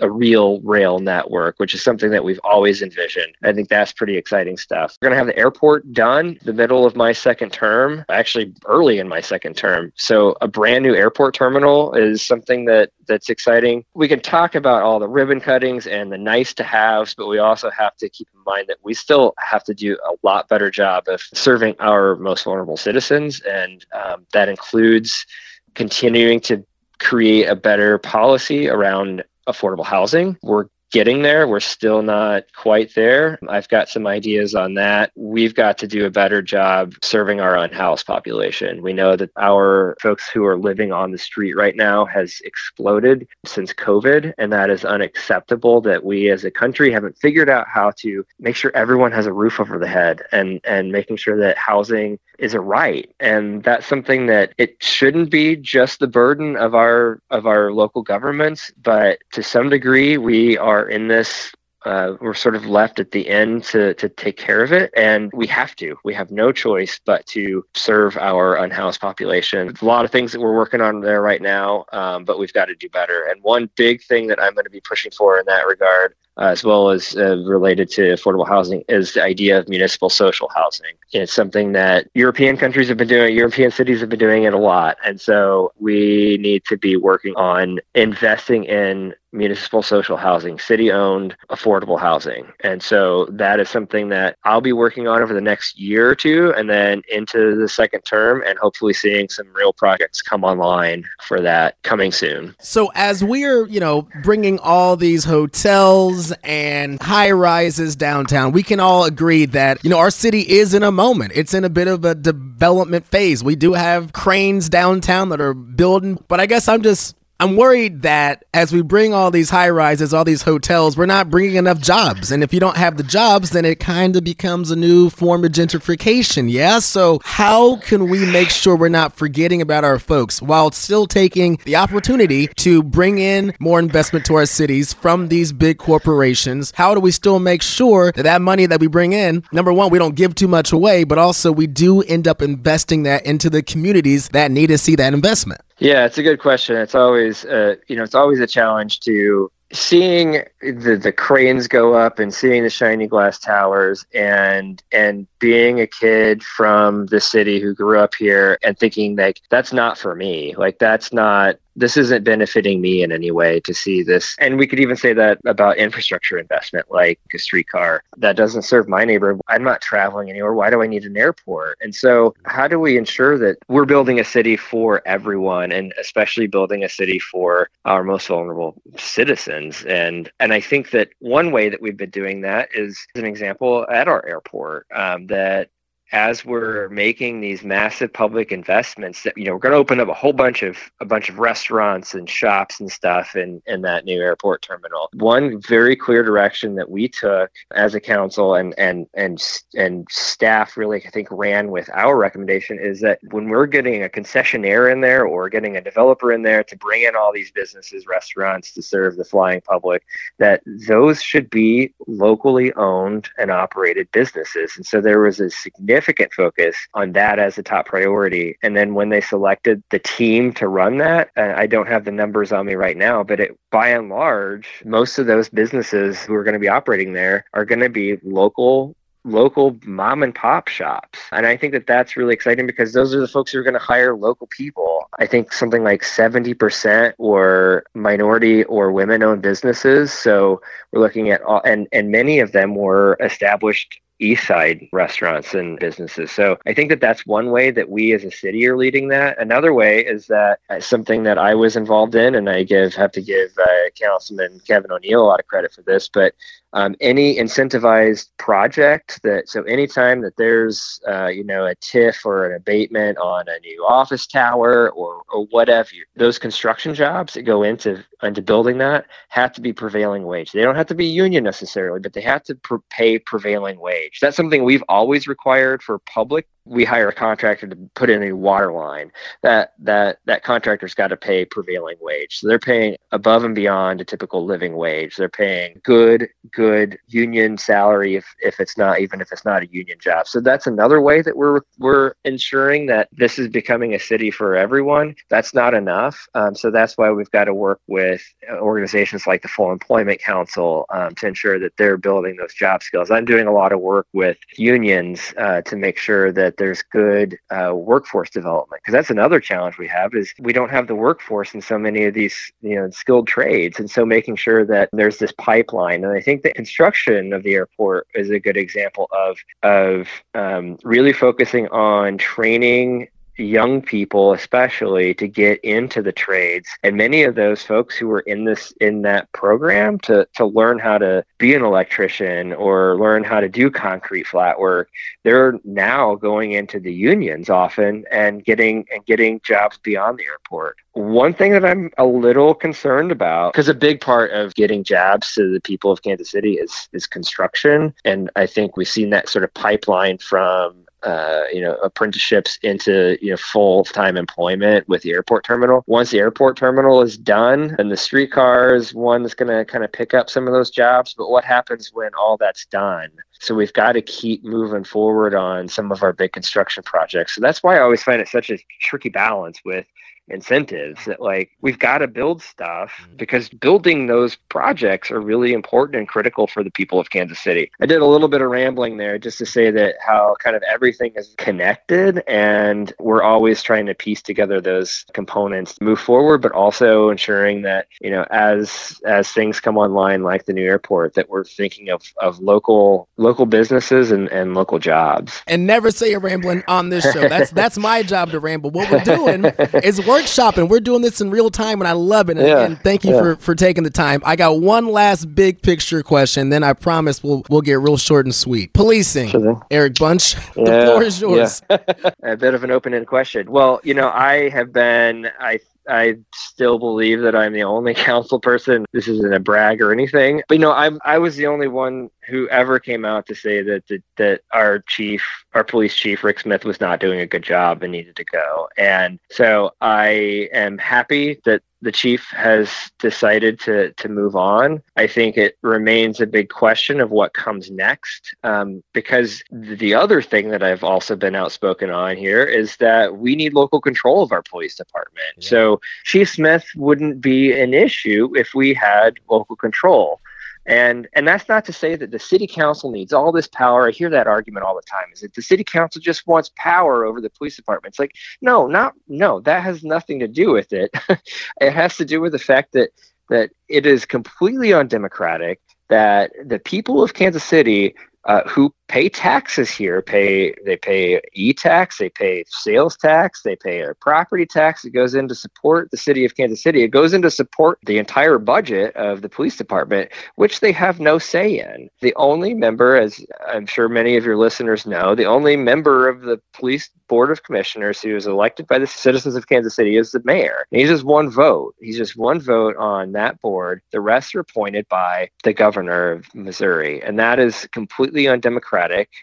a 0.00 0.10
real 0.10 0.60
rail 0.60 0.98
network, 0.98 1.58
which 1.58 1.74
is 1.74 1.82
something 1.82 2.10
that 2.10 2.22
we've 2.22 2.40
always 2.44 2.82
envisioned. 2.82 3.34
I 3.42 3.52
think 3.52 3.68
that's 3.68 3.92
pretty 3.92 4.16
exciting 4.16 4.58
stuff. 4.58 4.96
We're 5.00 5.08
going 5.08 5.18
to 5.18 5.18
have 5.18 5.26
the 5.26 5.38
airport 5.38 5.55
done 5.92 6.38
the 6.42 6.52
middle 6.52 6.86
of 6.86 6.96
my 6.96 7.12
second 7.12 7.52
term, 7.52 8.04
actually 8.08 8.52
early 8.66 8.98
in 8.98 9.08
my 9.08 9.20
second 9.20 9.56
term. 9.56 9.92
So 9.96 10.36
a 10.40 10.48
brand 10.48 10.82
new 10.82 10.94
airport 10.94 11.34
terminal 11.34 11.92
is 11.94 12.22
something 12.22 12.64
that 12.66 12.90
that's 13.08 13.28
exciting. 13.28 13.84
We 13.94 14.08
can 14.08 14.20
talk 14.20 14.54
about 14.54 14.82
all 14.82 14.98
the 14.98 15.08
ribbon 15.08 15.40
cuttings 15.40 15.86
and 15.86 16.10
the 16.10 16.18
nice 16.18 16.52
to 16.54 16.64
haves, 16.64 17.14
but 17.14 17.26
we 17.26 17.38
also 17.38 17.70
have 17.70 17.96
to 17.96 18.08
keep 18.08 18.28
in 18.34 18.40
mind 18.44 18.66
that 18.68 18.78
we 18.82 18.94
still 18.94 19.34
have 19.38 19.64
to 19.64 19.74
do 19.74 19.96
a 20.04 20.14
lot 20.22 20.48
better 20.48 20.70
job 20.70 21.04
of 21.08 21.20
serving 21.34 21.76
our 21.78 22.16
most 22.16 22.44
vulnerable 22.44 22.76
citizens, 22.76 23.40
and 23.42 23.86
um, 23.92 24.26
that 24.32 24.48
includes 24.48 25.26
continuing 25.74 26.40
to 26.40 26.64
create 26.98 27.46
a 27.46 27.54
better 27.54 27.98
policy 27.98 28.68
around 28.68 29.22
affordable 29.46 29.84
housing. 29.84 30.36
We're 30.42 30.66
getting 30.92 31.22
there. 31.22 31.48
We're 31.48 31.60
still 31.60 32.02
not 32.02 32.44
quite 32.54 32.94
there. 32.94 33.38
I've 33.48 33.68
got 33.68 33.88
some 33.88 34.06
ideas 34.06 34.54
on 34.54 34.74
that. 34.74 35.10
We've 35.16 35.54
got 35.54 35.78
to 35.78 35.86
do 35.86 36.06
a 36.06 36.10
better 36.10 36.42
job 36.42 36.94
serving 37.02 37.40
our 37.40 37.56
unhoused 37.56 38.06
population. 38.06 38.82
We 38.82 38.92
know 38.92 39.16
that 39.16 39.30
our 39.36 39.96
folks 40.00 40.28
who 40.28 40.44
are 40.44 40.58
living 40.58 40.92
on 40.92 41.10
the 41.10 41.18
street 41.18 41.54
right 41.54 41.76
now 41.76 42.04
has 42.06 42.40
exploded 42.44 43.26
since 43.44 43.72
COVID, 43.72 44.32
and 44.38 44.52
that 44.52 44.70
is 44.70 44.84
unacceptable 44.84 45.80
that 45.82 46.04
we 46.04 46.30
as 46.30 46.44
a 46.44 46.50
country 46.50 46.90
haven't 46.92 47.18
figured 47.18 47.50
out 47.50 47.66
how 47.68 47.92
to 47.98 48.24
make 48.38 48.56
sure 48.56 48.70
everyone 48.74 49.12
has 49.12 49.26
a 49.26 49.32
roof 49.32 49.60
over 49.60 49.78
the 49.78 49.86
head 49.86 50.22
and 50.32 50.60
and 50.64 50.92
making 50.92 51.16
sure 51.16 51.38
that 51.38 51.58
housing 51.58 52.18
is 52.38 52.54
a 52.54 52.60
right. 52.60 53.10
And 53.20 53.62
that's 53.62 53.86
something 53.86 54.26
that 54.26 54.52
it 54.58 54.82
shouldn't 54.82 55.30
be 55.30 55.56
just 55.56 56.00
the 56.00 56.06
burden 56.06 56.56
of 56.56 56.74
our 56.74 57.20
of 57.30 57.46
our 57.46 57.72
local 57.72 58.02
governments, 58.02 58.70
but 58.82 59.18
to 59.32 59.42
some 59.42 59.68
degree 59.68 60.18
we 60.18 60.58
are 60.58 60.75
in 60.82 61.08
this 61.08 61.52
uh, 61.86 62.16
we're 62.20 62.34
sort 62.34 62.56
of 62.56 62.66
left 62.66 62.98
at 62.98 63.12
the 63.12 63.28
end 63.28 63.62
to, 63.62 63.94
to 63.94 64.08
take 64.08 64.36
care 64.36 64.60
of 64.64 64.72
it. 64.72 64.90
And 64.96 65.30
we 65.32 65.46
have 65.46 65.76
to. 65.76 65.96
We 66.02 66.14
have 66.14 66.32
no 66.32 66.50
choice 66.50 67.00
but 67.06 67.24
to 67.26 67.64
serve 67.74 68.16
our 68.16 68.56
unhoused 68.56 69.00
population. 69.00 69.72
A 69.80 69.84
lot 69.84 70.04
of 70.04 70.10
things 70.10 70.32
that 70.32 70.40
we're 70.40 70.56
working 70.56 70.80
on 70.80 71.00
there 71.00 71.22
right 71.22 71.40
now, 71.40 71.84
um, 71.92 72.24
but 72.24 72.40
we've 72.40 72.52
got 72.52 72.64
to 72.64 72.74
do 72.74 72.88
better. 72.88 73.28
And 73.30 73.40
one 73.42 73.70
big 73.76 74.02
thing 74.02 74.26
that 74.26 74.42
I'm 74.42 74.54
going 74.54 74.64
to 74.64 74.70
be 74.70 74.80
pushing 74.80 75.12
for 75.12 75.38
in 75.38 75.46
that 75.46 75.68
regard 75.68 76.16
uh, 76.38 76.44
as 76.44 76.64
well 76.64 76.90
as 76.90 77.16
uh, 77.16 77.36
related 77.38 77.90
to 77.90 78.02
affordable 78.12 78.46
housing 78.46 78.84
is 78.88 79.14
the 79.14 79.22
idea 79.22 79.58
of 79.58 79.68
municipal 79.68 80.10
social 80.10 80.48
housing. 80.54 80.92
It's 81.12 81.32
something 81.32 81.72
that 81.72 82.08
European 82.14 82.56
countries 82.56 82.88
have 82.88 82.96
been 82.96 83.08
doing, 83.08 83.34
European 83.34 83.70
cities 83.70 84.00
have 84.00 84.08
been 84.08 84.18
doing 84.18 84.44
it 84.44 84.52
a 84.52 84.58
lot. 84.58 84.98
And 85.04 85.20
so 85.20 85.72
we 85.78 86.38
need 86.40 86.64
to 86.64 86.76
be 86.76 86.96
working 86.96 87.34
on 87.36 87.80
investing 87.94 88.64
in 88.64 89.14
municipal 89.36 89.82
social 89.82 90.16
housing, 90.16 90.58
city 90.58 90.90
owned 90.90 91.36
affordable 91.50 92.00
housing. 92.00 92.46
And 92.60 92.82
so 92.82 93.26
that 93.26 93.60
is 93.60 93.68
something 93.68 94.08
that 94.08 94.36
I'll 94.44 94.60
be 94.60 94.72
working 94.72 95.06
on 95.06 95.22
over 95.22 95.34
the 95.34 95.40
next 95.40 95.78
year 95.78 96.08
or 96.08 96.14
two 96.14 96.52
and 96.56 96.70
then 96.70 97.02
into 97.10 97.54
the 97.54 97.68
second 97.68 98.02
term 98.02 98.42
and 98.46 98.58
hopefully 98.58 98.94
seeing 98.94 99.28
some 99.28 99.46
real 99.52 99.72
projects 99.72 100.22
come 100.22 100.42
online 100.42 101.04
for 101.22 101.40
that 101.40 101.76
coming 101.82 102.12
soon. 102.12 102.54
So 102.60 102.90
as 102.94 103.22
we're, 103.22 103.66
you 103.66 103.80
know, 103.80 104.08
bringing 104.22 104.58
all 104.60 104.96
these 104.96 105.24
hotels 105.24 106.25
and 106.44 107.00
high 107.02 107.30
rises 107.30 107.96
downtown. 107.96 108.52
We 108.52 108.62
can 108.62 108.80
all 108.80 109.04
agree 109.04 109.46
that, 109.46 109.82
you 109.84 109.90
know, 109.90 109.98
our 109.98 110.10
city 110.10 110.40
is 110.40 110.74
in 110.74 110.82
a 110.82 110.92
moment. 110.92 111.32
It's 111.34 111.54
in 111.54 111.64
a 111.64 111.70
bit 111.70 111.88
of 111.88 112.04
a 112.04 112.14
development 112.14 113.06
phase. 113.06 113.42
We 113.42 113.56
do 113.56 113.72
have 113.72 114.12
cranes 114.12 114.68
downtown 114.68 115.28
that 115.30 115.40
are 115.40 115.54
building, 115.54 116.22
but 116.28 116.40
I 116.40 116.46
guess 116.46 116.68
I'm 116.68 116.82
just 116.82 117.16
I'm 117.38 117.54
worried 117.54 118.00
that 118.02 118.46
as 118.54 118.72
we 118.72 118.80
bring 118.80 119.12
all 119.12 119.30
these 119.30 119.50
high 119.50 119.68
rises, 119.68 120.14
all 120.14 120.24
these 120.24 120.40
hotels, 120.40 120.96
we're 120.96 121.04
not 121.04 121.28
bringing 121.28 121.56
enough 121.56 121.78
jobs. 121.80 122.32
And 122.32 122.42
if 122.42 122.54
you 122.54 122.60
don't 122.60 122.78
have 122.78 122.96
the 122.96 123.02
jobs, 123.02 123.50
then 123.50 123.66
it 123.66 123.78
kind 123.78 124.16
of 124.16 124.24
becomes 124.24 124.70
a 124.70 124.76
new 124.76 125.10
form 125.10 125.44
of 125.44 125.52
gentrification. 125.52 126.50
Yeah. 126.50 126.78
So, 126.78 127.20
how 127.24 127.76
can 127.76 128.08
we 128.08 128.24
make 128.24 128.48
sure 128.48 128.74
we're 128.74 128.88
not 128.88 129.14
forgetting 129.16 129.60
about 129.60 129.84
our 129.84 129.98
folks 129.98 130.40
while 130.40 130.70
still 130.70 131.06
taking 131.06 131.58
the 131.66 131.76
opportunity 131.76 132.46
to 132.56 132.82
bring 132.82 133.18
in 133.18 133.54
more 133.58 133.78
investment 133.78 134.24
to 134.26 134.34
our 134.36 134.46
cities 134.46 134.94
from 134.94 135.28
these 135.28 135.52
big 135.52 135.76
corporations? 135.76 136.72
How 136.74 136.94
do 136.94 137.00
we 137.00 137.10
still 137.10 137.38
make 137.38 137.60
sure 137.60 138.12
that 138.12 138.22
that 138.22 138.40
money 138.40 138.64
that 138.64 138.80
we 138.80 138.86
bring 138.86 139.12
in, 139.12 139.44
number 139.52 139.74
one, 139.74 139.90
we 139.90 139.98
don't 139.98 140.14
give 140.14 140.34
too 140.34 140.48
much 140.48 140.72
away, 140.72 141.04
but 141.04 141.18
also 141.18 141.52
we 141.52 141.66
do 141.66 142.00
end 142.00 142.26
up 142.26 142.40
investing 142.40 143.02
that 143.02 143.26
into 143.26 143.50
the 143.50 143.62
communities 143.62 144.30
that 144.30 144.50
need 144.50 144.68
to 144.68 144.78
see 144.78 144.96
that 144.96 145.12
investment? 145.12 145.60
Yeah, 145.78 146.06
it's 146.06 146.18
a 146.18 146.22
good 146.22 146.38
question. 146.40 146.76
It's 146.76 146.94
always, 146.94 147.44
uh, 147.44 147.76
you 147.86 147.96
know, 147.96 148.02
it's 148.02 148.14
always 148.14 148.40
a 148.40 148.46
challenge 148.46 149.00
to 149.00 149.50
seeing 149.72 150.44
the 150.60 150.96
the 150.96 151.12
cranes 151.12 151.66
go 151.68 151.94
up 151.94 152.18
and 152.18 152.32
seeing 152.32 152.62
the 152.62 152.70
shiny 152.70 153.06
glass 153.06 153.38
towers 153.38 154.06
and 154.14 154.82
and 154.92 155.26
being 155.38 155.80
a 155.80 155.86
kid 155.86 156.42
from 156.42 157.06
the 157.06 157.20
city 157.20 157.60
who 157.60 157.74
grew 157.74 157.98
up 157.98 158.14
here 158.14 158.58
and 158.64 158.78
thinking 158.78 159.16
like 159.16 159.40
that's 159.50 159.72
not 159.72 159.98
for 159.98 160.14
me 160.14 160.54
like 160.56 160.78
that's 160.78 161.12
not 161.12 161.56
this 161.76 161.96
isn't 161.96 162.24
benefiting 162.24 162.80
me 162.80 163.02
in 163.02 163.12
any 163.12 163.30
way 163.30 163.60
to 163.60 163.74
see 163.74 164.02
this. 164.02 164.34
And 164.40 164.58
we 164.58 164.66
could 164.66 164.80
even 164.80 164.96
say 164.96 165.12
that 165.12 165.38
about 165.44 165.76
infrastructure 165.76 166.38
investment, 166.38 166.86
like 166.90 167.20
a 167.34 167.38
streetcar 167.38 168.02
that 168.16 168.36
doesn't 168.36 168.62
serve 168.62 168.88
my 168.88 169.04
neighborhood. 169.04 169.42
I'm 169.48 169.62
not 169.62 169.82
traveling 169.82 170.30
anywhere. 170.30 170.54
Why 170.54 170.70
do 170.70 170.82
I 170.82 170.86
need 170.86 171.04
an 171.04 171.16
airport? 171.16 171.76
And 171.82 171.94
so, 171.94 172.34
how 172.44 172.66
do 172.66 172.80
we 172.80 172.96
ensure 172.96 173.36
that 173.38 173.58
we're 173.68 173.84
building 173.84 174.18
a 174.18 174.24
city 174.24 174.56
for 174.56 175.02
everyone, 175.06 175.70
and 175.70 175.92
especially 176.00 176.46
building 176.46 176.82
a 176.82 176.88
city 176.88 177.18
for 177.18 177.68
our 177.84 178.02
most 178.02 178.26
vulnerable 178.26 178.74
citizens? 178.96 179.84
And 179.84 180.30
and 180.40 180.54
I 180.54 180.60
think 180.60 180.90
that 180.90 181.10
one 181.18 181.52
way 181.52 181.68
that 181.68 181.82
we've 181.82 181.96
been 181.96 182.10
doing 182.10 182.40
that 182.40 182.70
is 182.74 183.06
an 183.14 183.26
example 183.26 183.86
at 183.90 184.08
our 184.08 184.24
airport 184.26 184.86
um, 184.94 185.25
that 185.28 185.70
as 186.12 186.44
we're 186.44 186.88
making 186.88 187.40
these 187.40 187.64
massive 187.64 188.12
public 188.12 188.52
investments 188.52 189.22
that 189.24 189.36
you 189.36 189.44
know 189.44 189.52
we're 189.52 189.58
going 189.58 189.72
to 189.72 189.78
open 189.78 189.98
up 189.98 190.08
a 190.08 190.14
whole 190.14 190.32
bunch 190.32 190.62
of 190.62 190.78
a 191.00 191.04
bunch 191.04 191.28
of 191.28 191.38
restaurants 191.38 192.14
and 192.14 192.30
shops 192.30 192.78
and 192.80 192.90
stuff 192.90 193.34
in 193.34 193.60
in 193.66 193.82
that 193.82 194.04
new 194.04 194.20
airport 194.20 194.62
terminal. 194.62 195.08
One 195.14 195.60
very 195.60 195.96
clear 195.96 196.22
direction 196.22 196.76
that 196.76 196.90
we 196.90 197.08
took 197.08 197.50
as 197.74 197.94
a 197.94 198.00
council 198.00 198.54
and 198.54 198.74
and 198.78 199.06
and 199.14 199.42
and 199.74 200.06
staff 200.10 200.76
really 200.76 201.04
i 201.04 201.10
think 201.10 201.28
ran 201.30 201.70
with 201.70 201.88
our 201.92 202.16
recommendation 202.16 202.78
is 202.78 203.00
that 203.00 203.18
when 203.30 203.48
we're 203.48 203.66
getting 203.66 204.04
a 204.04 204.08
concessionaire 204.08 204.90
in 204.90 205.00
there 205.00 205.26
or 205.26 205.48
getting 205.48 205.76
a 205.76 205.80
developer 205.80 206.32
in 206.32 206.42
there 206.42 206.62
to 206.62 206.76
bring 206.76 207.02
in 207.02 207.16
all 207.16 207.32
these 207.32 207.50
businesses 207.50 208.06
restaurants 208.06 208.72
to 208.72 208.82
serve 208.82 209.16
the 209.16 209.24
flying 209.24 209.60
public 209.60 210.04
that 210.38 210.62
those 210.86 211.22
should 211.22 211.50
be 211.50 211.92
locally 212.06 212.72
owned 212.74 213.28
and 213.38 213.50
operated 213.50 214.10
businesses. 214.12 214.72
And 214.76 214.84
so 214.84 215.00
there 215.00 215.20
was 215.20 215.40
a 215.40 215.50
significant 215.50 215.95
significant 215.96 216.32
focus 216.34 216.76
on 216.92 217.12
that 217.12 217.38
as 217.38 217.56
a 217.56 217.62
top 217.62 217.86
priority. 217.86 218.58
And 218.62 218.76
then 218.76 218.94
when 218.94 219.08
they 219.08 219.20
selected 219.22 219.82
the 219.90 219.98
team 219.98 220.52
to 220.54 220.68
run 220.68 220.98
that, 220.98 221.30
I 221.36 221.66
don't 221.66 221.88
have 221.88 222.04
the 222.04 222.12
numbers 222.12 222.52
on 222.52 222.66
me 222.66 222.74
right 222.74 222.96
now, 222.96 223.22
but 223.22 223.40
it, 223.40 223.58
by 223.70 223.88
and 223.88 224.10
large, 224.10 224.82
most 224.84 225.18
of 225.18 225.26
those 225.26 225.48
businesses 225.48 226.22
who 226.22 226.34
are 226.34 226.44
going 226.44 226.54
to 226.54 226.60
be 226.60 226.68
operating 226.68 227.14
there 227.14 227.46
are 227.54 227.64
going 227.64 227.80
to 227.80 227.88
be 227.88 228.18
local 228.22 228.94
local 229.24 229.76
mom 229.84 230.22
and 230.22 230.32
pop 230.32 230.68
shops. 230.68 231.18
And 231.32 231.46
I 231.46 231.56
think 231.56 231.72
that 231.72 231.88
that's 231.88 232.16
really 232.16 232.32
exciting 232.32 232.64
because 232.64 232.92
those 232.92 233.12
are 233.12 233.18
the 233.18 233.26
folks 233.26 233.50
who 233.50 233.58
are 233.58 233.64
going 233.64 233.74
to 233.74 233.80
hire 233.80 234.14
local 234.14 234.46
people. 234.56 235.10
I 235.18 235.26
think 235.26 235.52
something 235.52 235.82
like 235.82 236.02
70% 236.02 237.14
were 237.18 237.84
minority 237.94 238.62
or 238.64 238.92
women 238.92 239.24
owned 239.24 239.42
businesses. 239.42 240.12
So 240.12 240.60
we're 240.92 241.00
looking 241.00 241.30
at 241.30 241.42
all, 241.42 241.60
and, 241.64 241.88
and 241.90 242.12
many 242.12 242.38
of 242.38 242.52
them 242.52 242.76
were 242.76 243.16
established 243.20 244.00
east 244.18 244.46
side 244.46 244.88
restaurants 244.92 245.54
and 245.54 245.78
businesses. 245.78 246.30
So 246.30 246.56
i 246.66 246.72
think 246.72 246.90
that 246.90 247.00
that's 247.00 247.26
one 247.26 247.50
way 247.50 247.70
that 247.70 247.88
we 247.88 248.12
as 248.12 248.24
a 248.24 248.30
city 248.30 248.66
are 248.66 248.76
leading 248.76 249.08
that. 249.08 249.38
Another 249.38 249.72
way 249.72 250.04
is 250.04 250.26
that 250.26 250.60
something 250.80 251.22
that 251.24 251.38
i 251.38 251.54
was 251.54 251.76
involved 251.76 252.14
in 252.14 252.34
and 252.34 252.48
i 252.48 252.62
give 252.62 252.94
have 252.94 253.12
to 253.12 253.22
give 253.22 253.50
uh, 253.58 253.90
councilman 253.94 254.60
kevin 254.66 254.90
o'neill 254.90 255.22
a 255.22 255.26
lot 255.26 255.40
of 255.40 255.46
credit 255.46 255.72
for 255.72 255.82
this 255.82 256.08
but 256.08 256.34
um, 256.76 256.94
any 257.00 257.36
incentivized 257.36 258.28
project 258.36 259.22
that 259.22 259.48
so 259.48 259.62
anytime 259.62 260.20
that 260.20 260.36
there's 260.36 261.00
uh, 261.08 261.28
you 261.28 261.42
know 261.42 261.64
a 261.64 261.74
TIF 261.76 262.26
or 262.26 262.44
an 262.44 262.54
abatement 262.54 263.16
on 263.16 263.46
a 263.48 263.58
new 263.60 263.82
office 263.88 264.26
tower 264.26 264.90
or 264.90 265.22
or 265.32 265.46
whatever 265.46 265.88
those 266.16 266.38
construction 266.38 266.94
jobs 266.94 267.32
that 267.32 267.42
go 267.42 267.62
into 267.62 268.04
into 268.22 268.42
building 268.42 268.76
that 268.76 269.06
have 269.28 269.54
to 269.54 269.62
be 269.62 269.72
prevailing 269.72 270.24
wage. 270.24 270.52
They 270.52 270.60
don't 270.60 270.76
have 270.76 270.86
to 270.88 270.94
be 270.94 271.06
union 271.06 271.44
necessarily 271.44 271.98
but 271.98 272.12
they 272.12 272.20
have 272.20 272.44
to 272.44 272.58
pay 272.90 273.18
prevailing 273.18 273.80
wage. 273.80 274.18
That's 274.20 274.36
something 274.36 274.62
we've 274.62 274.84
always 274.86 275.26
required 275.26 275.82
for 275.82 275.98
public. 276.00 276.46
We 276.66 276.84
hire 276.84 277.08
a 277.08 277.14
contractor 277.14 277.68
to 277.68 277.76
put 277.94 278.10
in 278.10 278.22
a 278.22 278.32
water 278.32 278.72
line. 278.72 279.12
That 279.42 279.72
that 279.78 280.18
that 280.26 280.42
contractor's 280.42 280.94
got 280.94 281.08
to 281.08 281.16
pay 281.16 281.46
prevailing 281.46 281.96
wage. 282.02 282.38
So 282.38 282.48
they're 282.48 282.58
paying 282.58 282.96
above 283.12 283.44
and 283.44 283.54
beyond 283.54 284.02
a 284.02 284.04
typical 284.04 284.44
living 284.44 284.74
wage. 284.76 285.16
They're 285.16 285.28
paying 285.30 285.80
good 285.84 286.28
good 286.52 286.65
union 287.06 287.58
salary 287.58 288.16
if 288.16 288.26
if 288.40 288.60
it's 288.60 288.76
not 288.76 289.00
even 289.00 289.20
if 289.20 289.32
it's 289.32 289.44
not 289.44 289.62
a 289.62 289.66
union 289.68 289.98
job. 290.00 290.26
So 290.26 290.40
that's 290.40 290.66
another 290.66 291.00
way 291.00 291.22
that 291.22 291.36
we're 291.36 291.60
we're 291.78 292.14
ensuring 292.24 292.86
that 292.86 293.08
this 293.12 293.38
is 293.38 293.48
becoming 293.48 293.94
a 293.94 293.98
city 293.98 294.30
for 294.30 294.56
everyone. 294.56 295.14
That's 295.28 295.54
not 295.54 295.74
enough. 295.74 296.26
Um, 296.34 296.54
so 296.54 296.70
that's 296.70 296.96
why 296.98 297.10
we've 297.10 297.30
got 297.30 297.44
to 297.44 297.54
work 297.54 297.80
with 297.86 298.22
organizations 298.50 299.26
like 299.26 299.42
the 299.42 299.48
full 299.48 299.72
employment 299.72 300.20
council 300.20 300.86
um, 300.90 301.14
to 301.16 301.26
ensure 301.26 301.58
that 301.58 301.76
they're 301.76 301.96
building 301.96 302.36
those 302.36 302.54
job 302.54 302.82
skills. 302.82 303.10
I'm 303.10 303.24
doing 303.24 303.46
a 303.46 303.52
lot 303.52 303.72
of 303.72 303.80
work 303.80 304.06
with 304.12 304.36
unions 304.56 305.34
uh, 305.38 305.62
to 305.62 305.76
make 305.76 305.98
sure 305.98 306.32
that 306.32 306.56
there's 306.56 306.82
good 306.82 307.38
uh, 307.50 307.72
workforce 307.74 308.30
development 308.30 308.82
because 308.82 308.92
that's 308.92 309.10
another 309.10 309.40
challenge 309.40 309.78
we 309.78 309.88
have 309.88 310.14
is 310.14 310.32
we 310.38 310.52
don't 310.52 310.70
have 310.70 310.86
the 310.86 310.94
workforce 310.94 311.54
in 311.54 311.60
so 311.60 311.78
many 311.78 312.04
of 312.04 312.14
these 312.14 312.52
you 312.60 312.76
know 312.76 312.90
skilled 312.90 313.26
trades. 313.26 313.78
And 313.78 313.90
so 313.90 314.04
making 314.04 314.36
sure 314.36 314.64
that 314.66 314.88
there's 314.92 315.18
this 315.18 315.32
pipeline. 315.38 316.04
And 316.04 316.12
i 316.12 316.20
think 316.20 316.42
the 316.46 316.54
construction 316.54 317.32
of 317.32 317.42
the 317.42 317.54
airport 317.54 318.06
is 318.14 318.30
a 318.30 318.38
good 318.38 318.56
example 318.56 319.08
of 319.10 319.36
of 319.64 320.08
um, 320.34 320.78
really 320.84 321.12
focusing 321.12 321.66
on 321.68 322.18
training 322.18 323.08
young 323.36 323.82
people 323.82 324.32
especially 324.32 325.14
to 325.14 325.28
get 325.28 325.60
into 325.60 326.02
the 326.02 326.12
trades. 326.12 326.68
And 326.82 326.96
many 326.96 327.22
of 327.22 327.34
those 327.34 327.62
folks 327.62 327.96
who 327.96 328.08
were 328.08 328.20
in 328.20 328.44
this 328.44 328.72
in 328.80 329.02
that 329.02 329.30
program 329.32 329.98
to 330.00 330.26
to 330.34 330.46
learn 330.46 330.78
how 330.78 330.98
to 330.98 331.24
be 331.38 331.54
an 331.54 331.62
electrician 331.62 332.52
or 332.54 332.96
learn 332.96 333.24
how 333.24 333.40
to 333.40 333.48
do 333.48 333.70
concrete 333.70 334.26
flat 334.26 334.58
work 334.58 334.90
they're 335.22 335.58
now 335.64 336.14
going 336.14 336.52
into 336.52 336.78
the 336.78 336.92
unions 336.92 337.50
often 337.50 338.04
and 338.10 338.44
getting 338.44 338.86
and 338.92 339.04
getting 339.06 339.40
jobs 339.40 339.78
beyond 339.78 340.18
the 340.18 340.24
airport. 340.24 340.76
One 340.92 341.34
thing 341.34 341.52
that 341.52 341.64
i'm 341.64 341.90
a 341.98 342.06
little 342.06 342.54
concerned 342.54 343.12
about 343.12 343.52
because 343.52 343.68
a 343.68 343.74
big 343.74 344.00
part 344.00 344.30
of 344.30 344.54
getting 344.54 344.84
jobs 344.84 345.34
to 345.34 345.52
the 345.52 345.60
people 345.60 345.90
of 345.90 346.02
kansas 346.02 346.30
city 346.30 346.54
is 346.54 346.88
is 346.92 347.06
construction. 347.06 347.94
And 348.04 348.30
i 348.36 348.46
think 348.46 348.76
we've 348.76 348.88
seen 348.88 349.10
that 349.10 349.28
sort 349.28 349.44
of 349.44 349.52
pipeline 349.54 350.18
from 350.18 350.85
uh, 351.06 351.44
you 351.52 351.60
know 351.60 351.74
apprenticeships 351.76 352.58
into 352.62 353.16
you 353.22 353.30
know 353.30 353.36
full 353.36 353.84
time 353.84 354.16
employment 354.16 354.88
with 354.88 355.02
the 355.02 355.12
airport 355.12 355.44
terminal. 355.44 355.84
Once 355.86 356.10
the 356.10 356.18
airport 356.18 356.56
terminal 356.56 357.00
is 357.00 357.16
done, 357.16 357.76
and 357.78 357.90
the 357.90 357.96
streetcar 357.96 358.74
is 358.74 358.92
one 358.92 359.22
that's 359.22 359.34
going 359.34 359.56
to 359.56 359.64
kind 359.64 359.84
of 359.84 359.92
pick 359.92 360.12
up 360.14 360.28
some 360.28 360.46
of 360.46 360.52
those 360.52 360.70
jobs. 360.70 361.14
But 361.16 361.30
what 361.30 361.44
happens 361.44 361.92
when 361.92 362.10
all 362.14 362.36
that's 362.36 362.66
done? 362.66 363.10
So 363.38 363.54
we've 363.54 363.72
got 363.72 363.92
to 363.92 364.02
keep 364.02 364.44
moving 364.44 364.84
forward 364.84 365.34
on 365.34 365.68
some 365.68 365.92
of 365.92 366.02
our 366.02 366.12
big 366.12 366.32
construction 366.32 366.82
projects. 366.82 367.36
So 367.36 367.40
that's 367.40 367.62
why 367.62 367.76
I 367.76 367.80
always 367.80 368.02
find 368.02 368.20
it 368.20 368.28
such 368.28 368.50
a 368.50 368.58
tricky 368.80 369.10
balance 369.10 369.60
with 369.64 369.86
incentives 370.28 371.04
that 371.04 371.20
like 371.20 371.50
we've 371.60 371.78
got 371.78 371.98
to 371.98 372.08
build 372.08 372.42
stuff 372.42 372.92
mm-hmm. 373.00 373.16
because 373.16 373.48
building 373.48 374.06
those 374.06 374.36
projects 374.48 375.10
are 375.10 375.20
really 375.20 375.52
important 375.52 375.96
and 375.96 376.08
critical 376.08 376.46
for 376.46 376.62
the 376.64 376.70
people 376.70 376.98
of 376.98 377.10
Kansas 377.10 377.38
City. 377.38 377.70
I 377.80 377.86
did 377.86 378.02
a 378.02 378.06
little 378.06 378.28
bit 378.28 378.40
of 378.40 378.50
rambling 378.50 378.96
there 378.96 379.18
just 379.18 379.38
to 379.38 379.46
say 379.46 379.70
that 379.70 379.96
how 380.04 380.36
kind 380.42 380.56
of 380.56 380.62
everything 380.70 381.12
is 381.16 381.34
connected 381.38 382.22
and 382.26 382.92
we're 382.98 383.22
always 383.22 383.62
trying 383.62 383.86
to 383.86 383.94
piece 383.94 384.22
together 384.22 384.60
those 384.60 385.04
components 385.12 385.76
move 385.80 386.00
forward 386.00 386.38
but 386.38 386.52
also 386.52 387.10
ensuring 387.10 387.62
that 387.62 387.86
you 388.00 388.10
know 388.10 388.26
as 388.30 389.00
as 389.06 389.30
things 389.30 389.60
come 389.60 389.76
online 389.76 390.22
like 390.22 390.46
the 390.46 390.52
new 390.52 390.64
airport 390.64 391.14
that 391.14 391.28
we're 391.28 391.44
thinking 391.44 391.90
of 391.90 392.02
of 392.18 392.38
local 392.40 393.08
local 393.16 393.46
businesses 393.46 394.10
and, 394.10 394.28
and 394.28 394.54
local 394.54 394.78
jobs. 394.78 395.42
and 395.46 395.66
never 395.66 395.90
say 395.90 396.10
you're 396.10 396.20
rambling 396.20 396.62
on 396.68 396.90
this 396.90 397.04
show. 397.12 397.28
That's 397.28 397.50
that's 397.50 397.78
my 397.78 398.02
job 398.02 398.30
to 398.30 398.40
ramble. 398.40 398.70
What 398.70 398.90
we're 398.90 399.00
doing 399.00 399.44
is 399.82 400.04
workshopping. 400.22 400.68
We're 400.68 400.80
doing 400.80 401.02
this 401.02 401.20
in 401.20 401.30
real 401.30 401.50
time, 401.50 401.80
and 401.80 401.88
I 401.88 401.92
love 401.92 402.30
it. 402.30 402.38
And, 402.38 402.46
Yeah, 402.46 402.60
and 402.64 402.78
thank 402.80 403.04
you 403.04 403.12
yeah. 403.12 403.20
for, 403.20 403.36
for 403.36 403.54
taking 403.54 403.84
the 403.84 403.90
time. 403.90 404.22
I 404.24 404.36
got 404.36 404.60
one 404.60 404.86
last 404.88 405.34
big 405.34 405.62
picture 405.62 406.02
question, 406.02 406.48
then 406.48 406.62
I 406.62 406.72
promise 406.72 407.22
we'll 407.22 407.44
we'll 407.48 407.60
get 407.62 407.74
real 407.80 407.96
short 407.96 408.26
and 408.26 408.34
sweet. 408.34 408.72
Policing, 408.72 409.28
Sure. 409.28 409.64
Eric 409.70 409.94
Bunch. 409.94 410.34
the 410.54 410.64
floor 410.64 411.02
is 411.02 411.20
yours. 411.20 411.62
a 411.70 412.36
bit 412.36 412.54
of 412.54 412.64
an 412.64 412.70
open-ended 412.70 413.08
question. 413.08 413.50
Well, 413.50 413.80
you 413.84 413.94
know, 413.94 414.08
I 414.08 414.48
have 414.48 414.72
been 414.72 415.28
I 415.40 415.60
I 415.88 416.16
still 416.34 416.78
believe 416.78 417.20
that 417.22 417.34
I'm 417.34 417.52
the 417.52 417.64
only 417.64 417.94
council 418.10 418.40
person. 418.40 418.84
This 418.92 419.08
isn't 419.08 419.34
a 419.34 419.40
brag 419.40 419.80
or 419.80 419.92
anything, 419.92 420.42
but 420.48 420.54
you 420.54 420.60
know, 420.60 420.72
I'm 420.72 420.98
I 421.04 421.18
was 421.18 421.36
the 421.36 421.46
only 421.46 421.68
one 421.68 422.10
who 422.26 422.48
ever 422.48 422.78
came 422.78 423.04
out 423.04 423.26
to 423.26 423.34
say 423.34 423.62
that 423.62 423.86
that, 423.88 424.02
that 424.16 424.40
our 424.52 424.80
chief, 424.80 425.24
our 425.54 425.64
police 425.64 425.94
chief 425.94 426.24
Rick 426.24 426.40
Smith 426.40 426.64
was 426.64 426.80
not 426.80 427.00
doing 427.00 427.20
a 427.20 427.26
good 427.26 427.42
job 427.42 427.82
and 427.82 427.92
needed 427.92 428.16
to 428.16 428.24
go. 428.24 428.68
And 428.76 429.18
so 429.30 429.72
I 429.80 430.48
am 430.52 430.78
happy 430.78 431.40
that 431.44 431.62
the 431.86 431.92
chief 431.92 432.26
has 432.32 432.90
decided 432.98 433.60
to 433.60 433.92
to 433.92 434.08
move 434.08 434.34
on. 434.34 434.82
I 434.96 435.06
think 435.06 435.36
it 435.36 435.56
remains 435.62 436.20
a 436.20 436.26
big 436.26 436.48
question 436.48 437.00
of 437.00 437.12
what 437.12 437.32
comes 437.32 437.70
next, 437.70 438.34
um, 438.42 438.82
because 438.92 439.44
the 439.52 439.94
other 439.94 440.20
thing 440.20 440.50
that 440.50 440.64
I've 440.64 440.82
also 440.82 441.14
been 441.14 441.36
outspoken 441.36 441.90
on 441.90 442.16
here 442.16 442.42
is 442.42 442.76
that 442.78 443.18
we 443.18 443.36
need 443.36 443.54
local 443.54 443.80
control 443.80 444.24
of 444.24 444.32
our 444.32 444.42
police 444.42 444.74
department. 444.74 445.34
Yeah. 445.36 445.48
So 445.48 445.80
Chief 446.02 446.28
Smith 446.28 446.66
wouldn't 446.74 447.20
be 447.20 447.52
an 447.52 447.72
issue 447.72 448.32
if 448.34 448.48
we 448.52 448.74
had 448.74 449.20
local 449.30 449.54
control. 449.54 450.20
And 450.66 451.06
and 451.12 451.26
that's 451.26 451.48
not 451.48 451.64
to 451.66 451.72
say 451.72 451.94
that 451.94 452.10
the 452.10 452.18
city 452.18 452.46
council 452.46 452.90
needs 452.90 453.12
all 453.12 453.30
this 453.30 453.46
power. 453.46 453.88
I 453.88 453.92
hear 453.92 454.10
that 454.10 454.26
argument 454.26 454.66
all 454.66 454.74
the 454.74 454.82
time. 454.82 455.12
Is 455.12 455.20
that 455.20 455.34
the 455.34 455.42
city 455.42 455.62
council 455.62 456.00
just 456.00 456.26
wants 456.26 456.50
power 456.56 457.04
over 457.04 457.20
the 457.20 457.30
police 457.30 457.54
department? 457.54 457.92
It's 457.92 457.98
like, 457.98 458.14
no, 458.40 458.66
not 458.66 458.94
no, 459.06 459.40
that 459.40 459.62
has 459.62 459.84
nothing 459.84 460.18
to 460.20 460.28
do 460.28 460.50
with 460.50 460.72
it. 460.72 460.90
it 461.60 461.72
has 461.72 461.96
to 461.98 462.04
do 462.04 462.20
with 462.20 462.32
the 462.32 462.38
fact 462.38 462.72
that 462.72 462.90
that 463.28 463.50
it 463.68 463.86
is 463.86 464.04
completely 464.04 464.72
undemocratic 464.72 465.60
that 465.88 466.32
the 466.44 466.58
people 466.58 467.02
of 467.02 467.14
Kansas 467.14 467.44
City 467.44 467.94
uh, 468.24 468.42
who 468.48 468.74
pay 468.88 469.08
taxes 469.08 469.70
here. 469.70 470.00
Pay 470.02 470.54
they 470.64 470.76
pay 470.76 471.20
e-tax 471.32 471.98
they 471.98 472.08
pay 472.08 472.44
sales 472.48 472.96
tax 472.96 473.42
they 473.42 473.56
pay 473.56 473.80
a 473.80 473.94
property 473.94 474.46
tax. 474.46 474.84
It 474.84 474.90
goes 474.90 475.14
in 475.14 475.28
to 475.28 475.34
support 475.34 475.90
the 475.90 475.96
city 475.96 476.24
of 476.24 476.36
kansas 476.36 476.62
city. 476.62 476.82
It 476.82 476.88
goes 476.88 477.12
in 477.12 477.22
to 477.22 477.30
support 477.30 477.78
the 477.86 477.98
entire 477.98 478.38
budget 478.38 478.94
of 478.96 479.22
the 479.22 479.28
police 479.28 479.56
department 479.56 480.10
which 480.36 480.60
they 480.60 480.72
have 480.72 481.00
no 481.00 481.18
say 481.18 481.58
in. 481.58 481.88
The 482.00 482.14
only 482.16 482.54
member 482.54 482.96
as 482.96 483.24
i'm 483.48 483.66
sure 483.66 483.88
many 483.88 484.16
of 484.16 484.24
your 484.24 484.36
listeners 484.36 484.86
know 484.86 485.14
the 485.14 485.24
only 485.24 485.56
member 485.56 486.08
of 486.08 486.22
the 486.22 486.40
police 486.52 486.90
board 487.08 487.30
of 487.30 487.42
commissioners 487.42 488.00
who 488.00 488.16
is 488.16 488.26
elected 488.26 488.66
by 488.66 488.78
the 488.78 488.86
citizens 488.86 489.34
of 489.34 489.48
kansas 489.48 489.74
city 489.74 489.96
is 489.96 490.12
the 490.12 490.22
mayor. 490.24 490.66
And 490.70 490.80
he's 490.80 490.90
just 490.90 491.04
one 491.04 491.30
vote. 491.30 491.74
He's 491.80 491.96
just 491.96 492.16
one 492.16 492.40
vote 492.40 492.76
on 492.76 493.12
that 493.12 493.40
board. 493.40 493.82
The 493.92 494.00
rest 494.00 494.34
are 494.34 494.40
appointed 494.40 494.86
by 494.88 495.30
the 495.44 495.52
governor 495.52 496.12
of 496.12 496.34
missouri. 496.34 497.02
And 497.02 497.18
that 497.18 497.38
is 497.38 497.68
completely 497.72 498.28
undemocratic 498.28 498.75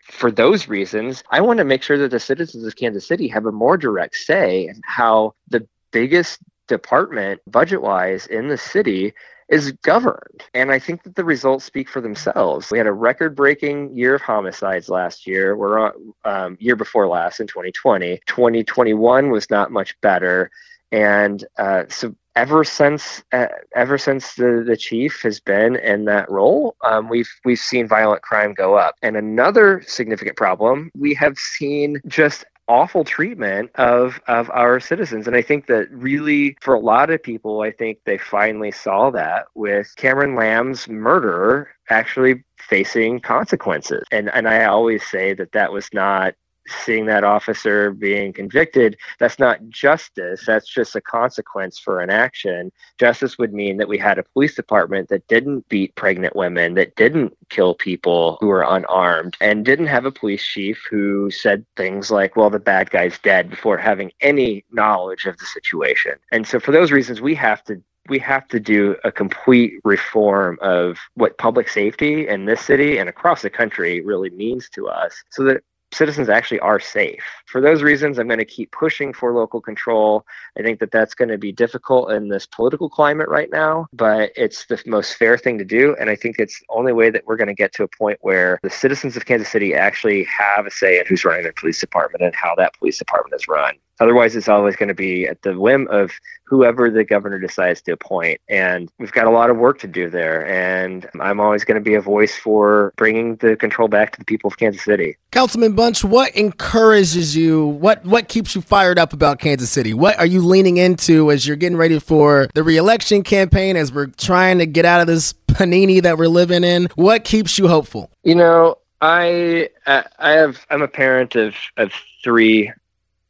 for 0.06 0.32
those 0.32 0.68
reasons, 0.68 1.24
I 1.30 1.42
want 1.42 1.58
to 1.60 1.66
make 1.66 1.84
sure 1.84 1.98
that 1.98 2.12
the 2.12 2.20
citizens 2.20 2.66
of 2.66 2.76
Kansas 2.76 3.08
City 3.08 3.28
have 3.28 3.46
a 3.46 3.52
more 3.52 3.78
direct 3.78 4.16
say 4.16 4.68
in 4.68 4.82
how 4.84 5.36
the 5.50 5.68
biggest 5.92 6.40
department, 6.68 7.42
budget 7.48 7.82
wise, 7.82 8.28
in 8.28 8.48
the 8.48 8.58
city 8.58 9.14
is 9.50 9.72
governed. 9.84 10.44
And 10.54 10.72
I 10.72 10.80
think 10.80 11.04
that 11.04 11.16
the 11.16 11.24
results 11.24 11.66
speak 11.66 11.90
for 11.90 12.02
themselves. 12.02 12.72
We 12.72 12.78
had 12.78 12.88
a 12.88 12.94
record 12.94 13.36
breaking 13.36 13.96
year 13.96 14.16
of 14.16 14.22
homicides 14.22 14.90
last 14.90 15.28
year. 15.28 15.56
We're 15.56 15.80
on 15.80 16.14
um, 16.26 16.58
year 16.60 16.76
before 16.76 17.08
last 17.08 17.40
in 17.40 17.48
2020. 17.48 18.22
2021 18.26 19.30
was 19.30 19.50
not 19.50 19.72
much 19.72 20.00
better. 20.02 20.50
And 20.92 21.44
uh, 21.58 21.84
so 21.90 22.16
ever 22.36 22.64
since 22.64 23.24
uh, 23.32 23.48
ever 23.76 23.98
since 23.98 24.36
the, 24.36 24.64
the 24.66 24.78
chief 24.78 25.22
has 25.22 25.40
been 25.40 25.76
in 25.78 26.06
that 26.06 26.30
role, 26.30 26.76
um, 26.86 27.10
we've 27.10 27.30
we've 27.46 27.60
seen 27.60 27.88
violent 27.88 28.22
crime 28.22 28.54
go 28.54 28.76
up. 28.76 28.96
And 29.02 29.16
another 29.16 29.82
significant 29.86 30.38
problem, 30.38 30.92
we 30.96 31.14
have 31.16 31.38
seen 31.38 32.02
just 32.08 32.46
awful 32.68 33.04
treatment 33.04 33.70
of 33.76 34.22
of 34.28 34.50
our 34.52 34.80
citizens 34.80 35.28
and 35.28 35.36
i 35.36 35.42
think 35.42 35.68
that 35.68 35.86
really 35.92 36.56
for 36.62 36.74
a 36.74 36.80
lot 36.80 37.10
of 37.10 37.22
people 37.22 37.60
i 37.60 37.70
think 37.70 37.98
they 38.06 38.18
finally 38.18 38.72
saw 38.72 39.10
that 39.10 39.48
with 39.54 39.94
cameron 39.98 40.34
lamb's 40.34 40.88
murder 40.88 41.70
actually 41.90 42.42
facing 42.58 43.20
consequences 43.20 44.04
and 44.14 44.34
and 44.34 44.48
i 44.48 44.64
always 44.64 45.06
say 45.06 45.34
that 45.34 45.52
that 45.52 45.74
was 45.74 45.90
not 45.92 46.34
seeing 46.68 47.06
that 47.06 47.24
officer 47.24 47.92
being 47.92 48.34
convicted, 48.34 48.98
that's 49.20 49.40
not 49.40 49.68
justice. 49.70 50.46
That's 50.46 50.68
just 50.68 50.96
a 50.96 51.02
consequence 51.02 51.80
for 51.80 52.00
an 52.00 52.10
action. 52.10 52.72
Justice 53.00 53.38
would 53.38 53.54
mean 53.54 53.78
that 53.78 53.88
we 53.88 53.98
had 53.98 54.18
a 54.18 54.24
police 54.24 54.56
department 54.56 55.10
that 55.10 55.28
didn't 55.28 55.68
beat 55.70 55.96
pregnant 55.96 56.36
women, 56.36 56.74
that 56.76 56.96
didn't 56.96 57.36
kill 57.50 57.76
people 57.76 58.38
who 58.40 58.48
were 58.48 58.66
unarmed, 58.68 59.36
and 59.42 59.66
didn't 59.66 59.88
have 59.88 60.06
a 60.06 60.12
police 60.12 60.44
chief 60.44 60.86
who 60.90 61.30
said 61.32 61.66
things 61.76 62.12
like, 62.12 62.36
well, 62.36 62.50
the 62.50 62.60
bad 62.60 62.90
guy's 62.90 63.20
dead 63.20 63.50
before 63.50 63.78
having 63.78 64.12
any 64.22 64.64
knowledge 64.72 65.26
of 65.26 65.38
the 65.38 65.46
situation. 65.46 66.14
And 66.32 66.48
so 66.48 66.60
for 66.60 66.72
those 66.72 66.92
reasons, 66.92 67.22
we 67.22 67.36
have 67.36 67.64
to 67.66 67.82
we 68.10 68.20
have 68.20 68.48
to 68.50 68.60
do 68.60 68.96
a 69.04 69.12
complete 69.12 69.74
reform 69.84 70.58
of 70.62 70.98
what 71.14 71.38
public 71.38 71.70
safety 71.70 72.28
in 72.28 72.46
this 72.46 72.62
city 72.62 72.98
and 72.98 73.08
across 73.08 73.42
the 73.42 73.50
country 73.50 74.02
really 74.02 74.30
means 74.32 74.70
to 74.70 74.88
us 74.88 75.24
so 75.30 75.44
that 75.44 75.64
citizens 75.94 76.30
actually 76.30 76.60
are 76.60 76.80
safe. 76.80 77.24
For 77.46 77.62
those 77.62 77.82
reasons, 77.84 78.18
I'm 78.18 78.28
going 78.28 78.40
to 78.40 78.46
keep 78.46 78.72
pushing 78.72 79.14
for 79.14 79.34
local 79.34 79.62
control. 79.62 80.26
I 80.58 80.62
think 80.62 80.80
that 80.80 80.92
that's 80.92 81.14
going 81.14 81.30
to 81.30 81.38
be 81.38 81.52
difficult 81.52 82.12
in 82.12 82.30
this 82.30 82.46
political 82.46 82.90
climate 82.90 83.30
right 83.30 83.50
now, 83.52 83.88
but 83.94 84.32
it's 84.36 84.66
the 84.66 84.82
most 84.86 85.16
fair 85.16 85.38
thing 85.38 85.58
to 85.58 85.66
do. 85.66 85.96
And 86.00 86.10
I 86.10 86.16
think 86.16 86.38
it's 86.40 86.60
the 86.60 86.66
only 86.70 86.94
way 86.94 87.10
that 87.10 87.26
we're 87.26 87.38
going 87.38 87.48
to 87.48 87.54
get 87.54 87.74
to 87.74 87.84
a 87.84 87.88
point 87.88 88.20
where 88.22 88.60
the 88.64 88.70
citizens 88.70 89.16
of 89.16 89.26
Kansas 89.26 89.50
City 89.50 89.74
actually 89.74 90.26
have 90.26 90.66
a 90.66 90.72
say 90.72 91.00
in 91.00 91.06
who's 91.06 91.24
running 91.24 91.44
their 91.44 91.54
police 91.54 91.80
department 91.80 92.24
and 92.24 92.36
how 92.36 92.56
that 92.56 92.78
police 92.78 92.98
department 92.98 93.40
is 93.40 93.48
run. 93.48 93.76
Otherwise, 94.00 94.36
it's 94.36 94.50
always 94.50 94.76
going 94.76 94.90
to 94.90 94.96
be 94.96 95.28
at 95.28 95.42
the 95.44 95.60
whim 95.60 95.88
of 95.90 96.12
whoever 96.46 96.90
the 96.90 97.04
governor 97.04 97.40
decides 97.40 97.82
to 97.82 97.94
appoint. 97.94 98.40
And 98.48 98.92
we've 99.00 99.12
got 99.12 99.26
a 99.26 99.30
lot 99.30 99.50
of 99.50 99.58
work 99.58 99.80
to 99.80 99.88
do 99.88 100.10
there. 100.10 100.46
And 100.46 101.08
I'm 101.20 101.40
always 101.40 101.64
going 101.64 101.76
to 101.76 101.82
be 101.82 101.96
a 101.96 102.02
voice 102.02 102.36
for 102.36 102.94
bringing 102.96 103.38
the 103.38 103.56
control 103.56 103.88
back 103.88 104.12
to 104.14 104.20
the 104.20 104.26
people 104.26 104.50
of 104.50 104.58
Kansas 104.58 104.84
City. 104.84 105.18
Councilman 105.32 105.74
Bunch, 105.74 106.04
what 106.04 106.36
encourages 106.36 107.36
you? 107.36 107.66
What 107.66 108.06
what 108.06 108.28
keeps 108.28 108.56
you 108.56 108.62
fired 108.62 109.00
up 109.00 109.14
about 109.14 109.40
Kansas 109.40 109.70
City? 109.70 109.94
What 109.94 110.18
are 110.20 110.26
you 110.26 110.42
leaning 110.42 110.78
into 110.78 111.32
as 111.32 111.48
you're 111.48 111.58
getting 111.58 111.78
ready 111.78 112.00
for 112.00 112.50
the 112.54 112.64
reelection 112.64 113.24
campaign? 113.24 113.76
As 113.76 113.92
we're 113.92 114.08
trying 114.08 114.60
to 114.60 114.66
get 114.66 114.86
out 114.86 115.02
of 115.02 115.08
this 115.08 115.34
panini 115.48 116.02
that 116.02 116.18
we're 116.18 116.28
living 116.28 116.64
in, 116.64 116.88
what 116.96 117.24
keeps 117.24 117.58
you 117.58 117.68
hopeful? 117.68 118.12
You 118.24 118.36
know, 118.36 118.78
I 119.02 119.70
I 119.86 120.06
I 120.20 120.32
have 120.32 120.66
I'm 120.70 120.82
a 120.82 120.88
parent 120.88 121.36
of 121.36 121.56
of 121.78 121.92
three 122.24 122.72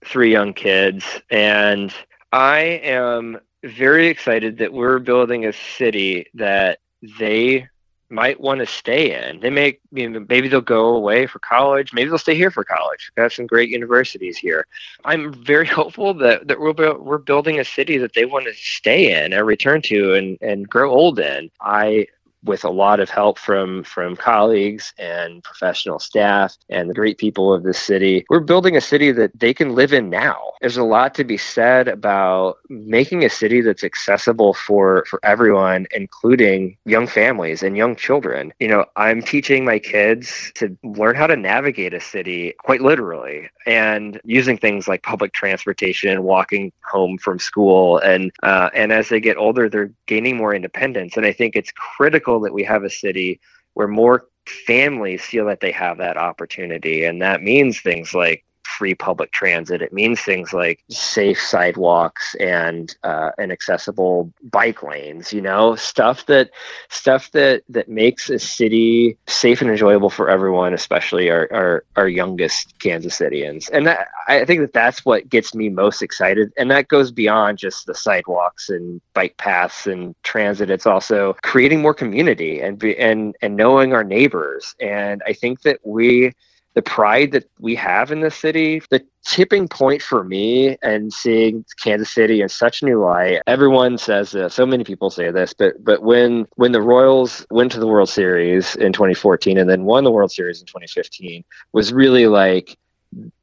three 0.06 0.32
young 0.32 0.54
kids, 0.54 1.06
and 1.30 1.94
I 2.32 2.60
am 2.84 3.40
very 3.64 4.08
excited 4.08 4.58
that 4.58 4.74
we're 4.74 5.00
building 5.00 5.46
a 5.46 5.54
city 5.54 6.28
that 6.34 6.80
they 7.20 7.68
might 8.14 8.40
want 8.40 8.60
to 8.60 8.66
stay 8.66 9.28
in. 9.28 9.40
They 9.40 9.50
may, 9.50 9.80
you 9.92 10.10
know, 10.10 10.26
maybe 10.30 10.48
they'll 10.48 10.62
go 10.62 10.96
away 10.96 11.26
for 11.26 11.40
college. 11.40 11.94
Maybe 11.94 12.10
they'll 12.10 12.20
stay 12.20 12.36
here 12.36 12.52
for 12.52 12.64
college. 12.64 13.12
We 13.18 13.24
have 13.24 13.34
some 13.34 13.48
great 13.48 13.70
universities 13.70 14.38
here. 14.38 14.68
I'm 15.04 15.34
very 15.34 15.66
hopeful 15.80 16.14
that, 16.16 16.48
that 16.48 16.60
we're, 16.60 16.98
we're 16.98 17.18
building 17.18 17.60
a 17.60 17.66
city 17.66 17.98
that 17.98 18.14
they 18.14 18.26
want 18.26 18.46
to 18.46 18.54
stay 18.54 19.24
in 19.24 19.34
and 19.34 19.46
return 19.46 19.82
to 19.84 20.14
and, 20.14 20.38
and 20.42 20.70
grow 20.70 20.92
old 20.92 21.20
in. 21.20 21.50
I 21.60 22.08
with 22.44 22.64
a 22.64 22.70
lot 22.70 23.00
of 23.00 23.10
help 23.10 23.38
from 23.38 23.84
from 23.84 24.16
colleagues 24.16 24.94
and 24.98 25.44
professional 25.44 26.00
staff 26.00 26.58
and 26.70 26.90
the 26.90 26.94
great 26.94 27.18
people 27.18 27.54
of 27.54 27.64
this 27.64 27.80
city. 27.80 28.26
We're 28.30 28.40
building 28.40 28.76
a 28.76 28.82
city 28.82 29.12
that 29.12 29.32
they 29.40 29.54
can 29.54 29.76
live 29.76 29.94
in 29.94 30.10
now. 30.10 30.38
There's 30.62 30.78
a 30.78 30.84
lot 30.84 31.14
to 31.16 31.24
be 31.24 31.38
said 31.38 31.88
about 31.88 32.58
making 32.70 33.24
a 33.24 33.30
city 33.30 33.62
that's 33.62 33.84
accessible 33.84 34.54
for 34.54 35.06
for 35.10 35.20
everyone, 35.24 35.88
including 35.94 36.78
young 36.86 37.08
families 37.08 37.64
and 37.64 37.78
young 37.78 37.96
children. 37.96 38.54
You 38.60 38.68
know, 38.68 38.86
I'm 38.96 39.22
teaching 39.22 39.66
my 39.66 39.80
kids 39.80 40.52
to 40.56 40.76
learn 40.84 41.16
how 41.16 41.28
to 41.28 41.36
navigate 41.36 41.94
a 41.94 42.00
city 42.00 42.54
quite 42.60 42.82
literally 42.82 43.50
and 43.66 44.20
using 44.24 44.58
things 44.58 44.88
like 44.88 45.04
public 45.04 45.34
transportation, 45.34 46.10
and 46.10 46.24
walking 46.24 46.72
home 46.86 47.18
from 47.18 47.40
school, 47.40 47.98
and 48.00 48.32
uh, 48.44 48.70
and 48.74 48.92
as 48.92 49.10
they 49.10 49.20
get 49.20 49.38
older, 49.38 49.70
they're 49.70 49.92
gaining 50.06 50.38
more 50.38 50.54
independence. 50.54 51.16
And 51.18 51.26
I 51.26 51.32
think 51.32 51.56
it's 51.56 51.72
critical 51.72 52.33
that 52.42 52.54
we 52.54 52.64
have 52.64 52.84
a 52.84 52.90
city 52.90 53.40
where 53.74 53.88
more 53.88 54.28
families 54.68 55.22
feel 55.22 55.46
that 55.46 55.60
they 55.60 55.72
have 55.72 55.98
that 55.98 56.18
opportunity, 56.18 57.06
and 57.06 57.22
that 57.22 57.42
means 57.42 57.80
things 57.80 58.14
like 58.14 58.46
free 58.78 58.96
public 58.96 59.32
transit. 59.32 59.82
It 59.82 59.94
means 59.94 60.20
things 60.22 60.54
like 60.54 60.84
safe 60.90 61.40
sidewalks 61.40 62.36
and 62.40 62.96
uh, 63.04 63.32
and 63.38 63.52
accessible 63.52 64.32
bike 64.52 64.84
lanes. 64.84 65.32
You 65.32 65.42
know, 65.42 65.76
stuff 65.76 66.26
that 66.28 66.50
stuff 66.90 67.32
that 67.32 67.64
that 67.70 67.90
makes 67.90 68.30
a 68.30 68.40
city 68.40 69.18
safe 69.28 69.62
and 69.62 69.70
enjoyable 69.70 70.10
for 70.10 70.30
everyone, 70.30 70.74
especially 70.74 71.30
our 71.30 71.48
our, 71.52 71.86
our 71.96 72.08
youngest 72.08 72.78
Kansas 72.80 73.16
Citians. 73.16 73.70
And 73.70 73.86
that, 73.88 74.08
I 74.28 74.46
think 74.46 74.62
that 74.62 74.74
that's 74.74 75.06
what 75.06 75.30
gets 75.30 75.54
me 75.54 75.70
most 75.70 76.02
excited. 76.02 76.52
And 76.58 76.72
that 76.72 76.88
goes 76.88 77.12
beyond 77.12 77.58
just 77.58 77.86
the 77.86 77.96
sidewalks 77.96 78.70
and 78.70 79.02
bike 79.14 79.38
paths 79.38 79.88
and 79.88 80.16
transit. 80.24 80.70
It's 80.70 80.86
also 80.86 81.36
creating 81.44 81.82
more 81.82 81.94
community 81.94 82.62
and 82.62 82.80
be, 82.80 82.98
and 82.98 83.36
and 83.42 83.56
knowing 83.56 83.94
our 83.94 84.04
neighbors. 84.04 84.76
And 84.80 85.22
I 85.26 85.34
think 85.34 85.62
that 85.62 85.80
we 85.84 86.34
the 86.74 86.82
pride 86.82 87.32
that 87.32 87.50
we 87.60 87.76
have 87.76 88.12
in 88.12 88.22
the 88.22 88.32
city, 88.32 88.82
the 88.90 89.04
tipping 89.26 89.68
point 89.68 90.02
for 90.02 90.24
me 90.24 90.78
and 90.82 91.14
seeing 91.14 91.64
Kansas 91.82 92.10
City 92.10 92.42
in 92.42 92.50
such 92.50 92.82
a 92.82 92.86
new 92.86 93.00
light. 93.00 93.42
Everyone 93.48 93.98
says 93.98 94.32
this, 94.32 94.54
so 94.54 94.66
many 94.66 94.84
people 94.84 95.10
say 95.10 95.32
this, 95.32 95.54
but 95.54 95.84
but 95.84 96.04
when 96.04 96.48
when 96.56 96.72
the 96.72 96.82
Royals 96.82 97.46
went 97.52 97.72
to 97.74 97.80
the 97.80 97.88
World 97.88 98.10
Series 98.10 98.76
in 98.76 98.94
2014 98.94 99.58
and 99.58 99.70
then 99.70 99.86
won 99.86 100.04
the 100.04 100.12
World 100.12 100.32
Series 100.32 100.60
in 100.60 100.66
2015 100.66 101.44
was 101.74 101.94
really 101.94 102.28
like 102.28 102.78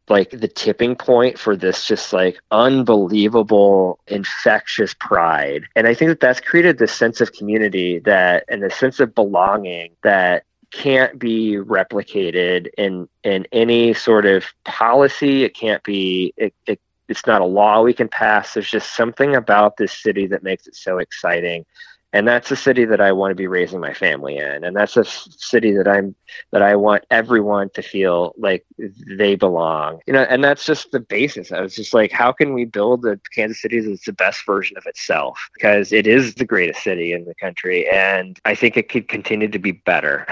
like 0.09 0.31
the 0.31 0.49
tipping 0.49 0.97
point 0.97 1.39
for 1.39 1.57
this 1.57 1.87
just 1.87 2.13
like 2.13 2.39
unbelievable 2.51 4.01
infectious 4.09 4.93
pride 4.99 5.63
and 5.77 5.87
i 5.87 5.95
think 5.95 6.09
that 6.09 6.19
that's 6.19 6.41
created 6.41 6.79
this 6.79 6.93
sense 6.93 7.21
of 7.21 7.33
community 7.33 8.01
that 8.01 8.45
and 8.49 8.65
a 8.65 8.71
sense 8.71 8.99
of 8.99 9.15
belonging 9.15 9.93
that 10.03 10.43
can't 10.71 11.19
be 11.19 11.57
replicated 11.57 12.69
in 12.79 13.09
in 13.25 13.47
any 13.53 13.95
sort 13.95 14.27
of 14.27 14.45
policy. 14.65 15.45
It 15.45 15.55
can't 15.55 15.83
be. 15.83 16.33
It, 16.37 16.55
it, 16.67 16.81
it's 17.09 17.27
not 17.27 17.41
a 17.41 17.47
law 17.47 17.83
we 17.83 17.93
can 17.93 18.09
pass. 18.09 18.55
There's 18.55 18.71
just 18.71 18.95
something 18.95 19.35
about 19.35 19.77
this 19.77 19.93
city 19.93 20.27
that 20.29 20.45
makes 20.45 20.69
it 20.69 20.77
so 20.77 20.99
exciting 20.99 21.67
and 22.13 22.27
that's 22.27 22.51
a 22.51 22.57
city 22.57 22.85
that 22.85 23.01
I 23.01 23.13
want 23.13 23.31
to 23.31 23.37
be 23.37 23.47
raising 23.47 23.81
my 23.81 23.95
family 23.95 24.37
in, 24.37 24.65
and 24.65 24.75
that's 24.77 24.97
a 24.97 25.05
city 25.05 25.73
that 25.73 25.87
I'm 25.87 26.15
that 26.53 26.63
I 26.63 26.77
want 26.77 27.05
everyone 27.11 27.71
to 27.71 27.83
feel 27.83 28.35
like 28.37 28.65
they 28.79 29.37
belong. 29.37 30.01
You 30.07 30.15
know, 30.15 30.23
and 30.23 30.43
that's 30.43 30.65
just 30.65 30.91
the 30.91 31.01
basis. 31.01 31.53
I 31.53 31.61
was 31.61 31.75
just 31.75 31.95
like, 31.95 32.11
how 32.11 32.33
can 32.33 32.53
we 32.53 32.65
build 32.65 33.05
a 33.07 33.19
Kansas 33.35 33.61
City 33.63 33.81
that's 33.81 34.05
the 34.05 34.13
best 34.13 34.45
version 34.45 34.77
of 34.77 34.87
itself? 34.87 35.39
Because 35.55 35.93
it 35.93 36.07
is 36.07 36.35
the 36.35 36.45
greatest 36.45 36.83
city 36.83 37.13
in 37.13 37.25
the 37.25 37.35
country, 37.35 37.89
and 37.89 38.41
I 38.45 38.55
think 38.55 38.77
it 38.77 38.89
could 38.89 39.09
continue 39.09 39.49
to 39.49 39.59
be 39.59 39.73
better. 39.73 40.27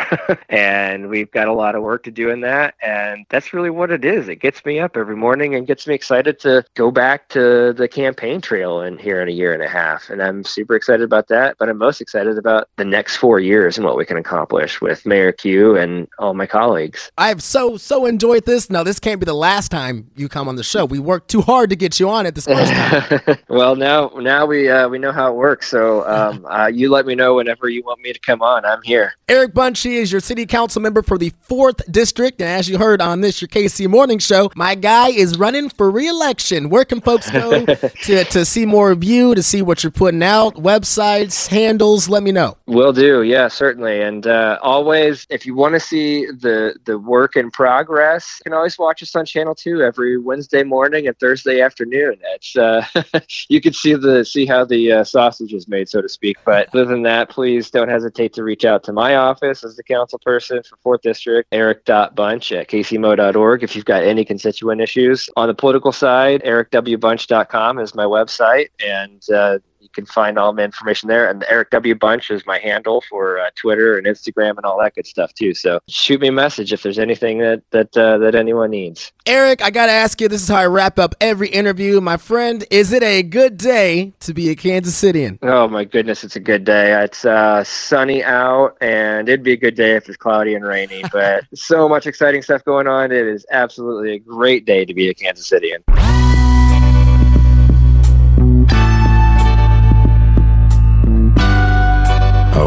and 0.49 1.09
we've 1.09 1.31
got 1.31 1.49
a 1.49 1.53
lot 1.53 1.75
of 1.75 1.83
work 1.83 2.03
to 2.05 2.11
do 2.11 2.31
in 2.31 2.41
that, 2.41 2.75
and 2.83 3.25
that's 3.29 3.53
really 3.53 3.71
what 3.71 3.91
it 3.91 4.05
is. 4.05 4.29
It 4.29 4.37
gets 4.37 4.65
me 4.65 4.81
up 4.81 4.97
every 4.97 5.17
morning 5.17 5.55
and 5.55 5.67
gets 5.67 5.87
me 5.87 5.95
excited 5.95 6.41
to 6.41 6.65
go 6.75 6.91
back 6.91 7.29
to 7.31 7.73
the 7.73 7.89
campaign 7.89 8.41
trail 8.41 8.81
in 8.81 8.99
here 8.99 9.23
in 9.23 9.29
a 9.29 9.33
year 9.33 9.53
and 9.53 9.63
a 9.63 9.69
half, 9.69 10.11
and 10.11 10.21
I'm 10.21 10.43
super 10.43 10.75
excited 10.75 11.05
about 11.05 11.29
that. 11.29 11.57
But 11.59 11.68
I'm 11.69 11.79
most 11.79 12.01
excited 12.01 12.39
about 12.39 12.69
the 12.77 12.85
next 12.85 13.17
four 13.17 13.41
years 13.41 13.77
and 13.77 13.85
what 13.85 13.97
we 13.97 14.05
can 14.05 14.17
accomplish 14.17 14.81
with 14.81 15.05
Mayor 15.07 15.33
Q 15.33 15.77
and 15.77 16.09
all 16.19 16.35
my 16.35 16.47
colleagues. 16.47 17.11
I've 17.19 17.43
so, 17.43 17.77
so 17.77 18.07
enjoyed 18.07 18.45
this. 18.45 18.71
Now, 18.71 18.83
this 18.83 18.99
can't 18.99 19.21
be 19.21 19.25
the 19.25 19.35
last 19.35 19.71
time 19.71 20.11
you 20.17 20.29
come 20.29 20.49
on 20.49 20.57
the 20.57 20.65
show. 20.65 20.85
We 20.85 20.99
worked 20.99 21.31
too 21.31 21.43
hard 21.43 21.71
to 21.71 21.77
get 21.77 22.01
you 22.01 22.09
on 22.09 22.27
it 22.27 22.35
this 22.35 22.47
first 22.47 22.73
time. 22.73 23.39
well, 23.49 23.77
now 23.77 24.09
now 24.17 24.47
we 24.47 24.69
uh, 24.69 24.89
we 24.89 24.99
know 24.99 25.13
how 25.13 25.33
it 25.33 25.37
works. 25.37 25.69
So 25.69 26.07
um, 26.07 26.47
uh, 26.51 26.67
you 26.67 26.91
let 26.91 27.07
me 27.07 27.15
know 27.15 27.35
whenever 27.35 27.69
you 27.69 27.83
want 27.83 28.01
me 28.01 28.13
to 28.13 28.19
come 28.21 28.43
on. 28.43 28.65
I'm 28.65 28.83
here. 28.83 29.13
Eric 29.29 29.55
Bunchy 29.55 29.97
is 29.97 30.11
your 30.11 30.21
city 30.21 30.47
council 30.47 30.81
member 30.81 31.03
for 31.03 31.19
the 31.19 31.33
4th 31.49 31.81
District. 31.91 32.41
And 32.41 32.49
as 32.49 32.69
you 32.69 32.79
heard 32.79 33.01
on 33.01 33.21
this, 33.21 33.41
your 33.41 33.49
KC 33.49 33.89
Morning 33.89 34.19
Show, 34.19 34.51
my 34.55 34.75
guy 34.75 35.09
is 35.09 35.39
running 35.39 35.69
for 35.69 35.91
re-election. 35.91 36.71
Where 36.71 36.85
can 36.85 37.01
folks 37.01 37.31
go 37.31 37.65
to, 37.67 38.25
to 38.25 38.45
see 38.45 38.67
more 38.67 38.91
of 38.91 39.05
you, 39.05 39.35
to 39.35 39.43
see 39.43 39.63
what 39.63 39.83
you're 39.83 39.91
putting 39.91 40.23
out, 40.23 40.55
websites, 40.55 41.49
handles? 41.59 42.09
Let 42.09 42.23
me 42.23 42.33
know. 42.33 42.57
Will 42.67 42.93
do. 42.93 43.23
Yeah, 43.23 43.49
certainly. 43.49 44.01
And 44.01 44.27
uh, 44.27 44.59
always, 44.63 45.27
if 45.31 45.45
you 45.47 45.55
want 45.55 45.75
to 45.75 45.81
see 45.81 46.27
the, 46.27 46.77
the 46.85 46.99
work 46.99 47.37
in 47.37 47.51
progress, 47.51 48.41
you 48.41 48.51
can 48.51 48.57
always 48.57 48.79
watch 48.79 49.03
us 49.03 49.15
on 49.15 49.25
Channel 49.25 49.55
2 49.55 49.83
every 49.83 50.19
Wednesday 50.19 50.63
morning 50.63 51.07
and 51.07 51.19
Thursday 51.19 51.61
afternoon. 51.61 52.17
It's 52.35 52.57
uh, 52.57 52.85
You 53.49 53.61
can 53.61 53.73
see 53.73 53.95
the 53.95 54.25
see 54.25 54.47
how 54.47 54.65
the 54.65 54.93
uh, 54.93 55.05
sausage 55.05 55.53
is 55.53 55.69
made, 55.69 55.89
so 55.89 56.01
to 56.01 56.09
speak. 56.09 56.37
But 56.45 56.69
other 56.75 56.85
than 56.85 57.03
that, 57.03 57.29
please 57.29 57.71
don't 57.71 57.89
hesitate 57.89 58.33
to 58.35 58.43
reach 58.43 58.65
out 58.65 58.83
to 58.85 58.93
my 58.93 59.17
office 59.17 59.65
as 59.65 59.77
the 59.77 59.83
council 59.83 60.19
person 60.19 60.63
for 60.63 60.99
4th 60.99 61.03
District, 61.03 61.49
eric.bunch 61.53 62.53
at 62.53 62.69
kcmo.org 62.69 63.63
if 63.63 63.75
you've 63.75 63.85
got 63.85 64.03
any 64.03 64.25
constituent 64.25 64.81
issues. 64.81 65.29
On 65.37 65.49
the 65.49 65.55
political 65.55 65.93
side, 65.93 66.43
ericwbunch.com 66.43 67.79
is 67.79 67.95
my 67.95 68.05
website, 68.05 68.69
and 68.85 69.23
uh, 69.31 69.59
you 69.81 69.89
can 69.91 70.07
find 70.07 70.39
all 70.39 70.53
my 70.53 70.65
information 70.65 71.09
there. 71.09 71.29
And 71.29 71.45
Eric 71.49 71.71
W. 71.71 71.95
Bunch 71.95 72.31
is 72.31 72.45
my 72.47 72.59
handle 72.59 73.03
for 73.09 73.39
uh, 73.39 73.51
Twitter 73.55 73.99
and 73.99 74.07
Instagram 74.07 74.57
and 74.57 74.65
all 74.65 74.79
that 74.81 74.95
good 74.95 75.07
stuff 75.07 75.33
too. 75.35 75.55
So 75.55 75.81
shoot 75.89 76.21
me 76.21 76.29
a 76.29 76.33
message 76.33 76.73
if 76.73 76.83
there's 76.83 76.99
anything 76.99 77.39
that 77.39 77.63
that 77.71 77.97
uh, 77.97 78.19
that 78.19 78.35
anyone 78.35 78.71
needs. 78.71 79.13
Eric, 79.27 79.63
I 79.63 79.71
gotta 79.71 79.93
ask 79.93 80.21
you. 80.21 80.29
This 80.29 80.43
is 80.43 80.49
how 80.49 80.57
I 80.57 80.67
wrap 80.67 80.99
up 80.99 81.15
every 81.21 81.49
interview, 81.49 82.01
my 82.01 82.17
friend. 82.17 82.65
Is 82.71 82.93
it 82.93 83.03
a 83.03 83.23
good 83.23 83.57
day 83.57 84.13
to 84.21 84.35
be 84.35 84.51
a 84.51 84.55
Kansas 84.55 85.01
Citian? 85.01 85.39
Oh 85.43 85.69
my 85.69 85.85
goodness, 85.85 86.25
it's 86.25 86.37
a 86.37 86.41
good 86.41 86.65
day. 86.65 87.03
It's 87.03 87.25
uh, 87.25 87.65
sunny 87.65 88.25
out, 88.25 88.77
and 88.81 89.29
it'd 89.29 89.43
be 89.43 89.53
a 89.53 89.57
good 89.57 89.75
day 89.75 89.97
if 89.97 90.09
it's 90.09 90.17
cloudy 90.17 90.55
and 90.55 90.65
rainy. 90.65 91.03
But 91.19 91.45
so 91.55 91.89
much 91.89 92.07
exciting 92.07 92.43
stuff 92.43 92.63
going 92.65 92.87
on. 92.87 93.11
It 93.11 93.27
is 93.27 93.47
absolutely 93.51 94.15
a 94.15 94.19
great 94.19 94.67
day 94.67 94.85
to 94.85 94.95
be 94.95 95.09
a 95.09 95.15
Kansas 95.15 95.51
Citian. 95.51 96.28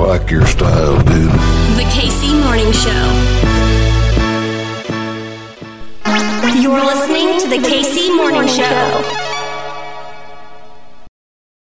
Like 0.07 0.31
your 0.31 0.45
style, 0.45 0.97
dude. 1.03 1.31
The 1.77 1.85
KC 1.93 2.33
Morning 2.43 2.71
Show. 2.71 3.05
You're 6.59 6.83
listening 6.83 7.39
to 7.41 7.47
the 7.47 7.67
KC 7.67 8.15
Morning 8.15 8.47
Show. 8.47 9.30